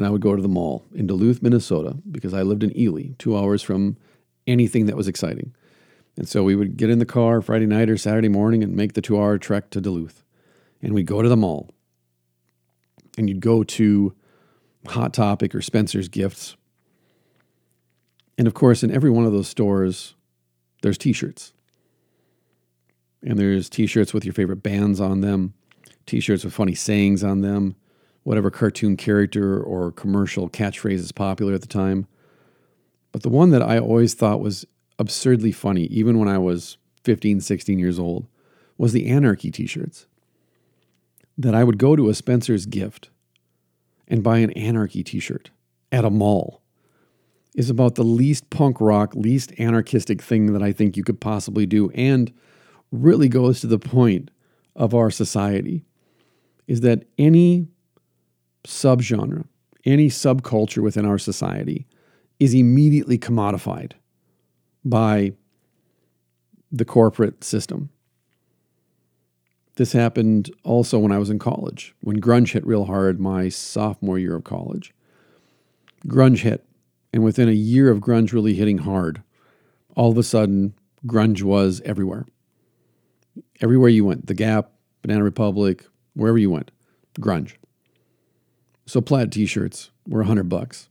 and 0.00 0.06
I 0.06 0.10
would 0.10 0.22
go 0.22 0.34
to 0.34 0.40
the 0.40 0.48
mall 0.48 0.86
in 0.94 1.06
Duluth, 1.06 1.42
Minnesota, 1.42 1.94
because 2.10 2.32
I 2.32 2.40
lived 2.40 2.62
in 2.62 2.74
Ely, 2.74 3.08
two 3.18 3.36
hours 3.36 3.62
from 3.62 3.98
anything 4.46 4.86
that 4.86 4.96
was 4.96 5.06
exciting. 5.06 5.54
And 6.16 6.26
so 6.26 6.42
we 6.42 6.56
would 6.56 6.78
get 6.78 6.88
in 6.88 6.98
the 6.98 7.04
car 7.04 7.42
Friday 7.42 7.66
night 7.66 7.90
or 7.90 7.98
Saturday 7.98 8.30
morning 8.30 8.64
and 8.64 8.74
make 8.74 8.94
the 8.94 9.02
two 9.02 9.20
hour 9.20 9.36
trek 9.36 9.68
to 9.70 9.80
Duluth. 9.80 10.24
And 10.80 10.94
we'd 10.94 11.04
go 11.06 11.20
to 11.20 11.28
the 11.28 11.36
mall. 11.36 11.68
And 13.18 13.28
you'd 13.28 13.40
go 13.40 13.62
to 13.62 14.14
Hot 14.86 15.12
Topic 15.12 15.54
or 15.54 15.60
Spencer's 15.60 16.08
Gifts. 16.08 16.56
And 18.38 18.46
of 18.46 18.54
course, 18.54 18.82
in 18.82 18.90
every 18.90 19.10
one 19.10 19.26
of 19.26 19.32
those 19.32 19.48
stores, 19.48 20.14
there's 20.80 20.96
t 20.96 21.12
shirts. 21.12 21.52
And 23.22 23.38
there's 23.38 23.68
t 23.68 23.86
shirts 23.86 24.14
with 24.14 24.24
your 24.24 24.32
favorite 24.32 24.62
bands 24.62 24.98
on 24.98 25.20
them, 25.20 25.52
t 26.06 26.20
shirts 26.20 26.42
with 26.42 26.54
funny 26.54 26.74
sayings 26.74 27.22
on 27.22 27.42
them, 27.42 27.76
whatever 28.22 28.50
cartoon 28.50 28.96
character 28.96 29.60
or 29.60 29.92
commercial 29.92 30.48
catchphrase 30.48 30.94
is 30.94 31.12
popular 31.12 31.54
at 31.54 31.60
the 31.60 31.66
time. 31.66 32.06
But 33.12 33.22
the 33.22 33.28
one 33.28 33.50
that 33.50 33.62
I 33.62 33.78
always 33.78 34.14
thought 34.14 34.40
was 34.40 34.66
absurdly 34.98 35.52
funny, 35.52 35.84
even 35.84 36.18
when 36.18 36.28
I 36.28 36.38
was 36.38 36.78
15, 37.04 37.40
16 37.40 37.78
years 37.78 37.98
old, 37.98 38.26
was 38.76 38.92
the 38.92 39.08
Anarchy 39.08 39.50
t 39.50 39.66
shirts. 39.66 40.06
That 41.36 41.54
I 41.54 41.64
would 41.64 41.78
go 41.78 41.96
to 41.96 42.08
a 42.08 42.14
Spencer's 42.14 42.66
gift 42.66 43.10
and 44.06 44.22
buy 44.22 44.38
an 44.38 44.52
Anarchy 44.52 45.02
t 45.02 45.18
shirt 45.18 45.50
at 45.90 46.04
a 46.04 46.10
mall 46.10 46.62
is 47.54 47.70
about 47.70 47.96
the 47.96 48.04
least 48.04 48.48
punk 48.50 48.80
rock, 48.80 49.14
least 49.14 49.52
anarchistic 49.58 50.22
thing 50.22 50.52
that 50.52 50.62
I 50.62 50.72
think 50.72 50.96
you 50.96 51.02
could 51.02 51.20
possibly 51.20 51.66
do, 51.66 51.90
and 51.90 52.32
really 52.92 53.28
goes 53.28 53.60
to 53.60 53.66
the 53.66 53.78
point 53.78 54.30
of 54.76 54.94
our 54.94 55.10
society 55.10 55.84
is 56.66 56.82
that 56.82 57.04
any 57.18 57.66
subgenre, 58.64 59.44
any 59.84 60.08
subculture 60.08 60.82
within 60.82 61.06
our 61.06 61.18
society 61.18 61.86
is 62.38 62.54
immediately 62.54 63.18
commodified 63.18 63.92
by 64.84 65.32
the 66.72 66.84
corporate 66.84 67.44
system. 67.44 67.90
This 69.76 69.92
happened 69.92 70.50
also 70.62 70.98
when 70.98 71.12
I 71.12 71.18
was 71.18 71.30
in 71.30 71.38
college, 71.38 71.94
when 72.00 72.20
grunge 72.20 72.52
hit 72.52 72.66
real 72.66 72.84
hard 72.84 73.20
my 73.20 73.48
sophomore 73.48 74.18
year 74.18 74.36
of 74.36 74.44
college. 74.44 74.92
Grunge 76.06 76.40
hit, 76.40 76.66
and 77.12 77.24
within 77.24 77.48
a 77.48 77.52
year 77.52 77.90
of 77.90 78.00
grunge 78.00 78.32
really 78.32 78.54
hitting 78.54 78.78
hard, 78.78 79.22
all 79.96 80.10
of 80.10 80.18
a 80.18 80.22
sudden, 80.22 80.74
grunge 81.06 81.42
was 81.42 81.80
everywhere. 81.84 82.26
Everywhere 83.60 83.88
you 83.88 84.04
went, 84.04 84.26
The 84.26 84.34
Gap, 84.34 84.72
Banana 85.02 85.24
Republic, 85.24 85.84
wherever 86.14 86.38
you 86.38 86.50
went, 86.50 86.70
grunge. 87.18 87.54
So 88.90 89.00
plaid 89.00 89.30
t-shirts 89.30 89.92
were 90.08 90.18
100 90.18 90.48
bucks. 90.48 90.88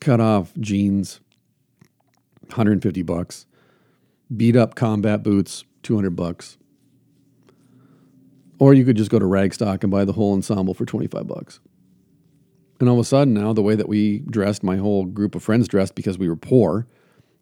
Cut 0.00 0.18
off 0.18 0.54
jeans 0.58 1.20
150 2.46 3.02
bucks. 3.02 3.44
Beat 4.34 4.56
up 4.56 4.74
combat 4.76 5.22
boots, 5.22 5.62
200 5.82 6.16
bucks. 6.16 6.56
Or 8.58 8.72
you 8.72 8.86
could 8.86 8.96
just 8.96 9.10
go 9.10 9.18
to 9.18 9.26
Ragstock 9.26 9.82
and 9.82 9.90
buy 9.90 10.06
the 10.06 10.14
whole 10.14 10.32
ensemble 10.32 10.72
for 10.72 10.86
25 10.86 11.26
bucks. 11.26 11.60
And 12.80 12.88
all 12.88 12.94
of 12.94 13.02
a 13.02 13.04
sudden 13.04 13.34
now 13.34 13.52
the 13.52 13.60
way 13.60 13.74
that 13.74 13.90
we 13.90 14.20
dressed, 14.20 14.62
my 14.62 14.76
whole 14.76 15.04
group 15.04 15.34
of 15.34 15.42
friends 15.42 15.68
dressed 15.68 15.94
because 15.94 16.16
we 16.16 16.30
were 16.30 16.36
poor, 16.36 16.86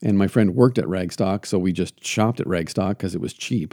and 0.03 0.19
my 0.19 0.27
friend 0.27 0.57
worked 0.57 0.79
at 0.79 0.87
Ragstock, 0.87 1.47
so 1.47 1.61
we 1.61 1.73
just 1.73 2.05
shopped 2.05 2.41
at 2.41 2.49
Ragstock 2.49 2.99
because 2.99 3.15
it 3.15 3.21
was 3.21 3.33
cheap. 3.33 3.73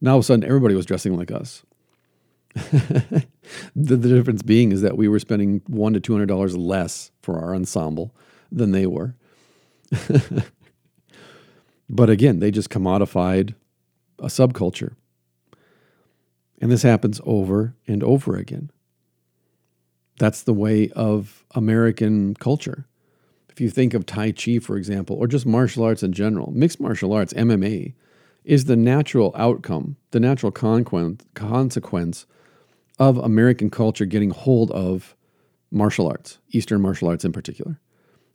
Now 0.00 0.14
all 0.14 0.18
of 0.18 0.24
a 0.24 0.26
sudden 0.26 0.44
everybody 0.44 0.74
was 0.74 0.86
dressing 0.86 1.16
like 1.16 1.30
us. 1.30 1.62
the, 2.54 3.26
the 3.74 3.96
difference 3.96 4.42
being 4.42 4.72
is 4.72 4.82
that 4.82 4.96
we 4.96 5.08
were 5.08 5.18
spending 5.18 5.62
one 5.66 5.94
to 5.94 6.00
two 6.00 6.12
hundred 6.12 6.26
dollars 6.26 6.56
less 6.56 7.10
for 7.22 7.38
our 7.38 7.54
ensemble 7.54 8.14
than 8.50 8.72
they 8.72 8.86
were. 8.86 9.14
but 11.88 12.10
again, 12.10 12.40
they 12.40 12.50
just 12.50 12.68
commodified 12.68 13.54
a 14.18 14.26
subculture. 14.26 14.94
And 16.60 16.70
this 16.70 16.82
happens 16.82 17.20
over 17.24 17.74
and 17.86 18.04
over 18.04 18.36
again. 18.36 18.70
That's 20.18 20.42
the 20.42 20.54
way 20.54 20.90
of 20.90 21.44
American 21.54 22.34
culture. 22.34 22.86
If 23.48 23.60
you 23.60 23.68
think 23.70 23.94
of 23.94 24.06
Tai 24.06 24.32
Chi, 24.32 24.58
for 24.58 24.76
example, 24.76 25.16
or 25.16 25.26
just 25.26 25.44
martial 25.44 25.84
arts 25.84 26.02
in 26.02 26.12
general, 26.12 26.52
mixed 26.52 26.80
martial 26.80 27.12
arts, 27.12 27.32
MMA, 27.32 27.94
is 28.44 28.66
the 28.66 28.76
natural 28.76 29.32
outcome, 29.36 29.96
the 30.10 30.20
natural 30.20 30.52
consequence 30.52 32.26
of 32.98 33.18
American 33.18 33.70
culture 33.70 34.04
getting 34.04 34.30
hold 34.30 34.70
of 34.72 35.16
martial 35.70 36.06
arts, 36.06 36.38
Eastern 36.50 36.80
martial 36.80 37.08
arts 37.08 37.24
in 37.24 37.32
particular. 37.32 37.80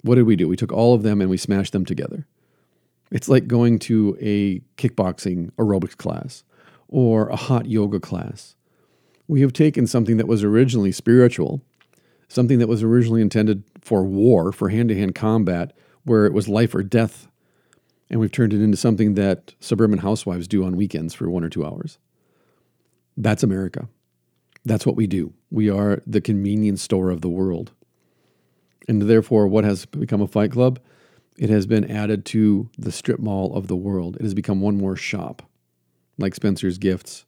What 0.02 0.16
did 0.16 0.24
we 0.24 0.36
do? 0.36 0.48
We 0.48 0.56
took 0.56 0.72
all 0.72 0.94
of 0.94 1.04
them 1.04 1.22
and 1.22 1.30
we 1.30 1.38
smashed 1.38 1.74
them 1.74 1.86
together. 1.86 2.26
It's 3.12 3.30
like 3.30 3.48
going 3.48 3.80
to 3.80 4.18
a 4.20 4.60
kickboxing 4.78 5.52
aerobics 5.54 5.96
class 5.96 6.44
or 6.88 7.30
a 7.30 7.36
hot 7.36 7.68
yoga 7.68 8.00
class. 8.00 8.56
We 9.28 9.42
have 9.42 9.54
taken 9.54 9.88
something 9.88 10.18
that 10.18 10.28
was 10.28 10.44
originally 10.44 10.92
spiritual, 10.92 11.62
something 12.28 12.60
that 12.60 12.68
was 12.68 12.84
originally 12.84 13.22
intended 13.22 13.64
for 13.82 14.04
war, 14.04 14.52
for 14.52 14.70
hand 14.70 14.90
to 14.90 14.96
hand 14.96 15.16
combat, 15.16 15.76
where 16.04 16.26
it 16.26 16.34
was 16.34 16.48
life 16.48 16.74
or 16.74 16.84
death, 16.84 17.28
and 18.10 18.20
we've 18.20 18.32
turned 18.32 18.54
it 18.54 18.62
into 18.62 18.78
something 18.78 19.16
that 19.16 19.54
suburban 19.60 20.00
housewives 20.00 20.48
do 20.48 20.64
on 20.64 20.78
weekends 20.78 21.14
for 21.14 21.30
one 21.30 21.44
or 21.44 21.50
two 21.50 21.66
hours. 21.66 21.98
That's 23.18 23.44
America. 23.44 23.90
That's 24.68 24.86
what 24.86 24.98
we 24.98 25.08
do. 25.08 25.34
We 25.50 25.70
are 25.70 26.04
the 26.06 26.20
convenience 26.20 26.82
store 26.82 27.10
of 27.10 27.22
the 27.22 27.30
world. 27.30 27.72
And 28.90 29.04
therefore, 29.04 29.48
what 29.48 29.64
has 29.64 29.86
become 29.86 30.22
a 30.22 30.28
fight 30.28 30.52
club? 30.52 30.82
It 31.38 31.50
has 31.50 31.66
been 31.66 31.90
added 31.90 32.26
to 32.26 32.70
the 32.78 32.92
strip 32.92 33.22
mall 33.22 33.56
of 33.56 33.68
the 33.68 33.78
world. 33.78 34.18
It 34.18 34.24
has 34.24 34.34
become 34.34 34.60
one 34.60 34.78
more 34.78 34.98
shop, 34.98 35.42
like 36.18 36.36
Spencer's 36.36 36.78
Gifts, 36.78 37.24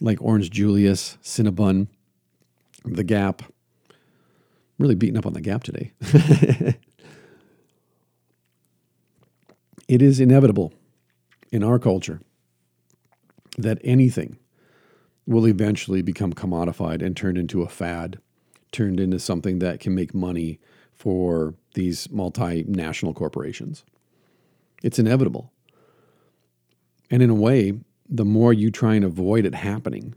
like 0.00 0.20
Orange 0.20 0.50
Julius, 0.50 1.16
Cinnabon, 1.22 1.86
The 2.84 3.04
Gap. 3.04 3.42
I'm 3.42 3.96
really 4.78 4.96
beating 4.96 5.18
up 5.18 5.26
on 5.26 5.34
The 5.34 5.40
Gap 5.40 5.62
today. 5.62 5.92
it 9.86 10.02
is 10.02 10.18
inevitable 10.18 10.72
in 11.52 11.62
our 11.62 11.78
culture 11.78 12.20
that 13.58 13.78
anything 13.84 14.38
will 15.26 15.46
eventually 15.46 16.02
become 16.02 16.32
commodified 16.32 17.02
and 17.02 17.16
turned 17.16 17.38
into 17.38 17.62
a 17.62 17.68
fad 17.68 18.18
turned 18.72 18.98
into 18.98 19.18
something 19.18 19.60
that 19.60 19.78
can 19.78 19.94
make 19.94 20.14
money 20.14 20.58
for 20.94 21.54
these 21.74 22.08
multinational 22.08 23.14
corporations. 23.14 23.84
It's 24.82 24.98
inevitable. 24.98 25.52
And 27.10 27.22
in 27.22 27.30
a 27.30 27.34
way, 27.34 27.74
the 28.08 28.24
more 28.24 28.52
you 28.52 28.70
try 28.70 28.94
and 28.94 29.04
avoid 29.04 29.44
it 29.44 29.54
happening, 29.54 30.14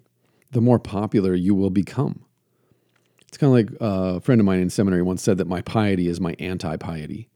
the 0.52 0.62
more 0.62 0.80
popular 0.80 1.36
you 1.36 1.54
will 1.54 1.70
become. 1.70 2.24
It's 3.28 3.38
kind 3.38 3.52
of 3.52 3.54
like 3.54 3.78
a 3.82 4.22
friend 4.22 4.40
of 4.40 4.46
mine 4.46 4.62
in 4.62 4.70
seminary 4.70 5.02
once 5.02 5.22
said 5.22 5.38
that 5.38 5.48
my 5.48 5.62
piety 5.62 6.08
is 6.08 6.22
my 6.22 6.36
anti 6.40 6.78
piety, 6.78 7.28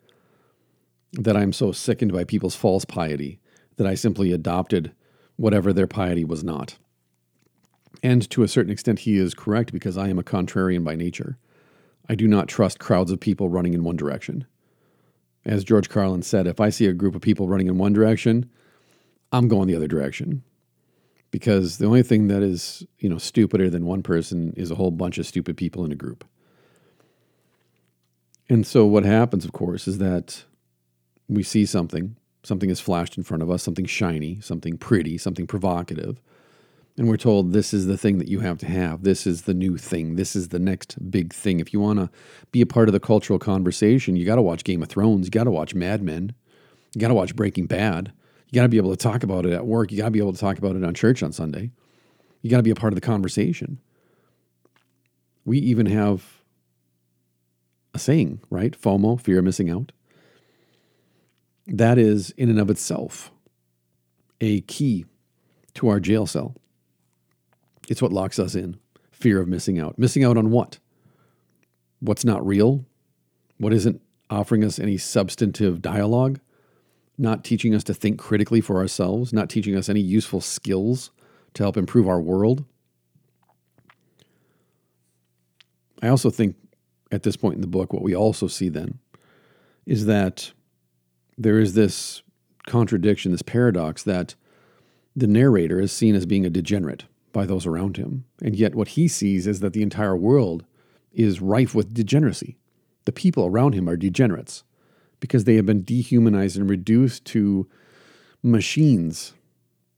that 1.14 1.36
I'm 1.36 1.52
so 1.52 1.72
sickened 1.74 2.14
by 2.14 2.24
people's 2.24 2.56
false 2.56 2.86
piety 2.86 3.40
that 3.76 3.88
I 3.88 3.96
simply 3.96 4.32
adopted 4.32 4.94
whatever 5.36 5.74
their 5.74 5.88
piety 5.88 6.24
was 6.24 6.44
not. 6.44 6.78
And 8.02 8.30
to 8.30 8.44
a 8.44 8.48
certain 8.48 8.72
extent, 8.72 9.00
he 9.00 9.18
is 9.18 9.34
correct 9.34 9.74
because 9.74 9.98
I 9.98 10.10
am 10.10 10.20
a 10.20 10.24
contrarian 10.24 10.84
by 10.84 10.96
nature. 10.96 11.38
I 12.08 12.16
do 12.16 12.28
not 12.28 12.48
trust 12.48 12.80
crowds 12.80 13.12
of 13.12 13.20
people 13.20 13.50
running 13.50 13.74
in 13.74 13.84
one 13.84 13.98
direction. 13.98 14.46
As 15.46 15.64
George 15.64 15.90
Carlin 15.90 16.22
said, 16.22 16.48
if 16.48 16.60
I 16.60 16.70
see 16.70 16.86
a 16.86 16.94
group 16.94 17.16
of 17.16 17.22
people 17.22 17.48
running 17.48 17.68
in 17.68 17.78
one 17.78 17.94
direction, 17.94 18.50
I'm 19.32 19.48
going 19.48 19.68
the 19.68 19.76
other 19.76 19.88
direction. 19.88 20.44
Because 21.32 21.78
the 21.78 21.86
only 21.86 22.02
thing 22.02 22.28
that 22.28 22.42
is, 22.42 22.86
you 22.98 23.10
know, 23.10 23.20
stupider 23.20 23.70
than 23.70 23.86
one 23.86 24.02
person 24.02 24.54
is 24.58 24.72
a 24.72 24.76
whole 24.76 24.92
bunch 24.92 25.18
of 25.18 25.28
stupid 25.28 25.58
people 25.58 25.86
in 25.86 25.92
a 25.92 25.96
group. 25.96 26.26
And 28.50 28.66
so 28.66 28.86
what 28.86 29.06
happens, 29.06 29.46
of 29.46 29.52
course, 29.52 29.88
is 29.88 30.00
that 30.00 30.44
we 31.28 31.44
see 31.44 31.68
something, 31.68 32.16
something 32.42 32.72
is 32.72 32.80
flashed 32.80 33.16
in 33.16 33.24
front 33.24 33.44
of 33.44 33.52
us, 33.52 33.62
something 33.62 33.86
shiny, 33.86 34.40
something 34.42 34.78
pretty, 34.78 35.20
something 35.20 35.46
provocative 35.46 36.20
and 37.00 37.08
we're 37.08 37.16
told 37.16 37.54
this 37.54 37.74
is 37.74 37.86
the 37.86 37.98
thing 37.98 38.18
that 38.18 38.28
you 38.28 38.42
have 38.42 38.58
to 38.58 38.66
have. 38.66 39.04
This 39.04 39.26
is 39.26 39.44
the 39.44 39.54
new 39.54 39.78
thing. 39.78 40.18
This 40.18 40.36
is 40.36 40.50
the 40.50 40.60
next 40.60 41.10
big 41.10 41.32
thing. 41.34 41.62
If 41.62 41.72
you 41.72 41.80
want 41.80 41.98
to 41.98 42.10
be 42.52 42.60
a 42.60 42.66
part 42.66 42.90
of 42.90 42.94
the 42.94 43.00
cultural 43.00 43.40
conversation, 43.40 44.18
you 44.18 44.26
got 44.26 44.36
to 44.36 44.42
watch 44.42 44.66
Game 44.66 44.84
of 44.84 44.90
Thrones. 44.90 45.26
You 45.26 45.32
got 45.32 45.46
to 45.46 45.52
watch 45.52 45.74
Mad 45.74 46.04
Men. 46.04 46.34
You 46.94 47.00
got 47.00 47.08
to 47.08 47.14
watch 47.14 47.38
Breaking 47.38 47.68
Bad. 47.68 48.12
You 48.50 48.58
got 48.58 48.64
to 48.64 48.70
be 48.70 48.76
able 48.76 48.92
to 48.92 48.98
talk 48.98 49.24
about 49.24 49.46
it 49.46 49.54
at 49.54 49.66
work. 49.66 49.94
You 49.94 49.98
got 49.98 50.06
to 50.06 50.12
be 50.12 50.20
able 50.20 50.34
to 50.34 50.40
talk 50.40 50.58
about 50.58 50.76
it 50.76 50.84
on 50.84 50.94
church 50.94 51.24
on 51.24 51.32
Sunday. 51.32 51.72
You 52.42 52.50
got 52.50 52.58
to 52.58 52.64
be 52.64 52.70
a 52.70 52.76
part 52.76 52.92
of 52.92 52.96
the 52.96 53.08
conversation. 53.08 53.80
We 55.46 55.58
even 55.60 55.86
have 55.86 56.42
a 57.94 58.00
saying, 58.00 58.42
right? 58.50 58.78
FOMO, 58.78 59.22
fear 59.22 59.40
of 59.40 59.46
missing 59.46 59.70
out. 59.70 59.94
That 61.66 61.98
is, 61.98 62.32
in 62.32 62.50
and 62.50 62.60
of 62.60 62.70
itself, 62.70 63.32
a 64.42 64.60
key 64.62 65.06
to 65.76 65.88
our 65.88 66.02
jail 66.02 66.28
cell. 66.28 66.59
It's 67.90 68.02
what 68.02 68.14
locks 68.14 68.40
us 68.40 68.56
in 68.56 68.78
fear 69.12 69.42
of 69.42 69.48
missing 69.48 69.80
out. 69.80 69.98
Missing 69.98 70.24
out 70.24 70.38
on 70.38 70.52
what? 70.52 70.78
What's 72.00 72.24
not 72.24 72.46
real? 72.46 72.86
What 73.58 73.74
isn't 73.74 74.02
offering 74.30 74.64
us 74.64 74.80
any 74.80 74.98
substantive 74.98 75.82
dialogue? 75.82 76.40
Not 77.18 77.44
teaching 77.44 77.76
us 77.76 77.84
to 77.86 77.94
think 77.94 78.20
critically 78.20 78.62
for 78.62 78.78
ourselves? 78.78 79.34
Not 79.34 79.50
teaching 79.50 79.76
us 79.76 79.90
any 79.90 80.00
useful 80.00 80.40
skills 80.40 81.10
to 81.56 81.64
help 81.64 81.76
improve 81.76 82.08
our 82.08 82.22
world? 82.22 82.64
I 86.02 86.08
also 86.08 86.30
think 86.30 86.56
at 87.12 87.24
this 87.24 87.36
point 87.36 87.56
in 87.56 87.62
the 87.62 87.68
book, 87.68 87.92
what 87.92 88.04
we 88.04 88.16
also 88.16 88.48
see 88.48 88.70
then 88.70 89.00
is 89.86 90.06
that 90.06 90.54
there 91.38 91.60
is 91.60 91.74
this 91.74 92.22
contradiction, 92.68 93.32
this 93.32 93.42
paradox 93.42 94.04
that 94.04 94.36
the 95.16 95.28
narrator 95.28 95.82
is 95.82 95.92
seen 95.92 96.14
as 96.14 96.28
being 96.28 96.46
a 96.46 96.50
degenerate 96.52 97.06
by 97.32 97.46
those 97.46 97.66
around 97.66 97.98
him. 97.98 98.26
And 98.42 98.56
yet, 98.56 98.76
what 98.76 98.90
he 98.90 99.08
sees 99.08 99.48
is 99.48 99.60
that 99.60 99.74
the 99.74 99.84
entire 99.84 100.16
world 100.16 100.66
is 101.12 101.42
rife 101.42 101.74
with 101.74 101.94
degeneracy. 101.94 102.58
The 103.06 103.12
people 103.12 103.46
around 103.46 103.74
him 103.74 103.90
are 103.90 103.98
degenerates 103.98 104.64
because 105.20 105.44
they 105.44 105.56
have 105.56 105.66
been 105.66 105.84
dehumanized 105.84 106.58
and 106.58 106.70
reduced 106.70 107.26
to 107.26 107.68
machines. 108.44 109.34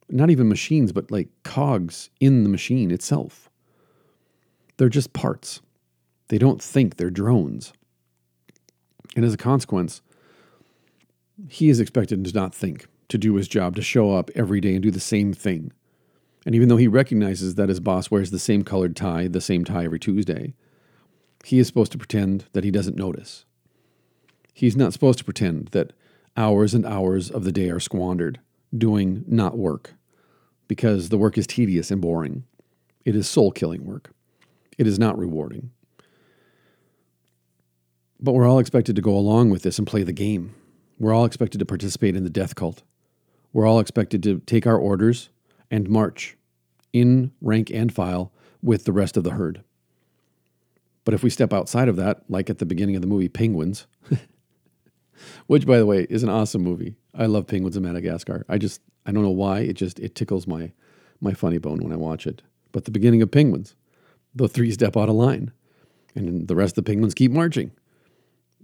Not 0.09 0.29
even 0.29 0.49
machines, 0.49 0.91
but 0.91 1.11
like 1.11 1.29
cogs 1.43 2.09
in 2.19 2.43
the 2.43 2.49
machine 2.49 2.91
itself. 2.91 3.49
They're 4.77 4.89
just 4.89 5.13
parts. 5.13 5.61
They 6.29 6.37
don't 6.37 6.61
think, 6.61 6.95
they're 6.95 7.09
drones. 7.09 7.73
And 9.15 9.25
as 9.25 9.33
a 9.33 9.37
consequence, 9.37 10.01
he 11.49 11.69
is 11.69 11.79
expected 11.79 12.23
to 12.23 12.33
not 12.33 12.55
think, 12.55 12.87
to 13.09 13.17
do 13.17 13.35
his 13.35 13.47
job, 13.47 13.75
to 13.75 13.81
show 13.81 14.15
up 14.15 14.29
every 14.35 14.61
day 14.61 14.73
and 14.73 14.81
do 14.81 14.91
the 14.91 14.99
same 14.99 15.33
thing. 15.33 15.71
And 16.45 16.55
even 16.55 16.69
though 16.69 16.77
he 16.77 16.87
recognizes 16.87 17.55
that 17.55 17.69
his 17.69 17.79
boss 17.79 18.09
wears 18.09 18.31
the 18.31 18.39
same 18.39 18.63
colored 18.63 18.95
tie, 18.95 19.27
the 19.27 19.41
same 19.41 19.63
tie 19.63 19.85
every 19.85 19.99
Tuesday, 19.99 20.53
he 21.43 21.59
is 21.59 21.67
supposed 21.67 21.91
to 21.91 21.97
pretend 21.97 22.45
that 22.53 22.63
he 22.63 22.71
doesn't 22.71 22.97
notice. 22.97 23.45
He's 24.53 24.75
not 24.75 24.93
supposed 24.93 25.19
to 25.19 25.25
pretend 25.25 25.67
that 25.69 25.93
hours 26.35 26.73
and 26.73 26.85
hours 26.85 27.29
of 27.29 27.43
the 27.43 27.51
day 27.51 27.69
are 27.69 27.79
squandered 27.79 28.39
doing 28.75 29.23
not 29.27 29.57
work, 29.57 29.93
because 30.67 31.09
the 31.09 31.17
work 31.17 31.37
is 31.37 31.45
tedious 31.45 31.91
and 31.91 32.01
boring. 32.01 32.45
It 33.03 33.15
is 33.15 33.27
soul 33.27 33.51
killing 33.51 33.85
work. 33.85 34.11
It 34.77 34.87
is 34.87 34.97
not 34.97 35.17
rewarding. 35.17 35.71
But 38.19 38.33
we're 38.33 38.47
all 38.47 38.59
expected 38.59 38.95
to 38.95 39.01
go 39.01 39.15
along 39.15 39.49
with 39.49 39.63
this 39.63 39.77
and 39.77 39.87
play 39.87 40.03
the 40.03 40.13
game. 40.13 40.55
We're 40.97 41.13
all 41.13 41.25
expected 41.25 41.57
to 41.59 41.65
participate 41.65 42.15
in 42.15 42.23
the 42.23 42.29
death 42.29 42.55
cult. 42.55 42.83
We're 43.51 43.65
all 43.65 43.79
expected 43.79 44.23
to 44.23 44.39
take 44.45 44.65
our 44.65 44.77
orders 44.77 45.29
and 45.71 45.89
march 45.89 46.37
in 46.93 47.31
rank 47.41 47.71
and 47.71 47.91
file 47.93 48.31
with 48.61 48.85
the 48.85 48.91
rest 48.91 49.17
of 49.17 49.23
the 49.23 49.31
herd. 49.31 49.63
But 51.03 51.15
if 51.15 51.23
we 51.23 51.31
step 51.31 51.51
outside 51.51 51.87
of 51.87 51.95
that, 51.95 52.23
like 52.29 52.49
at 52.49 52.59
the 52.59 52.65
beginning 52.65 52.95
of 52.95 53.01
the 53.01 53.07
movie 53.07 53.29
Penguins, 53.29 53.87
which 55.47 55.65
by 55.65 55.79
the 55.79 55.85
way 55.85 56.05
is 56.09 56.21
an 56.21 56.29
awesome 56.29 56.61
movie. 56.61 56.95
I 57.15 57.25
love 57.25 57.47
Penguins 57.47 57.75
of 57.75 57.83
Madagascar. 57.83 58.45
I 58.47 58.57
just 58.57 58.81
I 59.05 59.11
don't 59.11 59.23
know 59.23 59.29
why 59.29 59.61
it 59.61 59.73
just 59.73 59.99
it 59.99 60.13
tickles 60.13 60.45
my 60.45 60.71
my 61.19 61.33
funny 61.33 61.57
bone 61.57 61.79
when 61.79 61.93
I 61.93 61.97
watch 61.97 62.27
it. 62.27 62.41
But 62.71 62.85
the 62.85 62.91
beginning 62.91 63.21
of 63.21 63.31
Penguins, 63.31 63.75
the 64.35 64.47
three 64.47 64.71
step 64.71 64.95
out 64.95 65.09
of 65.09 65.15
line, 65.15 65.51
and 66.15 66.47
the 66.47 66.55
rest 66.55 66.77
of 66.77 66.83
the 66.83 66.89
penguins 66.89 67.13
keep 67.13 67.31
marching. 67.31 67.71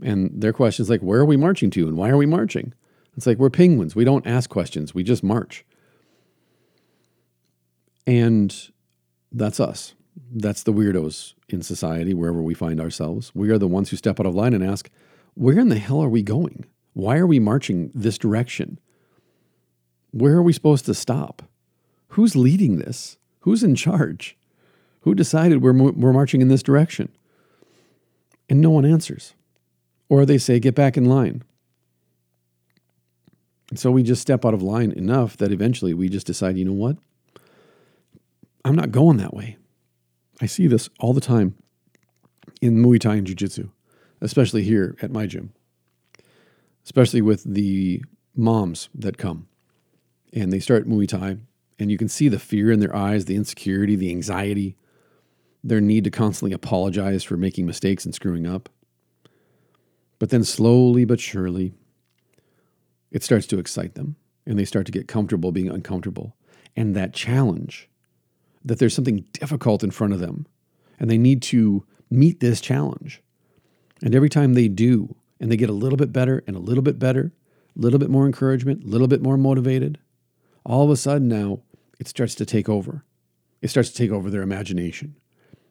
And 0.01 0.29
their 0.33 0.53
question 0.53 0.83
is 0.83 0.89
like, 0.89 1.01
where 1.01 1.19
are 1.19 1.25
we 1.25 1.37
marching 1.37 1.69
to, 1.71 1.87
and 1.87 1.97
why 1.97 2.09
are 2.09 2.17
we 2.17 2.25
marching? 2.25 2.73
It's 3.15 3.25
like 3.25 3.39
we're 3.39 3.49
penguins. 3.49 3.95
We 3.95 4.05
don't 4.05 4.27
ask 4.27 4.49
questions. 4.49 4.93
We 4.93 5.03
just 5.03 5.23
march. 5.23 5.65
And 8.07 8.55
that's 9.31 9.59
us. 9.59 9.93
That's 10.31 10.63
the 10.63 10.73
weirdos 10.73 11.33
in 11.49 11.61
society, 11.61 12.13
wherever 12.13 12.41
we 12.41 12.53
find 12.53 12.81
ourselves. 12.81 13.31
We 13.35 13.49
are 13.51 13.59
the 13.59 13.67
ones 13.67 13.89
who 13.89 13.97
step 13.97 14.19
out 14.19 14.25
of 14.25 14.33
line 14.33 14.53
and 14.53 14.63
ask, 14.63 14.89
where 15.35 15.59
in 15.59 15.69
the 15.69 15.77
hell 15.77 16.01
are 16.01 16.09
we 16.09 16.23
going? 16.23 16.65
Why 16.93 17.17
are 17.17 17.27
we 17.27 17.39
marching 17.39 17.91
this 17.93 18.17
direction? 18.17 18.79
Where 20.11 20.33
are 20.37 20.41
we 20.41 20.53
supposed 20.53 20.85
to 20.85 20.95
stop? 20.95 21.43
Who's 22.09 22.35
leading 22.35 22.77
this? 22.77 23.17
Who's 23.41 23.61
in 23.61 23.75
charge? 23.75 24.35
Who 25.01 25.13
decided 25.13 25.61
we're, 25.61 25.73
we're 25.73 26.13
marching 26.13 26.41
in 26.41 26.47
this 26.47 26.63
direction? 26.63 27.09
And 28.49 28.61
no 28.61 28.71
one 28.71 28.85
answers. 28.85 29.35
Or 30.09 30.25
they 30.25 30.37
say, 30.37 30.59
get 30.59 30.73
back 30.73 30.97
in 30.97 31.05
line. 31.05 31.43
And 33.69 33.77
so 33.77 33.91
we 33.91 34.01
just 34.01 34.21
step 34.21 34.45
out 34.45 34.53
of 34.53 34.63
line 34.63 34.91
enough 34.93 35.37
that 35.37 35.51
eventually 35.51 35.93
we 35.93 36.09
just 36.09 36.25
decide, 36.25 36.57
you 36.57 36.65
know 36.65 36.73
what? 36.73 36.97
I'm 38.65 38.75
not 38.75 38.91
going 38.91 39.17
that 39.17 39.33
way. 39.33 39.57
I 40.41 40.45
see 40.45 40.67
this 40.67 40.89
all 40.99 41.13
the 41.13 41.21
time 41.21 41.55
in 42.61 42.83
Muay 42.83 42.99
Thai 42.99 43.15
and 43.15 43.27
Jiu 43.27 43.35
Jitsu, 43.35 43.69
especially 44.21 44.63
here 44.63 44.95
at 45.01 45.11
my 45.11 45.25
gym, 45.25 45.53
especially 46.83 47.21
with 47.21 47.43
the 47.43 48.03
moms 48.35 48.89
that 48.93 49.17
come 49.17 49.47
and 50.33 50.51
they 50.51 50.59
start 50.59 50.87
Muay 50.87 51.07
Thai, 51.07 51.37
and 51.79 51.91
you 51.91 51.97
can 51.97 52.07
see 52.07 52.27
the 52.27 52.39
fear 52.39 52.71
in 52.71 52.79
their 52.79 52.95
eyes, 52.95 53.25
the 53.25 53.35
insecurity, 53.35 53.95
the 53.95 54.11
anxiety, 54.11 54.75
their 55.63 55.81
need 55.81 56.03
to 56.03 56.11
constantly 56.11 56.53
apologize 56.53 57.23
for 57.23 57.37
making 57.37 57.65
mistakes 57.65 58.05
and 58.05 58.13
screwing 58.13 58.45
up. 58.45 58.69
But 60.19 60.29
then 60.29 60.43
slowly 60.43 61.05
but 61.05 61.19
surely, 61.19 61.73
it 63.11 63.23
starts 63.23 63.47
to 63.47 63.59
excite 63.59 63.95
them 63.95 64.15
and 64.45 64.57
they 64.57 64.65
start 64.65 64.85
to 64.87 64.91
get 64.91 65.07
comfortable 65.07 65.51
being 65.51 65.69
uncomfortable. 65.69 66.35
And 66.75 66.95
that 66.95 67.13
challenge 67.13 67.89
that 68.67 68.79
there's 68.79 68.93
something 68.93 69.25
difficult 69.33 69.83
in 69.83 69.91
front 69.91 70.13
of 70.13 70.19
them 70.19 70.45
and 70.99 71.09
they 71.09 71.17
need 71.17 71.41
to 71.41 71.85
meet 72.09 72.39
this 72.39 72.61
challenge. 72.61 73.21
And 74.01 74.15
every 74.15 74.29
time 74.29 74.53
they 74.53 74.67
do, 74.67 75.15
and 75.39 75.51
they 75.51 75.57
get 75.57 75.69
a 75.69 75.73
little 75.73 75.97
bit 75.97 76.11
better 76.11 76.43
and 76.47 76.55
a 76.55 76.59
little 76.59 76.81
bit 76.81 76.97
better, 76.97 77.31
a 77.75 77.79
little 77.79 77.99
bit 77.99 78.09
more 78.09 78.25
encouragement, 78.25 78.83
a 78.83 78.87
little 78.87 79.07
bit 79.07 79.21
more 79.21 79.37
motivated, 79.37 79.99
all 80.65 80.83
of 80.83 80.89
a 80.89 80.97
sudden 80.97 81.27
now 81.27 81.59
it 81.99 82.07
starts 82.07 82.35
to 82.35 82.45
take 82.45 82.67
over. 82.67 83.03
It 83.61 83.69
starts 83.69 83.89
to 83.89 83.95
take 83.95 84.11
over 84.11 84.29
their 84.29 84.41
imagination. 84.41 85.15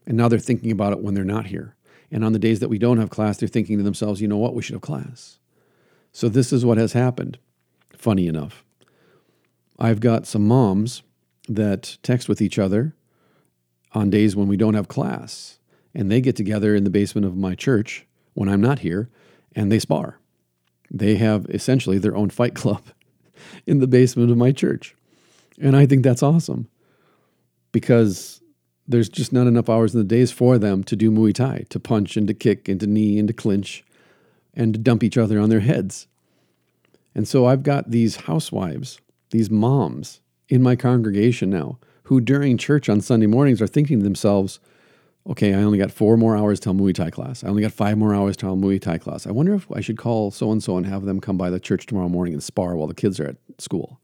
And 0.07 0.16
now 0.16 0.28
they're 0.28 0.38
thinking 0.38 0.70
about 0.70 0.92
it 0.92 1.01
when 1.01 1.14
they're 1.14 1.24
not 1.24 1.47
here. 1.47 1.74
And 2.11 2.24
on 2.24 2.32
the 2.32 2.38
days 2.38 2.61
that 2.61 2.68
we 2.68 2.78
don't 2.78 2.99
have 2.99 3.11
class, 3.11 3.38
they're 3.38 3.49
thinking 3.49 3.78
to 3.78 3.84
themselves, 3.84 4.20
you 4.20 4.28
know 4.28 4.36
what, 4.36 4.55
we 4.55 4.62
should 4.62 4.74
have 4.74 4.82
class. 4.82 5.38
So 6.12 6.28
this 6.28 6.53
is 6.53 6.64
what 6.64 6.78
has 6.78 6.92
happened. 6.92 7.38
Funny 7.97 8.28
enough. 8.28 8.64
I've 9.78 10.01
got 10.01 10.26
some 10.26 10.47
moms 10.47 11.03
that 11.49 11.99
text 12.03 12.28
with 12.28 12.40
each 12.40 12.59
other 12.59 12.94
on 13.92 14.11
days 14.11 14.36
when 14.36 14.49
we 14.49 14.57
don't 14.57 14.74
have 14.74 14.88
class. 14.88 15.59
And 15.94 16.11
they 16.11 16.20
get 16.20 16.36
together 16.36 16.74
in 16.74 16.84
the 16.84 16.90
basement 16.90 17.26
of 17.26 17.36
my 17.36 17.55
church 17.55 18.07
when 18.34 18.49
I'm 18.49 18.61
not 18.61 18.80
here 18.80 19.09
and 19.55 19.72
they 19.72 19.78
spar. 19.78 20.18
They 20.90 21.16
have 21.16 21.47
essentially 21.49 21.99
their 21.99 22.16
own 22.16 22.30
fight 22.30 22.55
club 22.62 22.82
in 23.66 23.80
the 23.80 23.86
basement 23.86 24.30
of 24.30 24.36
my 24.36 24.53
church. 24.53 24.94
And 25.61 25.76
I 25.76 25.86
think 25.86 26.03
that's 26.03 26.22
awesome 26.22 26.68
because 27.72 28.40
there's 28.86 29.09
just 29.09 29.32
not 29.32 29.47
enough 29.47 29.68
hours 29.68 29.94
in 29.94 30.01
the 30.01 30.07
days 30.07 30.30
for 30.30 30.59
them 30.59 30.84
to 30.84 30.97
do 30.97 31.11
Muay 31.11 31.34
Thai, 31.34 31.64
to 31.70 31.80
punch 31.80 32.16
and 32.16 32.28
to 32.28 32.34
kick 32.34 32.68
and 32.68 32.78
to 32.80 32.86
knee 32.86 33.18
and 33.18 33.28
to 33.28 33.34
clinch 33.34 33.84
and 34.55 34.74
to 34.74 34.78
dump 34.78 35.03
each 35.03 35.18
other 35.18 35.40
on 35.40 35.49
their 35.49 35.61
heads. 35.61 36.07
And 37.14 37.26
so 37.26 37.47
I've 37.47 37.62
got 37.62 37.90
these 37.90 38.16
housewives, 38.16 39.01
these 39.30 39.51
moms 39.51 40.20
in 40.49 40.62
my 40.62 40.76
congregation 40.76 41.51
now 41.51 41.78
who 42.05 42.20
during 42.20 42.57
church 42.57 42.88
on 42.88 43.01
Sunday 43.01 43.26
mornings 43.26 43.61
are 43.61 43.66
thinking 43.66 43.99
to 43.99 44.05
themselves, 44.05 44.61
okay, 45.28 45.55
I 45.55 45.62
only 45.62 45.78
got 45.78 45.90
four 45.90 46.16
more 46.16 46.36
hours 46.36 46.61
till 46.61 46.72
Muay 46.72 46.94
Thai 46.94 47.11
class. 47.11 47.42
I 47.42 47.49
only 47.49 47.62
got 47.62 47.72
five 47.72 47.99
more 47.99 48.14
hours 48.14 48.36
till 48.36 48.57
Muay 48.57 48.80
Thai 48.80 48.99
class. 48.99 49.26
I 49.26 49.32
wonder 49.32 49.55
if 49.55 49.70
I 49.72 49.80
should 49.80 49.99
call 49.99 50.30
so 50.30 50.53
and 50.53 50.62
so 50.62 50.76
and 50.76 50.86
have 50.86 51.05
them 51.05 51.20
come 51.20 51.36
by 51.36 51.51
the 51.51 51.59
church 51.59 51.86
tomorrow 51.86 52.09
morning 52.09 52.32
and 52.32 52.42
spar 52.42 52.76
while 52.76 52.86
the 52.86 52.94
kids 52.94 53.18
are 53.18 53.26
at 53.26 53.36
school. 53.59 54.01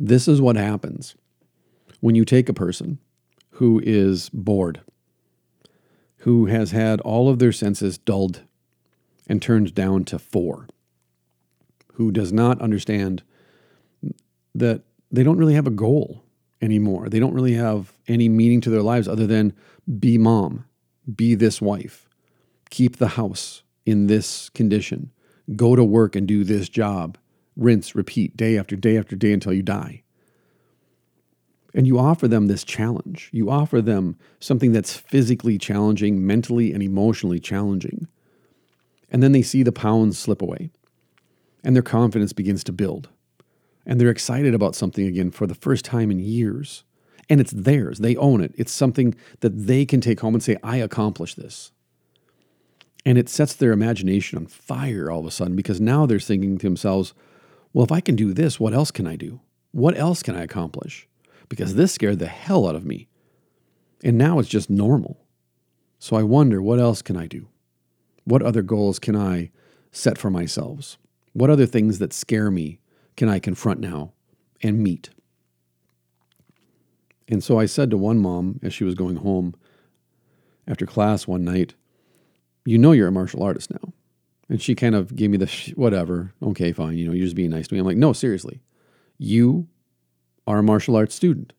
This 0.00 0.26
is 0.26 0.40
what 0.40 0.56
happens 0.56 1.14
when 2.00 2.14
you 2.14 2.24
take 2.24 2.48
a 2.48 2.54
person 2.54 2.98
who 3.56 3.80
is 3.84 4.30
bored, 4.30 4.80
who 6.18 6.46
has 6.46 6.70
had 6.70 7.00
all 7.02 7.28
of 7.28 7.38
their 7.38 7.52
senses 7.52 7.98
dulled 7.98 8.42
and 9.28 9.42
turned 9.42 9.74
down 9.74 10.04
to 10.04 10.18
four, 10.18 10.68
who 11.94 12.10
does 12.10 12.32
not 12.32 12.60
understand 12.62 13.22
that 14.54 14.82
they 15.12 15.22
don't 15.22 15.38
really 15.38 15.54
have 15.54 15.66
a 15.66 15.70
goal 15.70 16.24
anymore. 16.60 17.08
They 17.08 17.20
don't 17.20 17.34
really 17.34 17.54
have 17.54 17.92
any 18.08 18.28
meaning 18.28 18.60
to 18.62 18.70
their 18.70 18.82
lives 18.82 19.06
other 19.06 19.26
than 19.26 19.52
be 19.98 20.16
mom, 20.16 20.64
be 21.14 21.34
this 21.34 21.60
wife, 21.60 22.08
keep 22.70 22.96
the 22.96 23.08
house 23.08 23.62
in 23.84 24.06
this 24.06 24.48
condition, 24.50 25.12
go 25.54 25.76
to 25.76 25.84
work 25.84 26.16
and 26.16 26.26
do 26.26 26.44
this 26.44 26.68
job, 26.68 27.18
rinse, 27.56 27.94
repeat 27.94 28.36
day 28.36 28.56
after 28.56 28.76
day 28.76 28.96
after 28.96 29.14
day 29.14 29.32
until 29.32 29.52
you 29.52 29.62
die. 29.62 30.02
And 31.74 31.86
you 31.86 31.98
offer 31.98 32.28
them 32.28 32.46
this 32.46 32.64
challenge. 32.64 33.30
You 33.32 33.50
offer 33.50 33.80
them 33.80 34.18
something 34.40 34.72
that's 34.72 34.94
physically 34.94 35.56
challenging, 35.56 36.26
mentally 36.26 36.72
and 36.72 36.82
emotionally 36.82 37.40
challenging. 37.40 38.08
And 39.10 39.22
then 39.22 39.32
they 39.32 39.42
see 39.42 39.62
the 39.62 39.72
pounds 39.72 40.18
slip 40.18 40.42
away 40.42 40.70
and 41.64 41.74
their 41.74 41.82
confidence 41.82 42.32
begins 42.32 42.64
to 42.64 42.72
build. 42.72 43.08
And 43.84 44.00
they're 44.00 44.10
excited 44.10 44.54
about 44.54 44.74
something 44.74 45.06
again 45.06 45.30
for 45.30 45.46
the 45.46 45.54
first 45.54 45.84
time 45.84 46.10
in 46.10 46.18
years. 46.18 46.84
And 47.28 47.40
it's 47.40 47.52
theirs, 47.52 47.98
they 47.98 48.16
own 48.16 48.40
it. 48.40 48.52
It's 48.56 48.72
something 48.72 49.14
that 49.40 49.66
they 49.66 49.86
can 49.86 50.00
take 50.00 50.20
home 50.20 50.34
and 50.34 50.42
say, 50.42 50.56
I 50.62 50.76
accomplished 50.76 51.36
this. 51.36 51.72
And 53.04 53.18
it 53.18 53.28
sets 53.28 53.54
their 53.54 53.72
imagination 53.72 54.38
on 54.38 54.46
fire 54.46 55.10
all 55.10 55.20
of 55.20 55.26
a 55.26 55.30
sudden 55.30 55.56
because 55.56 55.80
now 55.80 56.06
they're 56.06 56.20
thinking 56.20 56.58
to 56.58 56.66
themselves, 56.66 57.14
well, 57.72 57.84
if 57.84 57.92
I 57.92 58.00
can 58.00 58.16
do 58.16 58.32
this, 58.32 58.60
what 58.60 58.74
else 58.74 58.90
can 58.90 59.06
I 59.06 59.16
do? 59.16 59.40
What 59.72 59.96
else 59.96 60.22
can 60.22 60.36
I 60.36 60.42
accomplish? 60.42 61.08
Because 61.48 61.74
this 61.74 61.92
scared 61.92 62.18
the 62.18 62.26
hell 62.26 62.68
out 62.68 62.76
of 62.76 62.84
me. 62.84 63.08
And 64.04 64.18
now 64.18 64.38
it's 64.38 64.48
just 64.48 64.70
normal. 64.70 65.18
So 65.98 66.16
I 66.16 66.22
wonder, 66.22 66.60
what 66.60 66.78
else 66.78 67.02
can 67.02 67.16
I 67.16 67.26
do? 67.26 67.48
What 68.24 68.42
other 68.42 68.62
goals 68.62 68.98
can 68.98 69.16
I 69.16 69.50
set 69.90 70.18
for 70.18 70.30
myself? 70.30 70.98
What 71.32 71.50
other 71.50 71.66
things 71.66 71.98
that 71.98 72.12
scare 72.12 72.50
me 72.50 72.78
can 73.16 73.28
I 73.28 73.38
confront 73.38 73.80
now 73.80 74.12
and 74.62 74.82
meet? 74.82 75.10
And 77.28 77.42
so 77.42 77.58
I 77.58 77.66
said 77.66 77.90
to 77.90 77.96
one 77.96 78.18
mom 78.18 78.60
as 78.62 78.74
she 78.74 78.84
was 78.84 78.94
going 78.94 79.16
home 79.16 79.54
after 80.66 80.86
class 80.86 81.26
one 81.26 81.44
night, 81.44 81.74
You 82.64 82.78
know 82.78 82.92
you're 82.92 83.08
a 83.08 83.12
martial 83.12 83.42
artist 83.42 83.70
now. 83.70 83.92
And 84.48 84.60
she 84.60 84.74
kind 84.74 84.94
of 84.94 85.16
gave 85.16 85.30
me 85.30 85.38
the 85.38 85.46
sh- 85.46 85.72
whatever, 85.74 86.34
okay, 86.42 86.72
fine, 86.72 86.98
you 86.98 87.06
know, 87.06 87.12
you're 87.12 87.24
just 87.26 87.36
being 87.36 87.50
nice 87.50 87.68
to 87.68 87.74
me. 87.74 87.80
I'm 87.80 87.86
like, 87.86 87.96
No, 87.96 88.12
seriously. 88.12 88.60
You 89.18 89.68
are 90.46 90.58
a 90.58 90.62
martial 90.62 90.96
arts 90.96 91.14
student. 91.14 91.52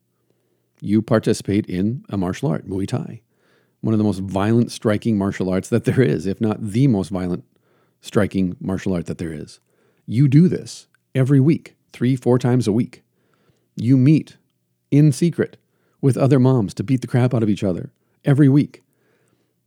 You 0.81 1.01
participate 1.01 1.65
in 1.65 2.03
a 2.09 2.17
martial 2.17 2.49
art, 2.49 2.67
Muay 2.67 2.87
Thai, 2.87 3.21
one 3.81 3.93
of 3.93 3.97
the 3.97 4.03
most 4.03 4.19
violent 4.19 4.71
striking 4.71 5.17
martial 5.17 5.49
arts 5.49 5.69
that 5.69 5.85
there 5.85 6.01
is, 6.01 6.25
if 6.25 6.41
not 6.41 6.61
the 6.61 6.87
most 6.87 7.09
violent 7.09 7.45
striking 8.01 8.55
martial 8.59 8.93
art 8.93 9.05
that 9.05 9.17
there 9.17 9.33
is. 9.33 9.59
You 10.05 10.27
do 10.27 10.47
this 10.47 10.87
every 11.15 11.39
week, 11.39 11.75
three, 11.91 12.15
four 12.15 12.39
times 12.39 12.67
a 12.67 12.71
week. 12.71 13.03
You 13.75 13.97
meet 13.97 14.37
in 14.91 15.11
secret 15.11 15.57
with 16.01 16.17
other 16.17 16.39
moms 16.39 16.73
to 16.75 16.83
beat 16.83 17.01
the 17.01 17.07
crap 17.07 17.33
out 17.33 17.43
of 17.43 17.49
each 17.49 17.63
other 17.63 17.91
every 18.25 18.49
week. 18.49 18.83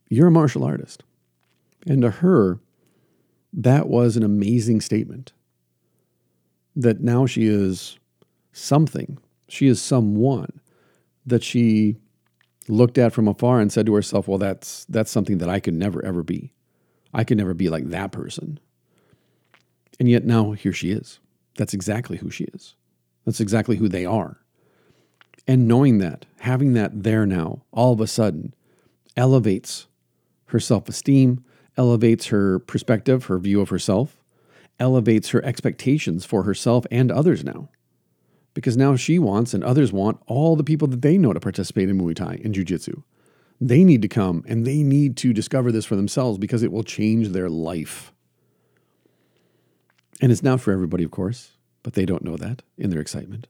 You're 0.09 0.28
a 0.28 0.32
martial 0.32 0.64
artist. 0.64 1.03
And 1.86 2.03
to 2.03 2.11
her, 2.11 2.61
that 3.53 3.88
was 3.88 4.16
an 4.16 4.22
amazing 4.22 4.80
statement. 4.80 5.32
That 6.74 7.01
now 7.01 7.26
she 7.26 7.47
is 7.47 7.99
something, 8.53 9.18
she 9.49 9.66
is 9.66 9.80
someone 9.80 10.61
that 11.24 11.42
she 11.42 11.97
looked 12.68 12.99
at 12.99 13.12
from 13.12 13.28
afar 13.28 13.61
and 13.61 13.72
said 13.72 13.86
to 13.86 13.94
herself, 13.94 14.28
Well, 14.28 14.38
that's, 14.38 14.84
that's 14.86 15.11
something 15.11 15.38
that 15.38 15.49
I 15.49 15.61
could 15.61 15.74
never, 15.74 16.05
ever 16.05 16.22
be. 16.22 16.53
I 17.14 17.24
could 17.24 17.38
never 17.38 17.55
be 17.55 17.70
like 17.70 17.88
that 17.88 18.12
person. 18.12 18.61
And 19.99 20.09
yet 20.11 20.24
now 20.24 20.53
here 20.53 20.72
she 20.72 20.90
is. 20.90 21.18
That's 21.57 21.75
exactly 21.75 22.19
who 22.19 22.31
she 22.31 22.45
is. 22.45 22.75
That's 23.25 23.41
exactly 23.41 23.77
who 23.77 23.89
they 23.89 24.05
are. 24.05 24.39
And 25.49 25.69
knowing 25.69 25.99
that, 25.99 26.27
having 26.41 26.73
that 26.75 27.03
there 27.03 27.27
now, 27.27 27.63
all 27.73 27.93
of 27.93 28.01
a 28.01 28.07
sudden 28.07 28.55
elevates 29.17 29.87
her 30.47 30.61
self 30.61 30.89
esteem, 30.89 31.45
elevates 31.77 32.27
her 32.27 32.59
perspective, 32.59 33.27
her 33.27 33.39
view 33.39 33.61
of 33.61 33.69
herself, 33.69 34.23
elevates 34.79 35.31
her 35.31 35.45
expectations 35.45 36.25
for 36.25 36.43
herself 36.43 36.87
and 36.91 37.11
others 37.11 37.45
now. 37.45 37.69
Because 38.55 38.77
now 38.77 38.97
she 38.97 39.19
wants 39.19 39.53
and 39.53 39.63
others 39.63 39.93
want 39.93 40.21
all 40.27 40.57
the 40.57 40.65
people 40.65 40.89
that 40.89 41.03
they 41.03 41.19
know 41.19 41.33
to 41.33 41.41
participate 41.41 41.89
in 41.89 41.99
Muay 41.99 42.15
Thai 42.15 42.41
and 42.43 42.55
Jiu 42.55 42.65
Jitsu. 42.65 43.03
They 43.61 43.85
need 43.85 44.03
to 44.03 44.09
come 44.09 44.45
and 44.47 44.67
they 44.67 44.83
need 44.83 45.17
to 45.19 45.33
discover 45.33 45.73
this 45.73 45.85
for 45.85 45.97
themselves 45.97 46.39
because 46.39 46.63
it 46.63 46.73
will 46.73 46.83
change 46.83 47.29
their 47.29 47.49
life. 47.49 48.13
And 50.21 50.33
it's 50.33 50.43
not 50.43 50.61
for 50.61 50.73
everybody, 50.73 51.05
of 51.05 51.11
course, 51.11 51.53
but 51.83 51.93
they 51.93 52.07
don't 52.07 52.25
know 52.25 52.37
that 52.37 52.62
in 52.79 52.91
their 52.91 53.01
excitement. 53.01 53.47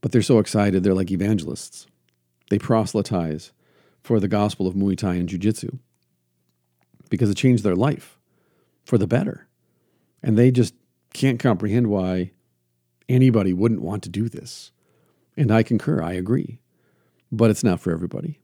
But 0.00 0.12
they're 0.12 0.22
so 0.22 0.38
excited, 0.38 0.82
they're 0.82 0.94
like 0.94 1.10
evangelists. 1.10 1.86
They 2.50 2.58
proselytize 2.58 3.52
for 4.02 4.20
the 4.20 4.28
gospel 4.28 4.66
of 4.66 4.74
Muay 4.74 4.96
Thai 4.96 5.14
and 5.14 5.28
Jiu 5.28 5.38
Jitsu 5.38 5.78
because 7.08 7.30
it 7.30 7.36
changed 7.36 7.62
their 7.62 7.76
life 7.76 8.18
for 8.84 8.98
the 8.98 9.06
better. 9.06 9.46
And 10.22 10.36
they 10.36 10.50
just 10.50 10.74
can't 11.12 11.38
comprehend 11.38 11.86
why 11.88 12.32
anybody 13.08 13.52
wouldn't 13.52 13.82
want 13.82 14.02
to 14.02 14.08
do 14.08 14.28
this. 14.28 14.70
And 15.36 15.50
I 15.50 15.62
concur, 15.62 16.02
I 16.02 16.12
agree. 16.12 16.58
But 17.30 17.50
it's 17.50 17.64
not 17.64 17.80
for 17.80 17.90
everybody. 17.90 18.40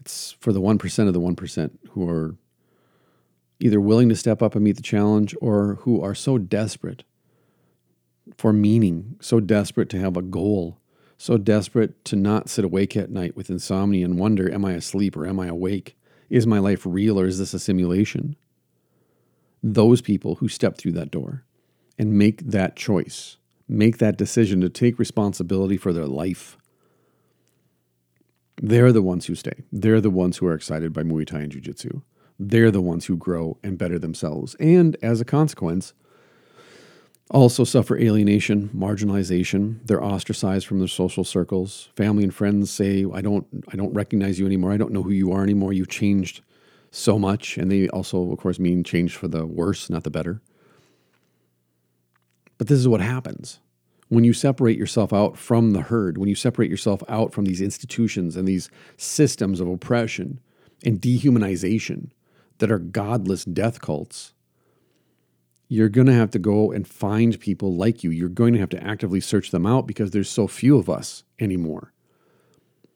It's 0.00 0.32
for 0.40 0.52
the 0.52 0.60
1% 0.60 1.06
of 1.06 1.12
the 1.12 1.20
1% 1.20 1.70
who 1.90 2.08
are 2.08 2.36
either 3.60 3.80
willing 3.80 4.08
to 4.08 4.16
step 4.16 4.42
up 4.42 4.54
and 4.54 4.64
meet 4.64 4.76
the 4.76 4.82
challenge 4.82 5.34
or 5.40 5.76
who 5.82 6.02
are 6.02 6.14
so 6.14 6.38
desperate 6.38 7.04
for 8.36 8.52
meaning, 8.52 9.16
so 9.20 9.40
desperate 9.40 9.90
to 9.90 9.98
have 9.98 10.16
a 10.16 10.22
goal, 10.22 10.78
so 11.18 11.36
desperate 11.36 12.02
to 12.06 12.16
not 12.16 12.48
sit 12.48 12.64
awake 12.64 12.96
at 12.96 13.10
night 13.10 13.36
with 13.36 13.50
insomnia 13.50 14.04
and 14.04 14.18
wonder, 14.18 14.50
am 14.52 14.64
I 14.64 14.72
asleep 14.72 15.16
or 15.16 15.26
am 15.26 15.38
I 15.38 15.48
awake? 15.48 15.96
Is 16.30 16.46
my 16.46 16.58
life 16.58 16.86
real 16.86 17.20
or 17.20 17.26
is 17.26 17.38
this 17.38 17.52
a 17.52 17.58
simulation? 17.58 18.36
Those 19.62 20.00
people 20.00 20.36
who 20.36 20.48
step 20.48 20.78
through 20.78 20.92
that 20.92 21.10
door 21.10 21.44
and 21.98 22.16
make 22.16 22.40
that 22.46 22.76
choice, 22.76 23.36
make 23.68 23.98
that 23.98 24.16
decision 24.16 24.60
to 24.62 24.70
take 24.70 24.98
responsibility 24.98 25.76
for 25.76 25.92
their 25.92 26.06
life, 26.06 26.56
they're 28.62 28.92
the 28.92 29.02
ones 29.02 29.26
who 29.26 29.34
stay. 29.34 29.64
They're 29.72 30.00
the 30.00 30.10
ones 30.10 30.38
who 30.38 30.46
are 30.46 30.54
excited 30.54 30.92
by 30.92 31.02
Muay 31.02 31.26
Thai 31.26 31.40
and 31.40 31.52
Jiu 31.52 31.60
Jitsu. 31.60 32.02
They're 32.42 32.70
the 32.70 32.80
ones 32.80 33.04
who 33.04 33.18
grow 33.18 33.58
and 33.62 33.76
better 33.76 33.98
themselves. 33.98 34.54
And 34.54 34.96
as 35.02 35.20
a 35.20 35.26
consequence, 35.26 35.92
also 37.30 37.64
suffer 37.64 37.98
alienation, 37.98 38.70
marginalization. 38.74 39.80
They're 39.84 40.02
ostracized 40.02 40.66
from 40.66 40.78
their 40.78 40.88
social 40.88 41.22
circles. 41.22 41.90
Family 41.94 42.24
and 42.24 42.34
friends 42.34 42.70
say, 42.70 43.04
"I 43.12 43.20
don't, 43.20 43.46
I 43.68 43.76
don't 43.76 43.92
recognize 43.92 44.40
you 44.40 44.46
anymore. 44.46 44.72
I 44.72 44.78
don't 44.78 44.90
know 44.90 45.02
who 45.02 45.10
you 45.10 45.30
are 45.32 45.42
anymore. 45.42 45.74
You've 45.74 45.88
changed 45.88 46.40
so 46.90 47.18
much." 47.18 47.58
And 47.58 47.70
they 47.70 47.88
also, 47.90 48.32
of 48.32 48.38
course, 48.38 48.58
mean 48.58 48.84
change 48.84 49.14
for 49.14 49.28
the 49.28 49.44
worse, 49.44 49.90
not 49.90 50.04
the 50.04 50.10
better. 50.10 50.40
But 52.56 52.68
this 52.68 52.78
is 52.78 52.88
what 52.88 53.02
happens 53.02 53.60
when 54.08 54.24
you 54.24 54.32
separate 54.32 54.78
yourself 54.78 55.12
out 55.12 55.36
from 55.36 55.72
the 55.72 55.82
herd, 55.82 56.16
when 56.16 56.28
you 56.30 56.34
separate 56.34 56.70
yourself 56.70 57.02
out 57.06 57.34
from 57.34 57.44
these 57.44 57.60
institutions 57.60 58.34
and 58.34 58.48
these 58.48 58.70
systems 58.96 59.60
of 59.60 59.68
oppression 59.68 60.40
and 60.84 61.00
dehumanization 61.02 62.08
that 62.60 62.70
are 62.70 62.78
godless 62.78 63.44
death 63.44 63.80
cults 63.80 64.32
you're 65.72 65.88
going 65.88 66.08
to 66.08 66.12
have 66.12 66.32
to 66.32 66.38
go 66.40 66.72
and 66.72 66.86
find 66.86 67.38
people 67.38 67.76
like 67.76 68.02
you. 68.02 68.10
You're 68.10 68.28
going 68.28 68.54
to 68.54 68.58
have 68.58 68.70
to 68.70 68.84
actively 68.84 69.20
search 69.20 69.52
them 69.52 69.64
out 69.64 69.86
because 69.86 70.10
there's 70.10 70.28
so 70.28 70.48
few 70.48 70.76
of 70.76 70.90
us 70.90 71.22
anymore. 71.38 71.92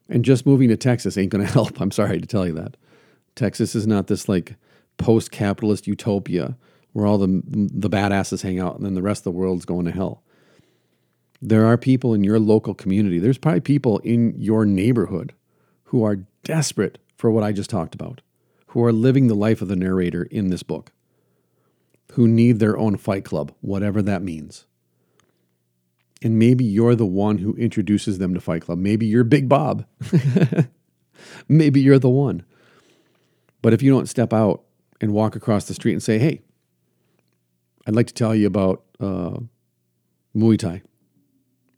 And 0.09 0.25
just 0.25 0.45
moving 0.45 0.67
to 0.67 0.75
Texas 0.75 1.17
ain't 1.17 1.31
going 1.31 1.43
to 1.45 1.51
help. 1.51 1.79
I'm 1.79 1.89
sorry 1.89 2.19
to 2.19 2.27
tell 2.27 2.45
you 2.45 2.53
that. 2.55 2.75
Texas 3.33 3.75
is 3.75 3.87
not 3.87 4.07
this 4.07 4.27
like 4.27 4.55
post 4.97 5.31
capitalist 5.31 5.87
utopia 5.87 6.57
where 6.91 7.05
all 7.05 7.17
the, 7.17 7.41
the 7.47 7.89
badasses 7.89 8.43
hang 8.43 8.59
out 8.59 8.75
and 8.75 8.85
then 8.85 8.93
the 8.93 9.01
rest 9.01 9.21
of 9.21 9.23
the 9.33 9.39
world's 9.39 9.65
going 9.65 9.85
to 9.85 9.91
hell. 9.91 10.21
There 11.41 11.65
are 11.65 11.77
people 11.77 12.13
in 12.13 12.25
your 12.25 12.39
local 12.39 12.73
community, 12.73 13.19
there's 13.19 13.37
probably 13.37 13.61
people 13.61 13.99
in 13.99 14.33
your 14.37 14.65
neighborhood 14.65 15.33
who 15.85 16.03
are 16.03 16.25
desperate 16.43 16.97
for 17.15 17.31
what 17.31 17.43
I 17.43 17.53
just 17.53 17.69
talked 17.69 17.95
about, 17.95 18.19
who 18.75 18.83
are 18.83 18.91
living 18.91 19.27
the 19.27 19.35
life 19.35 19.61
of 19.61 19.69
the 19.69 19.75
narrator 19.77 20.23
in 20.23 20.49
this 20.49 20.61
book, 20.61 20.91
who 22.11 22.27
need 22.27 22.59
their 22.59 22.77
own 22.77 22.97
fight 22.97 23.23
club, 23.23 23.53
whatever 23.61 24.01
that 24.01 24.21
means. 24.21 24.65
And 26.21 26.37
maybe 26.37 26.65
you're 26.65 26.93
the 26.93 27.05
one 27.05 27.37
who 27.37 27.53
introduces 27.55 28.17
them 28.17 28.33
to 28.33 28.41
Fight 28.41 28.63
Club. 28.63 28.77
Maybe 28.77 29.05
you're 29.05 29.23
Big 29.23 29.47
Bob. 29.47 29.85
maybe 31.47 31.79
you're 31.79 31.99
the 31.99 32.09
one. 32.09 32.43
But 33.61 33.71
if 33.71 33.81
you 33.81 33.93
don't 33.93 34.09
step 34.09 34.33
out 34.33 34.65
and 34.99 35.13
walk 35.13 35.37
across 35.37 35.69
the 35.69 35.73
street 35.73 35.93
and 35.93 36.03
say, 36.03 36.19
hey, 36.19 36.41
I'd 37.87 37.95
like 37.95 38.07
to 38.07 38.13
tell 38.13 38.35
you 38.35 38.45
about 38.45 38.83
uh, 38.99 39.37
Muay 40.35 40.59
Thai. 40.59 40.81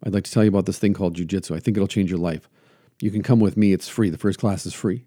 I'd 0.03 0.15
like 0.15 0.23
to 0.23 0.31
tell 0.31 0.43
you 0.43 0.49
about 0.49 0.65
this 0.65 0.79
thing 0.79 0.95
called 0.95 1.13
Jiu 1.13 1.25
Jitsu. 1.25 1.53
I 1.53 1.59
think 1.59 1.77
it'll 1.77 1.87
change 1.87 2.09
your 2.09 2.19
life. 2.19 2.49
You 2.99 3.11
can 3.11 3.21
come 3.21 3.39
with 3.39 3.55
me, 3.55 3.71
it's 3.71 3.87
free. 3.87 4.09
The 4.09 4.17
first 4.17 4.39
class 4.39 4.65
is 4.65 4.73
free. 4.73 5.05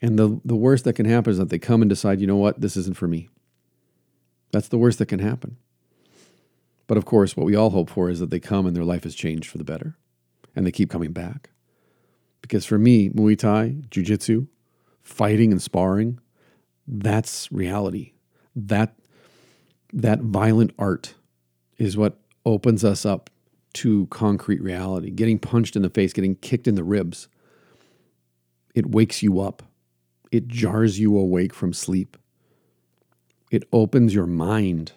And 0.00 0.18
the, 0.18 0.40
the 0.44 0.54
worst 0.56 0.84
that 0.84 0.94
can 0.94 1.06
happen 1.06 1.32
is 1.32 1.38
that 1.38 1.50
they 1.50 1.58
come 1.58 1.82
and 1.82 1.88
decide, 1.88 2.20
you 2.20 2.26
know 2.26 2.36
what, 2.36 2.60
this 2.60 2.76
isn't 2.76 2.96
for 2.96 3.08
me. 3.08 3.28
That's 4.52 4.68
the 4.68 4.78
worst 4.78 4.98
that 4.98 5.06
can 5.06 5.18
happen. 5.18 5.56
But 6.86 6.96
of 6.96 7.04
course, 7.04 7.36
what 7.36 7.44
we 7.44 7.54
all 7.54 7.70
hope 7.70 7.90
for 7.90 8.08
is 8.08 8.20
that 8.20 8.30
they 8.30 8.40
come 8.40 8.66
and 8.66 8.74
their 8.74 8.84
life 8.84 9.04
has 9.04 9.14
changed 9.14 9.50
for 9.50 9.58
the 9.58 9.64
better 9.64 9.96
and 10.56 10.66
they 10.66 10.72
keep 10.72 10.90
coming 10.90 11.12
back. 11.12 11.50
Because 12.40 12.64
for 12.64 12.78
me, 12.78 13.10
Muay 13.10 13.38
Thai, 13.38 13.76
Jiu 13.90 14.02
Jitsu, 14.02 14.46
fighting 15.02 15.52
and 15.52 15.60
sparring, 15.60 16.18
that's 16.86 17.50
reality. 17.52 18.12
That, 18.56 18.94
that 19.92 20.20
violent 20.20 20.72
art 20.78 21.14
is 21.76 21.96
what 21.96 22.18
opens 22.46 22.84
us 22.84 23.04
up 23.04 23.28
to 23.74 24.06
concrete 24.06 24.62
reality. 24.62 25.10
Getting 25.10 25.38
punched 25.38 25.76
in 25.76 25.82
the 25.82 25.90
face, 25.90 26.12
getting 26.12 26.36
kicked 26.36 26.66
in 26.66 26.74
the 26.74 26.84
ribs, 26.84 27.28
it 28.74 28.86
wakes 28.86 29.22
you 29.22 29.40
up. 29.40 29.62
It 30.30 30.48
jars 30.48 30.98
you 30.98 31.16
awake 31.18 31.54
from 31.54 31.72
sleep. 31.72 32.16
It 33.50 33.64
opens 33.72 34.14
your 34.14 34.26
mind 34.26 34.92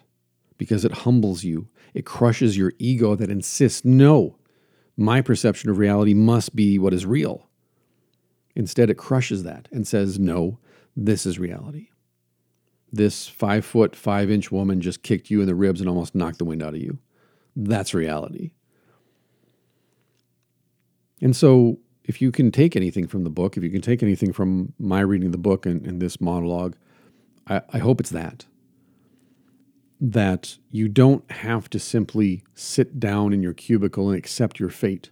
because 0.58 0.84
it 0.84 0.92
humbles 0.92 1.42
you. 1.44 1.68
It 1.94 2.04
crushes 2.04 2.56
your 2.56 2.72
ego 2.78 3.14
that 3.14 3.30
insists, 3.30 3.84
no, 3.84 4.36
my 4.96 5.20
perception 5.20 5.70
of 5.70 5.78
reality 5.78 6.14
must 6.14 6.54
be 6.54 6.78
what 6.78 6.94
is 6.94 7.06
real. 7.06 7.48
Instead, 8.54 8.90
it 8.90 8.98
crushes 8.98 9.42
that 9.44 9.68
and 9.72 9.86
says, 9.86 10.18
no, 10.18 10.58
this 10.94 11.24
is 11.24 11.38
reality. 11.38 11.88
This 12.92 13.26
five 13.26 13.64
foot, 13.64 13.96
five 13.96 14.30
inch 14.30 14.52
woman 14.52 14.82
just 14.82 15.02
kicked 15.02 15.30
you 15.30 15.40
in 15.40 15.46
the 15.46 15.54
ribs 15.54 15.80
and 15.80 15.88
almost 15.88 16.14
knocked 16.14 16.38
the 16.38 16.44
wind 16.44 16.62
out 16.62 16.74
of 16.74 16.80
you. 16.80 16.98
That's 17.56 17.94
reality. 17.94 18.52
And 21.22 21.34
so, 21.34 21.78
if 22.04 22.20
you 22.20 22.32
can 22.32 22.50
take 22.50 22.76
anything 22.76 23.06
from 23.06 23.24
the 23.24 23.30
book, 23.30 23.56
if 23.56 23.62
you 23.62 23.70
can 23.70 23.80
take 23.80 24.02
anything 24.02 24.32
from 24.32 24.72
my 24.78 25.00
reading 25.00 25.30
the 25.30 25.38
book 25.38 25.66
and, 25.66 25.86
and 25.86 26.00
this 26.00 26.20
monologue, 26.20 26.76
I, 27.46 27.62
I 27.72 27.78
hope 27.78 28.00
it's 28.00 28.10
that. 28.10 28.46
That 30.00 30.58
you 30.70 30.88
don't 30.88 31.30
have 31.30 31.70
to 31.70 31.78
simply 31.78 32.42
sit 32.54 32.98
down 32.98 33.32
in 33.32 33.42
your 33.42 33.54
cubicle 33.54 34.08
and 34.08 34.18
accept 34.18 34.58
your 34.58 34.70
fate 34.70 35.10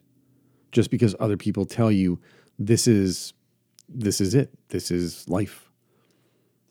just 0.72 0.90
because 0.90 1.14
other 1.20 1.36
people 1.36 1.64
tell 1.64 1.92
you 1.92 2.20
this 2.58 2.86
is 2.86 3.32
this 3.92 4.20
is 4.20 4.34
it. 4.34 4.50
This 4.68 4.90
is 4.90 5.28
life. 5.28 5.70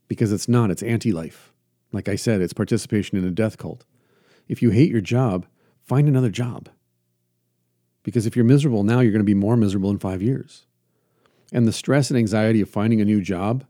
Because 0.08 0.32
it's 0.32 0.48
not, 0.48 0.72
it's 0.72 0.84
anti-life. 0.84 1.54
Like 1.92 2.08
I 2.08 2.16
said, 2.16 2.42
it's 2.42 2.54
participation 2.54 3.18
in 3.18 3.26
a 3.26 3.32
death 3.32 3.58
cult. 3.58 3.84
If 4.48 4.62
you 4.62 4.70
hate 4.70 4.90
your 4.90 5.02
job, 5.02 5.46
find 5.84 6.08
another 6.08 6.30
job. 6.30 6.70
Because 8.10 8.26
if 8.26 8.36
you're 8.36 8.44
miserable 8.44 8.84
now, 8.84 9.02
you're 9.02 9.12
going 9.12 9.20
to 9.20 9.24
be 9.24 9.36
more 9.36 9.56
miserable 9.56 9.92
in 9.92 10.00
five 10.00 10.20
years. 10.20 10.66
And 11.54 11.68
the 11.68 11.72
stress 11.72 12.10
and 12.10 12.18
anxiety 12.18 12.60
of 12.60 12.68
finding 12.68 13.02
a 13.02 13.06
new 13.06 13.22
job 13.22 13.66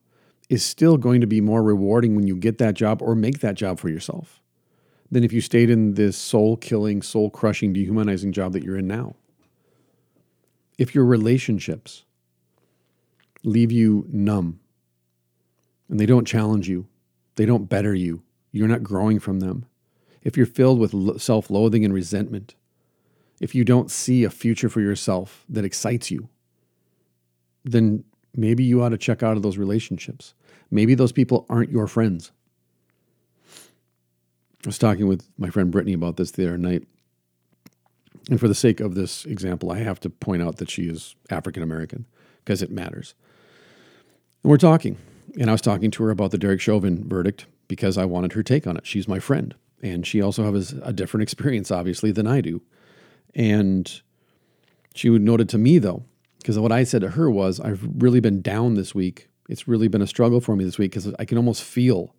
is 0.48 0.64
still 0.64 0.96
going 0.96 1.20
to 1.20 1.28
be 1.28 1.42
more 1.42 1.62
rewarding 1.62 2.16
when 2.16 2.26
you 2.26 2.38
get 2.38 2.58
that 2.58 2.74
job 2.74 3.02
or 3.02 3.16
make 3.16 3.40
that 3.40 3.56
job 3.56 3.80
for 3.80 3.90
yourself 3.90 4.40
than 5.12 5.26
if 5.26 5.34
you 5.34 5.42
stayed 5.42 5.70
in 5.70 5.96
this 5.96 6.18
soul 6.18 6.56
killing, 6.56 7.02
soul 7.02 7.30
crushing, 7.30 7.74
dehumanizing 7.74 8.32
job 8.32 8.54
that 8.54 8.64
you're 8.64 8.78
in 8.78 8.88
now. 8.88 9.16
If 10.78 10.96
your 10.96 11.04
relationships 11.04 12.06
leave 13.44 13.74
you 13.74 14.06
numb 14.10 14.62
and 15.90 16.00
they 16.00 16.06
don't 16.06 16.26
challenge 16.26 16.70
you, 16.70 16.88
they 17.36 17.46
don't 17.46 17.68
better 17.68 17.94
you, 17.94 18.24
you're 18.54 18.70
not 18.70 18.84
growing 18.84 19.20
from 19.20 19.42
them. 19.42 19.66
If 20.22 20.38
you're 20.38 20.46
filled 20.46 20.80
with 20.80 21.22
self 21.22 21.50
loathing 21.50 21.84
and 21.84 21.94
resentment, 21.94 22.56
if 23.40 23.56
you 23.56 23.64
don't 23.64 23.90
see 23.90 24.24
a 24.24 24.30
future 24.30 24.70
for 24.70 24.82
yourself 24.82 25.46
that 25.50 25.66
excites 25.66 26.12
you, 26.12 26.30
then 27.64 28.04
maybe 28.36 28.64
you 28.64 28.82
ought 28.82 28.90
to 28.90 28.98
check 28.98 29.24
out 29.24 29.38
of 29.38 29.44
those 29.44 29.58
relationships. 29.58 30.34
Maybe 30.72 30.96
those 30.96 31.12
people 31.12 31.46
aren't 31.50 31.72
your 31.72 31.88
friends. 31.88 32.32
I 34.66 34.68
was 34.68 34.78
talking 34.78 35.08
with 35.08 35.28
my 35.38 35.50
friend 35.50 35.72
Brittany 35.72 35.94
about 35.94 36.18
this 36.18 36.32
the 36.32 36.46
other 36.48 36.58
night. 36.58 36.86
And 38.30 38.40
for 38.40 38.48
the 38.48 38.56
sake 38.56 38.80
of 38.80 38.94
this 38.94 39.26
example, 39.26 39.72
I 39.72 39.80
have 39.80 40.00
to 40.02 40.10
point 40.10 40.44
out 40.44 40.58
that 40.58 40.70
she 40.70 40.84
is 40.84 41.16
African 41.30 41.64
American 41.64 42.06
because 42.44 42.62
it 42.62 42.70
matters. 42.70 43.16
And 44.44 44.52
we're 44.52 44.58
talking, 44.58 44.98
and 45.40 45.50
I 45.50 45.54
was 45.54 45.62
talking 45.62 45.92
to 45.92 46.04
her 46.04 46.12
about 46.12 46.32
the 46.32 46.38
Derek 46.38 46.62
Chauvin 46.62 47.08
verdict 47.08 47.46
because 47.68 47.98
I 47.98 48.06
wanted 48.06 48.34
her 48.34 48.44
take 48.44 48.68
on 48.68 48.78
it. 48.78 48.86
She's 48.86 49.08
my 49.08 49.20
friend, 49.20 49.56
and 49.82 50.06
she 50.06 50.22
also 50.22 50.52
has 50.54 50.74
a 50.84 50.94
different 50.94 51.24
experience, 51.24 51.72
obviously, 51.72 52.12
than 52.12 52.28
I 52.28 52.42
do. 52.42 52.62
And 53.36 54.02
she 54.94 55.10
would 55.10 55.22
noted 55.22 55.50
to 55.50 55.58
me, 55.58 55.78
though, 55.80 56.04
because 56.40 56.58
what 56.60 56.72
I 56.72 56.84
said 56.84 57.02
to 57.02 57.10
her 57.10 57.30
was, 57.30 57.60
I've 57.60 57.88
really 57.98 58.20
been 58.20 58.42
down 58.42 58.76
this 58.76 58.96
week. 58.96 59.30
It's 59.48 59.68
really 59.68 59.88
been 59.88 60.02
a 60.02 60.08
struggle 60.08 60.42
for 60.42 60.56
me 60.56 60.64
this 60.64 60.78
week 60.78 60.92
because 60.92 61.14
I 61.20 61.26
can 61.26 61.38
almost 61.38 61.64
feel 61.64 62.16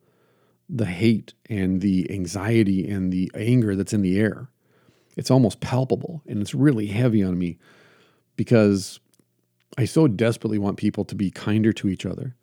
the 0.68 0.86
hate 0.86 1.34
and 1.48 1.80
the 1.80 2.10
anxiety 2.10 2.88
and 2.88 3.12
the 3.12 3.30
anger 3.34 3.74
that's 3.74 3.92
in 3.92 4.02
the 4.02 4.18
air. 4.18 4.48
It's 5.16 5.30
almost 5.30 5.60
palpable 5.60 6.22
and 6.26 6.40
it's 6.40 6.54
really 6.54 6.86
heavy 6.86 7.22
on 7.22 7.38
me 7.38 7.58
because 8.36 9.00
I 9.76 9.84
so 9.84 10.08
desperately 10.08 10.58
want 10.58 10.76
people 10.76 11.04
to 11.04 11.14
be 11.14 11.30
kinder 11.30 11.72
to 11.74 11.88
each 11.88 12.06
other 12.06 12.36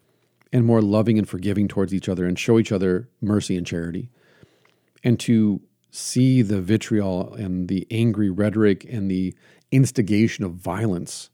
and 0.51 0.65
more 0.65 0.81
loving 0.81 1.17
and 1.17 1.27
forgiving 1.27 1.67
towards 1.67 1.93
each 1.93 2.09
other 2.09 2.25
and 2.25 2.37
show 2.37 2.59
each 2.59 2.71
other 2.71 3.09
mercy 3.21 3.57
and 3.57 3.65
charity 3.65 4.09
and 5.03 5.19
to 5.21 5.61
see 5.91 6.41
the 6.41 6.61
vitriol 6.61 7.33
and 7.33 7.67
the 7.67 7.87
angry 7.89 8.29
rhetoric 8.29 8.85
and 8.89 9.09
the 9.09 9.33
instigation 9.71 10.43
of 10.43 10.53
violence, 10.53 11.29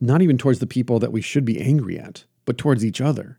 not 0.00 0.22
even 0.22 0.38
towards 0.38 0.58
the 0.58 0.66
people 0.66 0.98
that 0.98 1.12
we 1.12 1.20
should 1.20 1.44
be 1.44 1.60
angry 1.60 1.98
at, 1.98 2.24
but 2.44 2.58
towards 2.58 2.84
each 2.84 3.00
other. 3.00 3.38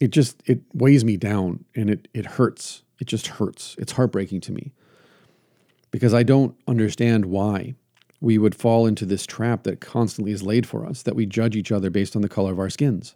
It 0.00 0.10
just 0.10 0.42
it 0.46 0.60
weighs 0.72 1.04
me 1.04 1.16
down 1.16 1.64
and 1.74 1.88
it 1.88 2.08
it 2.12 2.26
hurts. 2.26 2.82
It 3.00 3.06
just 3.06 3.26
hurts. 3.26 3.76
It's 3.78 3.92
heartbreaking 3.92 4.40
to 4.42 4.52
me. 4.52 4.72
Because 5.90 6.14
I 6.14 6.22
don't 6.22 6.56
understand 6.66 7.26
why 7.26 7.74
we 8.20 8.38
would 8.38 8.54
fall 8.54 8.86
into 8.86 9.04
this 9.04 9.26
trap 9.26 9.64
that 9.64 9.80
constantly 9.80 10.32
is 10.32 10.42
laid 10.42 10.66
for 10.66 10.86
us, 10.86 11.02
that 11.02 11.14
we 11.14 11.26
judge 11.26 11.56
each 11.56 11.70
other 11.70 11.90
based 11.90 12.16
on 12.16 12.22
the 12.22 12.28
color 12.28 12.52
of 12.52 12.58
our 12.58 12.70
skins. 12.70 13.14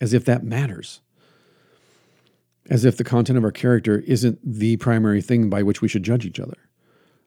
As 0.00 0.12
if 0.12 0.24
that 0.24 0.44
matters 0.44 1.00
as 2.70 2.84
if 2.84 2.96
the 2.96 3.04
content 3.04 3.36
of 3.36 3.44
our 3.44 3.52
character 3.52 4.00
isn't 4.06 4.38
the 4.42 4.76
primary 4.78 5.20
thing 5.20 5.50
by 5.50 5.62
which 5.62 5.82
we 5.82 5.88
should 5.88 6.02
judge 6.02 6.24
each 6.24 6.40
other. 6.40 6.56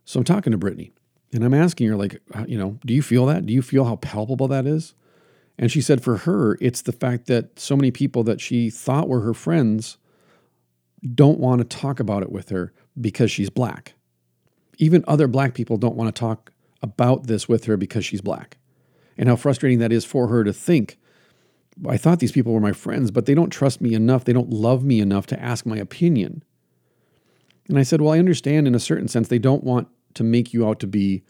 So 0.05 0.19
I'm 0.19 0.23
talking 0.23 0.51
to 0.51 0.57
Brittany 0.57 0.91
and 1.33 1.43
I'm 1.43 1.53
asking 1.53 1.87
her, 1.89 1.95
like, 1.95 2.21
uh, 2.33 2.45
you 2.47 2.57
know, 2.57 2.79
do 2.85 2.93
you 2.93 3.01
feel 3.01 3.25
that? 3.27 3.45
Do 3.45 3.53
you 3.53 3.61
feel 3.61 3.85
how 3.85 3.97
palpable 3.97 4.47
that 4.47 4.65
is? 4.65 4.93
And 5.59 5.71
she 5.71 5.81
said 5.81 6.03
for 6.03 6.17
her, 6.17 6.57
it's 6.61 6.81
the 6.81 6.91
fact 6.91 7.27
that 7.27 7.59
so 7.59 7.75
many 7.75 7.91
people 7.91 8.23
that 8.23 8.39
she 8.39 8.69
thought 8.69 9.09
were 9.09 9.21
her 9.21 9.33
friends 9.33 9.97
don't 11.13 11.39
want 11.39 11.59
to 11.59 11.77
talk 11.77 11.99
about 11.99 12.23
it 12.23 12.31
with 12.31 12.49
her 12.49 12.73
because 12.99 13.31
she's 13.31 13.49
black. 13.49 13.93
Even 14.77 15.03
other 15.07 15.27
black 15.27 15.53
people 15.53 15.77
don't 15.77 15.95
want 15.95 16.13
to 16.13 16.19
talk 16.19 16.51
about 16.81 17.27
this 17.27 17.49
with 17.49 17.65
her 17.65 17.77
because 17.77 18.05
she's 18.05 18.21
black. 18.21 18.57
And 19.17 19.27
how 19.27 19.35
frustrating 19.35 19.79
that 19.79 19.91
is 19.91 20.05
for 20.05 20.27
her 20.27 20.43
to 20.43 20.53
think 20.53 20.99
I 21.87 21.97
thought 21.97 22.19
these 22.19 22.31
people 22.31 22.53
were 22.53 22.59
my 22.59 22.71
friends, 22.71 23.11
but 23.11 23.25
they 23.25 23.35
don't 23.35 23.49
trust 23.49 23.81
me 23.81 23.93
enough. 23.93 24.25
They 24.25 24.33
don't 24.33 24.49
love 24.49 24.83
me 24.83 24.99
enough 24.99 25.27
to 25.27 25.41
ask 25.41 25.65
my 25.65 25.77
opinion. 25.77 26.43
And 27.67 27.77
I 27.77 27.83
said, 27.83 28.01
Well, 28.01 28.13
I 28.13 28.19
understand 28.19 28.67
in 28.67 28.75
a 28.75 28.79
certain 28.79 29.07
sense, 29.07 29.27
they 29.27 29.39
don't 29.39 29.63
want 29.63 29.87
to 30.15 30.23
make 30.23 30.53
you 30.53 30.67
out 30.67 30.79
to 30.79 30.87
be 30.87 31.23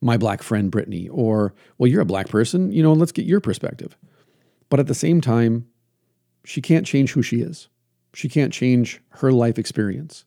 my 0.00 0.16
black 0.16 0.42
friend, 0.42 0.70
Brittany, 0.70 1.08
or, 1.08 1.54
Well, 1.76 1.88
you're 1.88 2.00
a 2.00 2.06
black 2.06 2.28
person, 2.28 2.72
you 2.72 2.82
know, 2.82 2.92
let's 2.92 3.12
get 3.12 3.26
your 3.26 3.40
perspective. 3.40 3.96
But 4.68 4.80
at 4.80 4.86
the 4.86 4.94
same 4.94 5.20
time, 5.20 5.66
she 6.44 6.60
can't 6.60 6.86
change 6.86 7.12
who 7.12 7.22
she 7.22 7.40
is. 7.40 7.68
She 8.14 8.28
can't 8.28 8.52
change 8.52 9.00
her 9.10 9.32
life 9.32 9.58
experience. 9.58 10.24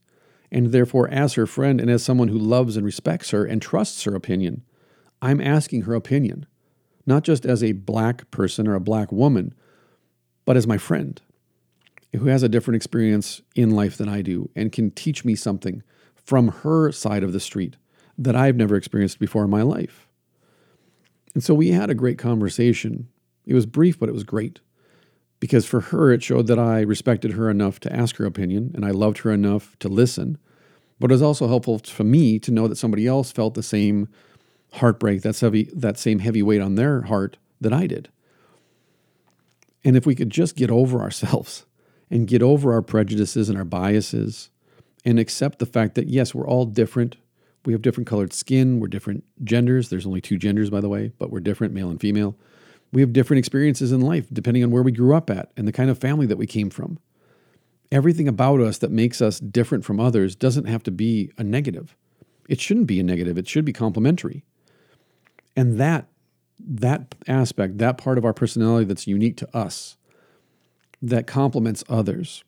And 0.52 0.68
therefore, 0.68 1.08
as 1.10 1.34
her 1.34 1.48
friend 1.48 1.80
and 1.80 1.90
as 1.90 2.04
someone 2.04 2.28
who 2.28 2.38
loves 2.38 2.78
and 2.78 2.86
respects 2.86 3.32
her 3.32 3.46
and 3.46 3.62
trusts 3.62 4.04
her 4.04 4.16
opinion, 4.16 4.64
I'm 5.22 5.42
asking 5.42 5.84
her 5.84 5.96
opinion 5.96 6.46
not 7.12 7.24
just 7.26 7.46
as 7.46 7.62
a 7.62 7.74
black 7.74 8.32
person 8.32 8.70
or 8.70 8.74
a 8.74 8.80
black 8.80 9.12
woman, 9.12 9.54
but 10.46 10.56
as 10.56 10.66
my 10.66 10.78
friend 10.78 11.22
who 12.16 12.28
has 12.28 12.42
a 12.42 12.48
different 12.48 12.78
experience 12.78 13.42
in 13.54 13.72
life 13.72 13.98
than 13.98 14.08
I 14.08 14.22
do 14.22 14.50
and 14.56 14.72
can 14.72 14.92
teach 14.92 15.26
me 15.26 15.36
something 15.36 15.84
from 16.16 16.48
her 16.48 16.90
side 16.94 17.22
of 17.24 17.34
the 17.34 17.40
street 17.42 17.76
that 18.18 18.34
I've 18.34 18.56
never 18.56 18.78
experienced 18.78 19.20
before 19.20 19.44
in 19.44 19.50
my 19.50 19.62
life. 19.62 20.08
And 21.34 21.44
so 21.44 21.54
we 21.54 21.72
had 21.72 21.90
a 21.90 21.96
great 21.96 22.18
conversation. 22.18 23.10
It 23.46 23.56
was 23.56 23.66
brief, 23.66 24.00
but 24.00 24.08
it 24.08 24.16
was 24.16 24.24
great 24.24 24.62
because 25.42 25.66
for 25.66 25.82
her, 25.82 26.14
it 26.14 26.24
showed 26.24 26.48
that 26.48 26.60
I 26.60 26.80
respected 26.80 27.34
her 27.34 27.50
enough 27.50 27.82
to 27.82 27.94
ask 27.94 28.16
her 28.16 28.26
opinion 28.26 28.72
and 28.74 28.86
I 28.86 28.92
loved 28.92 29.18
her 29.20 29.32
enough 29.32 29.78
to 29.80 29.90
listen. 29.90 30.38
But 30.98 31.12
it 31.12 31.16
was 31.16 31.22
also 31.22 31.50
helpful 31.50 31.80
for 31.80 32.06
me 32.06 32.40
to 32.40 32.52
know 32.52 32.70
that 32.70 32.78
somebody 32.78 33.06
else 33.06 33.34
felt 33.34 33.56
the 33.56 33.64
same 33.64 34.08
heartbreak, 34.74 35.22
that's 35.22 35.42
heavy, 35.42 35.70
that 35.74 35.98
same 35.98 36.20
heavy 36.20 36.42
weight 36.42 36.62
on 36.62 36.76
their 36.76 37.04
heart 37.04 37.38
that 37.60 37.74
I 37.74 37.88
did. 37.88 38.10
And 39.84 39.98
if 39.98 40.06
we 40.06 40.16
could 40.16 40.30
just 40.30 40.56
get 40.56 40.70
over 40.70 41.00
ourselves 41.00 41.66
and 42.10 42.28
get 42.28 42.42
over 42.42 42.74
our 42.74 42.82
prejudices 42.82 43.50
and 43.50 43.58
our 43.58 43.66
biases 43.66 44.50
and 45.04 45.20
accept 45.20 45.60
the 45.60 45.66
fact 45.66 45.96
that, 45.96 46.08
yes, 46.08 46.36
we're 46.36 46.48
all 46.48 46.66
different. 46.66 47.18
We 47.66 47.74
have 47.74 47.82
different 47.82 48.08
colored 48.08 48.34
skin. 48.34 48.80
We're 48.80 48.88
different 48.88 49.24
genders. 49.44 49.90
There's 49.90 50.06
only 50.06 50.22
two 50.22 50.38
genders, 50.38 50.70
by 50.70 50.82
the 50.82 50.90
way, 50.90 51.12
but 51.18 51.32
we're 51.32 51.40
different, 51.40 51.74
male 51.74 51.90
and 51.90 52.00
female. 52.00 52.36
We 52.92 53.02
have 53.02 53.14
different 53.14 53.40
experiences 53.40 53.92
in 53.92 54.02
life 54.02 54.28
depending 54.32 54.64
on 54.64 54.72
where 54.72 54.84
we 54.84 54.92
grew 54.92 55.16
up 55.16 55.30
at 55.30 55.52
and 55.56 55.68
the 55.68 55.72
kind 55.72 55.90
of 55.90 55.98
family 55.98 56.26
that 56.28 56.38
we 56.38 56.48
came 56.48 56.70
from. 56.70 57.00
Everything 57.92 58.28
about 58.28 58.62
us 58.62 58.78
that 58.80 58.92
makes 58.92 59.22
us 59.22 59.40
different 59.40 59.84
from 59.84 60.00
others 60.00 60.36
doesn't 60.36 60.66
have 60.66 60.84
to 60.84 60.92
be 60.92 61.32
a 61.38 61.44
negative. 61.44 61.96
It 62.48 62.60
shouldn't 62.60 62.88
be 62.88 63.00
a 63.00 63.04
negative, 63.04 63.38
it 63.38 63.48
should 63.48 63.66
be 63.66 63.74
complementary. 63.74 64.44
And 65.56 65.80
that 65.80 66.08
that 66.68 67.16
aspect, 67.28 67.80
that 67.80 67.98
part 67.98 68.18
of 68.18 68.26
our 68.26 68.34
personality 68.34 68.86
that's 68.86 69.08
unique 69.08 69.38
to 69.38 69.58
us, 69.58 69.98
that 71.02 71.26
complements 71.28 71.84
others, 71.90 72.44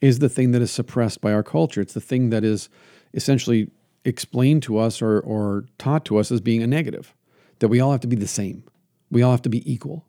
is 0.00 0.18
the 0.18 0.28
thing 0.28 0.52
that 0.52 0.62
is 0.62 0.70
suppressed 0.70 1.20
by 1.20 1.32
our 1.32 1.42
culture. 1.42 1.80
It's 1.80 1.94
the 1.94 2.00
thing 2.00 2.30
that 2.30 2.44
is 2.44 2.68
essentially 3.12 3.70
explained 4.04 4.62
to 4.62 4.78
us 4.78 5.00
or, 5.00 5.20
or 5.20 5.64
taught 5.78 6.04
to 6.06 6.18
us 6.18 6.30
as 6.30 6.40
being 6.40 6.62
a 6.62 6.66
negative, 6.66 7.14
that 7.58 7.68
we 7.68 7.80
all 7.80 7.92
have 7.92 8.00
to 8.00 8.06
be 8.06 8.16
the 8.16 8.26
same. 8.26 8.64
We 9.10 9.22
all 9.22 9.30
have 9.30 9.42
to 9.42 9.48
be 9.48 9.70
equal. 9.70 10.06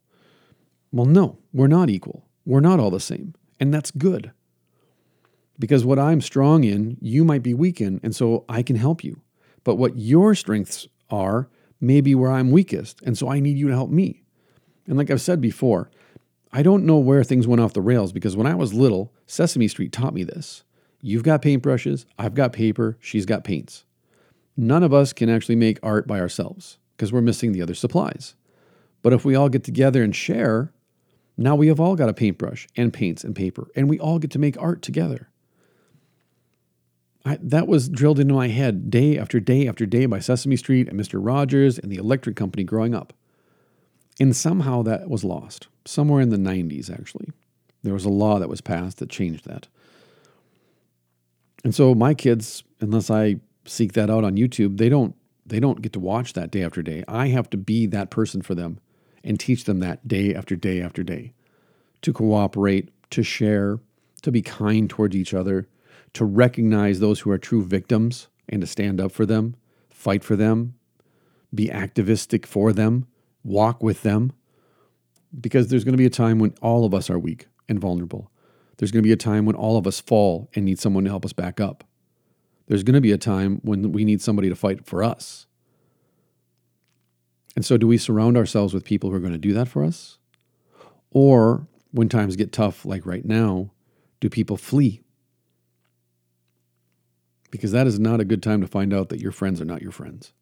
Well, 0.92 1.06
no, 1.06 1.38
we're 1.54 1.68
not 1.68 1.90
equal. 1.90 2.26
We're 2.46 2.60
not 2.62 2.80
all 2.80 2.92
the 2.92 3.00
same. 3.00 3.36
And 3.60 3.74
that's 3.74 3.92
good. 3.92 4.32
Because 5.58 5.86
what 5.86 6.00
I'm 6.00 6.20
strong 6.20 6.64
in, 6.64 6.98
you 7.00 7.24
might 7.24 7.44
be 7.44 7.54
weak 7.54 7.80
in, 7.80 8.02
and 8.04 8.14
so 8.14 8.44
I 8.50 8.62
can 8.62 8.76
help 8.76 9.04
you. 9.04 9.22
But 9.64 9.76
what 9.76 9.98
your 9.98 10.36
strengths 10.36 10.88
are 11.10 11.50
may 11.86 12.02
be 12.02 12.16
where 12.16 12.32
I'm 12.32 12.52
weakest, 12.52 13.02
and 13.04 13.18
so 13.18 13.30
I 13.30 13.40
need 13.40 13.58
you 13.58 13.68
to 13.68 13.74
help 13.74 13.90
me. 13.90 14.24
And 14.88 14.98
like 14.98 15.10
I've 15.10 15.22
said 15.22 15.42
before, 15.42 15.90
I 16.52 16.62
don't 16.62 16.86
know 16.86 16.98
where 16.98 17.24
things 17.24 17.48
went 17.48 17.62
off 17.62 17.74
the 17.74 17.82
rails 17.82 18.12
because 18.12 18.38
when 18.38 18.48
I 18.48 18.56
was 18.56 18.74
little, 18.74 19.14
Sesame 19.28 19.68
Street 19.68 19.92
taught 19.92 20.14
me 20.14 20.24
this. 20.24 20.64
You've 21.02 21.24
got 21.24 21.42
paintbrushes, 21.42 22.06
I've 22.18 22.34
got 22.34 22.54
paper, 22.54 22.98
she's 23.00 23.26
got 23.26 23.44
paints. 23.44 23.84
None 24.58 24.84
of 24.84 24.94
us 24.94 25.12
can 25.12 25.30
actually 25.30 25.58
make 25.58 25.80
art 25.84 26.08
by 26.08 26.20
ourselves 26.20 26.78
because 26.96 27.12
we're 27.12 27.22
missing 27.22 27.52
the 27.52 27.62
other 27.62 27.76
supplies. 27.76 28.36
But 29.02 29.14
if 29.14 29.26
we 29.26 29.36
all 29.36 29.50
get 29.50 29.64
together 29.64 30.02
and 30.02 30.16
share, 30.16 30.72
now 31.38 31.56
we 31.56 31.68
have 31.68 31.80
all 31.80 31.96
got 31.96 32.10
a 32.10 32.14
paintbrush 32.14 32.68
and 32.78 32.94
paints 32.94 33.24
and 33.24 33.36
paper, 33.36 33.70
and 33.76 33.90
we 33.90 34.00
all 34.00 34.18
get 34.18 34.32
to 34.32 34.40
make 34.40 34.60
art 34.60 34.82
together. 34.82 35.30
I, 37.26 37.40
that 37.42 37.68
was 37.68 37.90
drilled 37.90 38.20
into 38.20 38.36
my 38.36 38.50
head 38.50 38.92
day 38.92 39.18
after 39.18 39.40
day 39.40 39.68
after 39.68 39.88
day 39.88 40.06
by 40.06 40.20
Sesame 40.20 40.56
Street 40.56 40.88
and 40.88 41.00
Mr. 41.00 41.20
Rogers 41.22 41.80
and 41.80 41.92
the 41.92 41.98
electric 41.98 42.36
company 42.36 42.64
growing 42.64 42.94
up. 42.94 43.14
And 44.20 44.36
somehow 44.36 44.84
that 44.84 45.10
was 45.10 45.24
lost 45.24 45.68
somewhere 45.86 46.22
in 46.22 46.30
the 46.30 46.38
90s, 46.38 46.92
actually. 46.92 47.30
There 47.84 47.94
was 47.94 48.06
a 48.06 48.10
law 48.10 48.40
that 48.40 48.48
was 48.48 48.62
passed 48.62 49.00
that 49.00 49.10
changed 49.10 49.46
that. 49.46 49.68
And 51.64 51.74
so 51.74 51.96
my 51.96 52.14
kids, 52.14 52.64
unless 52.80 53.10
I 53.10 53.38
seek 53.66 53.94
that 53.94 54.10
out 54.10 54.24
on 54.24 54.38
YouTube, 54.38 54.78
they 54.78 54.90
don't 54.90 55.16
they 55.48 55.60
don't 55.60 55.82
get 55.82 55.94
to 55.94 56.00
watch 56.00 56.34
that 56.34 56.50
day 56.50 56.64
after 56.64 56.82
day. 56.82 57.04
I 57.08 57.28
have 57.28 57.50
to 57.52 57.58
be 57.58 57.86
that 57.88 58.10
person 58.10 58.42
for 58.42 58.56
them 58.56 58.80
and 59.24 59.40
teach 59.40 59.66
them 59.66 59.80
that 59.80 60.08
day 60.08 60.34
after 60.34 60.56
day 60.56 60.82
after 60.82 61.04
day 61.04 61.34
to 62.02 62.14
cooperate, 62.14 62.90
to 63.12 63.22
share, 63.22 63.80
to 64.24 64.32
be 64.32 64.42
kind 64.42 64.90
towards 64.90 65.16
each 65.16 65.36
other, 65.36 65.68
to 66.16 66.26
recognize 66.26 67.00
those 67.00 67.20
who 67.20 67.30
are 67.30 67.38
true 67.38 67.64
victims 67.64 68.28
and 68.48 68.62
to 68.62 68.68
stand 68.68 69.00
up 69.02 69.12
for 69.12 69.26
them, 69.26 69.56
fight 69.90 70.24
for 70.24 70.36
them, 70.36 70.76
be 71.54 71.70
activistic 71.70 72.48
for 72.48 72.74
them, 72.74 73.06
walk 73.44 73.84
with 73.84 74.02
them, 74.02 74.32
because 75.40 75.68
there's 75.68 75.84
going 75.84 75.94
to 75.94 75.98
be 75.98 76.06
a 76.06 76.10
time 76.10 76.40
when 76.40 76.54
all 76.62 76.86
of 76.86 76.94
us 76.94 77.10
are 77.10 77.20
weak 77.20 77.48
and 77.68 77.80
vulnerable. 77.80 78.32
There's 78.78 78.92
going 78.92 79.04
to 79.04 79.08
be 79.08 79.14
a 79.14 79.18
time 79.18 79.46
when 79.46 79.56
all 79.56 79.78
of 79.78 79.86
us 79.86 80.00
fall 80.00 80.50
and 80.56 80.66
need 80.66 80.80
someone 80.80 81.04
to 81.04 81.10
help 81.10 81.26
us 81.26 81.34
back 81.34 81.60
up. 81.60 81.84
There's 82.68 82.84
going 82.84 82.96
to 82.96 83.02
be 83.02 83.12
a 83.12 83.18
time 83.18 83.60
when 83.64 83.92
we 83.92 84.06
need 84.06 84.22
somebody 84.22 84.50
to 84.50 84.56
fight 84.56 84.86
for 84.86 85.04
us. 85.04 85.48
And 87.56 87.66
so, 87.66 87.78
do 87.78 87.88
we 87.88 87.98
surround 87.98 88.36
ourselves 88.36 88.74
with 88.74 88.84
people 88.84 89.10
who 89.10 89.16
are 89.16 89.22
going 89.22 89.32
to 89.32 89.38
do 89.38 89.54
that 89.54 89.68
for 89.68 89.84
us? 89.84 90.18
Or 91.12 91.68
when 91.92 92.10
times 92.10 92.36
get 92.36 92.52
tough, 92.52 92.86
like 92.86 93.06
right 93.06 93.24
now, 93.24 93.72
do 94.20 94.30
people 94.30 94.58
flee? 94.58 95.02
Because 97.58 97.72
that 97.72 97.88
is 97.88 98.00
not 98.00 98.20
a 98.20 98.26
good 98.26 98.44
time 98.44 98.62
to 98.62 98.68
find 98.68 98.94
out 98.94 99.10
that 99.10 99.22
your 99.22 99.32
friends 99.32 99.62
are 99.62 99.66
not 99.66 99.82
your 99.82 99.92
friends. 99.92 100.34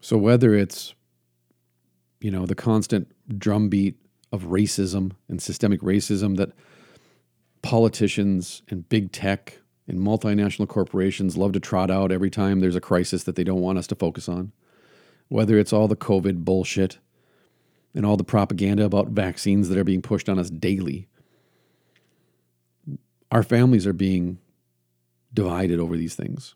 So, 0.00 0.16
whether 0.16 0.54
it's 0.54 0.94
you 2.20 2.30
know, 2.30 2.46
the 2.46 2.54
constant 2.54 3.10
drumbeat 3.38 3.96
of 4.32 4.44
racism 4.44 5.12
and 5.28 5.42
systemic 5.42 5.80
racism 5.80 6.36
that 6.36 6.52
politicians 7.62 8.62
and 8.68 8.88
big 8.88 9.10
tech 9.10 9.58
and 9.88 9.98
multinational 9.98 10.68
corporations 10.68 11.36
love 11.36 11.52
to 11.52 11.60
trot 11.60 11.90
out 11.90 12.12
every 12.12 12.30
time 12.30 12.60
there's 12.60 12.76
a 12.76 12.80
crisis 12.80 13.24
that 13.24 13.36
they 13.36 13.44
don't 13.44 13.60
want 13.60 13.78
us 13.78 13.86
to 13.88 13.94
focus 13.94 14.28
on. 14.28 14.52
Whether 15.28 15.58
it's 15.58 15.72
all 15.72 15.88
the 15.88 15.96
COVID 15.96 16.44
bullshit 16.44 16.98
and 17.94 18.06
all 18.06 18.16
the 18.16 18.24
propaganda 18.24 18.84
about 18.84 19.08
vaccines 19.08 19.68
that 19.68 19.78
are 19.78 19.84
being 19.84 20.02
pushed 20.02 20.28
on 20.28 20.38
us 20.38 20.50
daily. 20.50 21.08
Our 23.32 23.42
families 23.42 23.86
are 23.86 23.92
being 23.92 24.38
divided 25.32 25.78
over 25.78 25.96
these 25.96 26.14
things. 26.14 26.54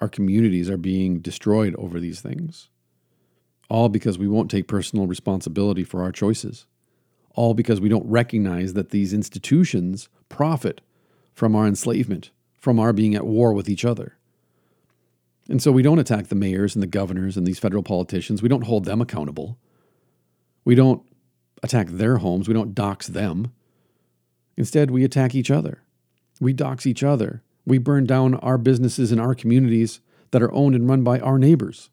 Our 0.00 0.08
communities 0.08 0.70
are 0.70 0.76
being 0.76 1.20
destroyed 1.20 1.74
over 1.76 2.00
these 2.00 2.20
things. 2.20 2.68
All 3.68 3.88
because 3.88 4.18
we 4.18 4.28
won't 4.28 4.50
take 4.50 4.66
personal 4.66 5.06
responsibility 5.06 5.84
for 5.84 6.02
our 6.02 6.12
choices. 6.12 6.66
All 7.34 7.54
because 7.54 7.80
we 7.80 7.88
don't 7.88 8.08
recognize 8.08 8.72
that 8.74 8.90
these 8.90 9.12
institutions 9.12 10.08
profit 10.28 10.80
from 11.34 11.54
our 11.54 11.66
enslavement, 11.66 12.30
from 12.58 12.80
our 12.80 12.92
being 12.92 13.14
at 13.14 13.26
war 13.26 13.52
with 13.52 13.68
each 13.68 13.84
other. 13.84 14.16
And 15.48 15.62
so 15.62 15.72
we 15.72 15.82
don't 15.82 15.98
attack 15.98 16.28
the 16.28 16.34
mayors 16.34 16.74
and 16.74 16.82
the 16.82 16.86
governors 16.86 17.36
and 17.36 17.46
these 17.46 17.58
federal 17.58 17.82
politicians. 17.82 18.42
We 18.42 18.48
don't 18.48 18.64
hold 18.64 18.84
them 18.84 19.00
accountable. 19.00 19.58
We 20.64 20.74
don't 20.74 21.02
attack 21.62 21.88
their 21.88 22.18
homes. 22.18 22.48
We 22.48 22.54
don't 22.54 22.74
dox 22.74 23.08
them. 23.08 23.52
Instead, 24.56 24.90
we 24.90 25.04
attack 25.04 25.34
each 25.34 25.50
other. 25.50 25.82
We 26.40 26.52
dox 26.52 26.86
each 26.86 27.04
other. 27.04 27.42
We 27.66 27.78
burn 27.78 28.06
down 28.06 28.34
our 28.36 28.58
businesses 28.58 29.12
and 29.12 29.20
our 29.20 29.34
communities 29.34 30.00
that 30.30 30.42
are 30.42 30.52
owned 30.52 30.74
and 30.74 30.88
run 30.88 31.04
by 31.04 31.20
our 31.20 31.38
neighbors 31.38 31.90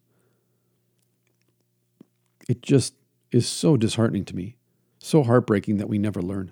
it 2.47 2.61
just 2.61 2.93
is 3.31 3.47
so 3.47 3.77
disheartening 3.77 4.25
to 4.25 4.35
me, 4.35 4.55
so 4.99 5.23
heartbreaking 5.23 5.77
that 5.77 5.89
we 5.89 5.97
never 5.97 6.21
learn. 6.21 6.51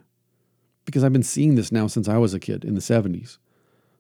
Because 0.86 1.04
I've 1.04 1.14
been 1.14 1.24
seeing 1.24 1.56
this 1.56 1.72
now 1.72 1.88
since 1.88 2.08
I 2.08 2.18
was 2.18 2.34
a 2.34 2.40
kid 2.40 2.64
in 2.64 2.76
the 2.76 2.82
70s. 2.82 3.38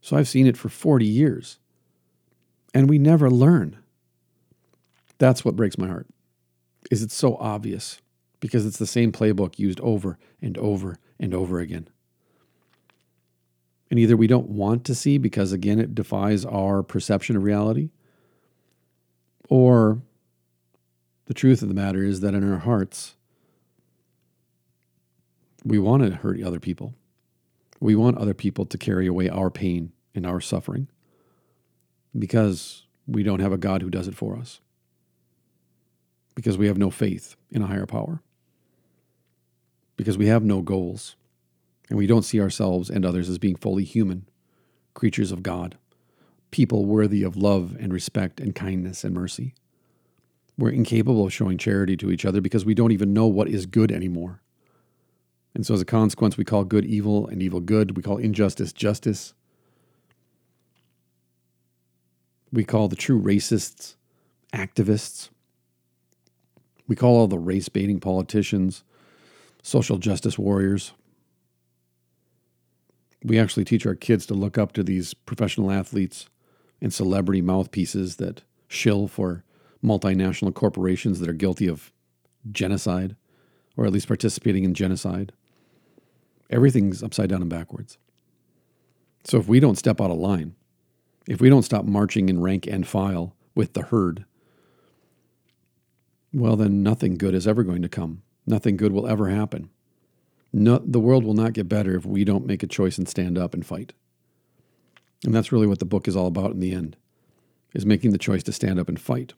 So 0.02 0.16
I've 0.16 0.28
seen 0.28 0.46
it 0.46 0.58
for 0.58 0.70
40 0.70 1.06
years. 1.06 1.58
And 2.74 2.90
we 2.90 3.00
never 3.00 3.32
learn. 3.32 3.78
That's 5.18 5.44
what 5.44 5.56
breaks 5.56 5.78
my 5.78 5.88
heart. 5.88 6.08
Is 6.92 7.02
it 7.02 7.12
so 7.12 7.38
obvious 7.38 8.02
because 8.40 8.66
it's 8.66 8.78
the 8.78 8.86
same 8.86 9.12
playbook 9.12 9.58
used 9.58 9.80
over 9.80 10.20
and 10.42 10.58
over 10.58 10.98
and 11.20 11.34
over 11.34 11.60
again. 11.60 11.88
And 13.90 14.00
either 14.00 14.18
we 14.18 14.28
don't 14.28 14.50
want 14.50 14.84
to 14.86 14.96
see 14.96 15.18
because 15.18 15.52
again 15.52 15.80
it 15.80 15.94
defies 15.96 16.44
our 16.46 16.82
perception 16.84 17.36
of 17.36 17.44
reality 17.44 17.90
or 19.50 20.02
the 21.26 21.34
truth 21.34 21.62
of 21.62 21.68
the 21.68 21.74
matter 21.74 22.04
is 22.04 22.22
that 22.22 22.34
in 22.34 22.50
our 22.50 22.60
hearts, 22.60 23.16
we 25.64 25.80
want 25.80 26.04
to 26.04 26.16
hurt 26.16 26.42
other 26.42 26.60
people. 26.60 26.94
We 27.80 27.96
want 27.96 28.18
other 28.18 28.34
people 28.34 28.66
to 28.66 28.78
carry 28.78 29.08
away 29.08 29.30
our 29.30 29.50
pain 29.50 29.92
and 30.14 30.26
our 30.26 30.40
suffering 30.40 30.88
because 32.18 32.84
we 33.08 33.24
don't 33.24 33.40
have 33.40 33.52
a 33.52 33.58
God 33.58 33.82
who 33.82 33.90
does 33.90 34.08
it 34.08 34.16
for 34.16 34.38
us. 34.38 34.62
Because 36.36 36.58
we 36.58 36.68
have 36.68 36.78
no 36.78 36.90
faith 36.90 37.36
in 37.50 37.62
a 37.62 37.68
higher 37.68 37.86
power. 37.86 38.22
Because 39.98 40.18
we 40.18 40.28
have 40.28 40.44
no 40.44 40.62
goals 40.62 41.16
and 41.90 41.98
we 41.98 42.08
don't 42.08 42.24
see 42.24 42.42
ourselves 42.42 42.90
and 42.90 43.06
others 43.06 43.30
as 43.30 43.38
being 43.38 43.56
fully 43.56 43.84
human, 43.84 44.28
creatures 44.94 45.32
of 45.32 45.44
God, 45.44 45.78
people 46.52 46.86
worthy 46.86 47.24
of 47.24 47.36
love 47.36 47.76
and 47.80 47.94
respect 47.94 48.40
and 48.40 48.56
kindness 48.56 49.04
and 49.04 49.14
mercy. 49.14 49.54
We're 50.58 50.70
incapable 50.70 51.26
of 51.26 51.34
showing 51.34 51.58
charity 51.58 51.98
to 51.98 52.12
each 52.12 52.26
other 52.26 52.42
because 52.42 52.66
we 52.66 52.74
don't 52.74 52.92
even 52.92 53.14
know 53.14 53.28
what 53.28 53.50
is 53.50 53.66
good 53.66 53.92
anymore. 53.92 54.42
And 55.54 55.66
so, 55.66 55.74
as 55.74 55.82
a 55.82 55.86
consequence, 55.86 56.38
we 56.38 56.44
call 56.44 56.64
good 56.66 56.86
evil 56.86 57.28
and 57.28 57.42
evil 57.42 57.60
good. 57.60 57.96
We 57.96 58.04
call 58.04 58.18
injustice 58.18 58.74
justice. 58.74 59.34
We 62.52 62.64
call 62.64 62.88
the 62.88 62.96
true 62.96 63.22
racists 63.22 63.96
activists. 64.54 65.30
We 66.88 66.96
call 66.96 67.16
all 67.16 67.28
the 67.28 67.40
race 67.40 67.70
baiting 67.70 68.00
politicians 68.00 68.84
social 69.62 69.98
justice 69.98 70.38
warriors. 70.38 70.94
We 73.26 73.40
actually 73.40 73.66
teach 73.66 73.88
our 73.88 73.96
kids 73.96 74.28
to 74.28 74.36
look 74.36 74.56
up 74.56 74.72
to 74.74 74.84
these 74.84 75.16
professional 75.16 75.72
athletes 75.72 76.30
and 76.80 76.94
celebrity 76.94 77.42
mouthpieces 77.42 78.18
that 78.18 78.44
shill 78.68 79.08
for 79.08 79.44
multinational 79.84 80.54
corporations 80.54 81.20
that 81.20 81.30
are 81.30 81.34
guilty 81.34 81.68
of 81.68 81.92
genocide 82.52 83.16
or 83.76 83.86
at 83.88 83.92
least 83.92 84.08
participating 84.08 84.64
in 84.64 84.76
genocide. 84.76 85.32
Everything's 86.52 87.02
upside 87.02 87.30
down 87.30 87.42
and 87.42 87.50
backwards. 87.50 87.98
So 89.24 89.40
if 89.40 89.48
we 89.48 89.60
don't 89.60 89.78
step 89.78 90.00
out 90.00 90.12
of 90.12 90.18
line, 90.18 90.54
if 91.28 91.42
we 91.42 91.50
don't 91.50 91.64
stop 91.64 91.86
marching 91.86 92.30
in 92.30 92.42
rank 92.42 92.68
and 92.68 92.88
file 92.88 93.36
with 93.56 93.74
the 93.74 93.82
herd, 93.82 94.26
well, 96.32 96.56
then 96.56 96.84
nothing 96.84 97.18
good 97.18 97.34
is 97.34 97.48
ever 97.48 97.64
going 97.64 97.82
to 97.82 97.90
come. 97.90 98.22
Nothing 98.46 98.78
good 98.78 98.92
will 98.92 99.08
ever 99.08 99.30
happen. 99.30 99.72
No, 100.58 100.78
the 100.78 101.02
world 101.02 101.26
will 101.26 101.34
not 101.34 101.52
get 101.52 101.68
better 101.68 101.98
if 101.98 102.06
we 102.06 102.24
don't 102.24 102.46
make 102.46 102.64
a 102.64 102.68
choice 102.68 102.98
and 102.98 103.10
stand 103.10 103.38
up 103.38 103.54
and 103.54 103.66
fight. 103.66 103.92
And 105.26 105.36
that's 105.36 105.52
really 105.52 105.68
what 105.68 105.80
the 105.80 105.86
book 105.86 106.08
is 106.08 106.16
all 106.16 106.28
about 106.28 106.52
in 106.52 106.62
the 106.62 106.72
end, 106.72 106.96
is 107.74 107.86
making 107.86 108.12
the 108.12 108.18
choice 108.18 108.42
to 108.44 108.54
stand 108.54 108.80
up 108.80 108.88
and 108.88 108.98
fight. 108.98 109.34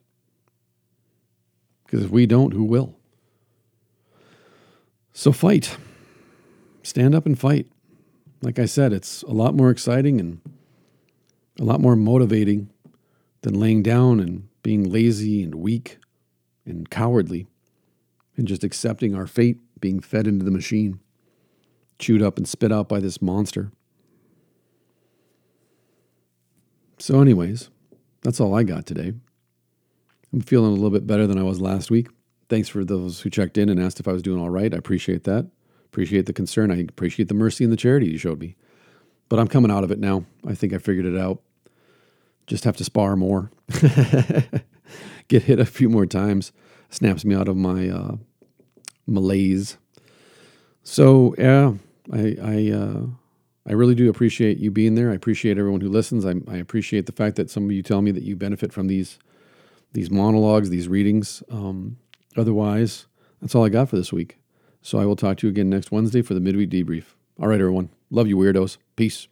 Because 1.84 2.04
if 2.04 2.12
we 2.12 2.28
don't, 2.28 2.54
who 2.54 2.64
will? 2.64 3.00
So 5.12 5.32
fight. 5.32 5.76
Stand 6.84 7.16
up 7.16 7.26
and 7.26 7.40
fight. 7.40 7.66
Like 8.44 8.60
I 8.60 8.66
said, 8.66 8.94
it's 8.94 9.24
a 9.24 9.32
lot 9.32 9.56
more 9.56 9.72
exciting 9.72 10.20
and 10.20 10.40
a 11.60 11.64
lot 11.64 11.82
more 11.82 11.96
motivating 11.96 12.70
than 13.42 13.60
laying 13.60 13.82
down 13.82 14.20
and 14.20 14.50
being 14.62 14.84
lazy 14.84 15.42
and 15.42 15.56
weak 15.56 15.98
and 16.64 16.92
cowardly 16.92 17.48
and 18.36 18.48
just 18.48 18.64
accepting 18.64 19.16
our 19.16 19.26
fate 19.26 19.58
being 19.80 20.00
fed 20.00 20.28
into 20.28 20.46
the 20.46 20.52
machine, 20.52 21.00
chewed 22.00 22.22
up 22.22 22.38
and 22.38 22.48
spit 22.48 22.72
out 22.72 22.88
by 22.88 23.00
this 23.00 23.22
monster. 23.22 23.72
So, 27.00 27.22
anyways, 27.22 27.70
that's 28.22 28.40
all 28.40 28.56
I 28.56 28.64
got 28.64 28.86
today. 28.86 29.14
I'm 30.34 30.42
feeling 30.42 30.72
a 30.72 30.76
little 30.76 30.90
bit 30.90 31.08
better 31.08 31.28
than 31.28 31.38
I 31.38 31.44
was 31.44 31.62
last 31.62 31.92
week. 31.92 32.08
Thanks 32.50 32.70
for 32.70 32.84
those 32.84 33.22
who 33.22 33.30
checked 33.30 33.58
in 33.58 33.70
and 33.70 33.80
asked 33.80 34.00
if 34.00 34.08
I 34.08 34.14
was 34.14 34.22
doing 34.22 34.42
all 34.42 34.50
right. 34.50 34.74
I 34.74 34.78
appreciate 34.78 35.24
that. 35.26 35.50
Appreciate 35.86 36.26
the 36.26 36.34
concern. 36.34 36.72
I 36.72 36.80
appreciate 36.80 37.28
the 37.28 37.34
mercy 37.34 37.64
and 37.64 37.72
the 37.72 37.78
charity 37.78 38.08
you 38.08 38.18
showed 38.18 38.40
me. 38.40 38.56
But 39.30 39.40
I'm 39.40 39.48
coming 39.48 39.72
out 39.72 39.84
of 39.84 39.92
it 39.92 40.00
now. 40.00 40.26
I 40.46 40.54
think 40.54 40.74
I 40.74 40.78
figured 40.78 41.06
it 41.06 41.18
out. 41.18 41.42
Just 42.46 42.64
have 42.64 42.78
to 42.78 42.84
spar 42.84 43.16
more. 43.16 43.52
Get 45.28 45.44
hit 45.44 45.60
a 45.60 45.66
few 45.66 45.90
more 45.90 46.06
times. 46.06 46.54
Snaps 46.90 47.26
me 47.26 47.36
out 47.36 47.50
of 47.50 47.58
my 47.58 47.90
uh, 47.90 48.16
malaise. 49.06 49.78
So 50.84 51.36
yeah, 51.38 51.74
I 52.12 52.36
I 52.42 52.72
uh, 52.72 53.06
I 53.68 53.74
really 53.74 53.96
do 53.96 54.10
appreciate 54.10 54.58
you 54.58 54.72
being 54.72 54.96
there. 54.96 55.12
I 55.12 55.16
appreciate 55.16 55.58
everyone 55.58 55.82
who 55.82 55.90
listens. 55.90 56.26
I, 56.26 56.36
I 56.48 56.58
appreciate 56.58 57.06
the 57.06 57.12
fact 57.12 57.36
that 57.36 57.50
some 57.50 57.66
of 57.66 57.72
you 57.72 57.84
tell 57.84 58.02
me 58.02 58.12
that 58.12 58.24
you 58.24 58.36
benefit 58.36 58.72
from 58.72 58.88
these 58.88 59.20
these 59.94 60.10
monologues, 60.10 60.70
these 60.70 60.88
readings. 60.88 61.44
Um, 61.50 61.98
otherwise, 62.36 63.08
that's 63.42 63.56
all 63.56 63.66
I 63.66 63.70
got 63.70 63.90
for 63.90 63.96
this 63.96 64.14
week. 64.14 64.38
So 64.82 65.00
I 65.00 65.06
will 65.06 65.16
talk 65.16 65.38
to 65.38 65.48
you 65.48 65.52
again 65.52 65.70
next 65.70 65.92
Wednesday 65.92 66.22
for 66.22 66.34
the 66.34 66.40
midweek 66.40 66.70
debrief. 66.70 67.16
All 67.40 67.48
right, 67.48 67.60
everyone. 67.60 67.90
Love 68.10 68.28
you, 68.28 68.38
weirdos. 68.38 68.78
Peace. 68.96 69.28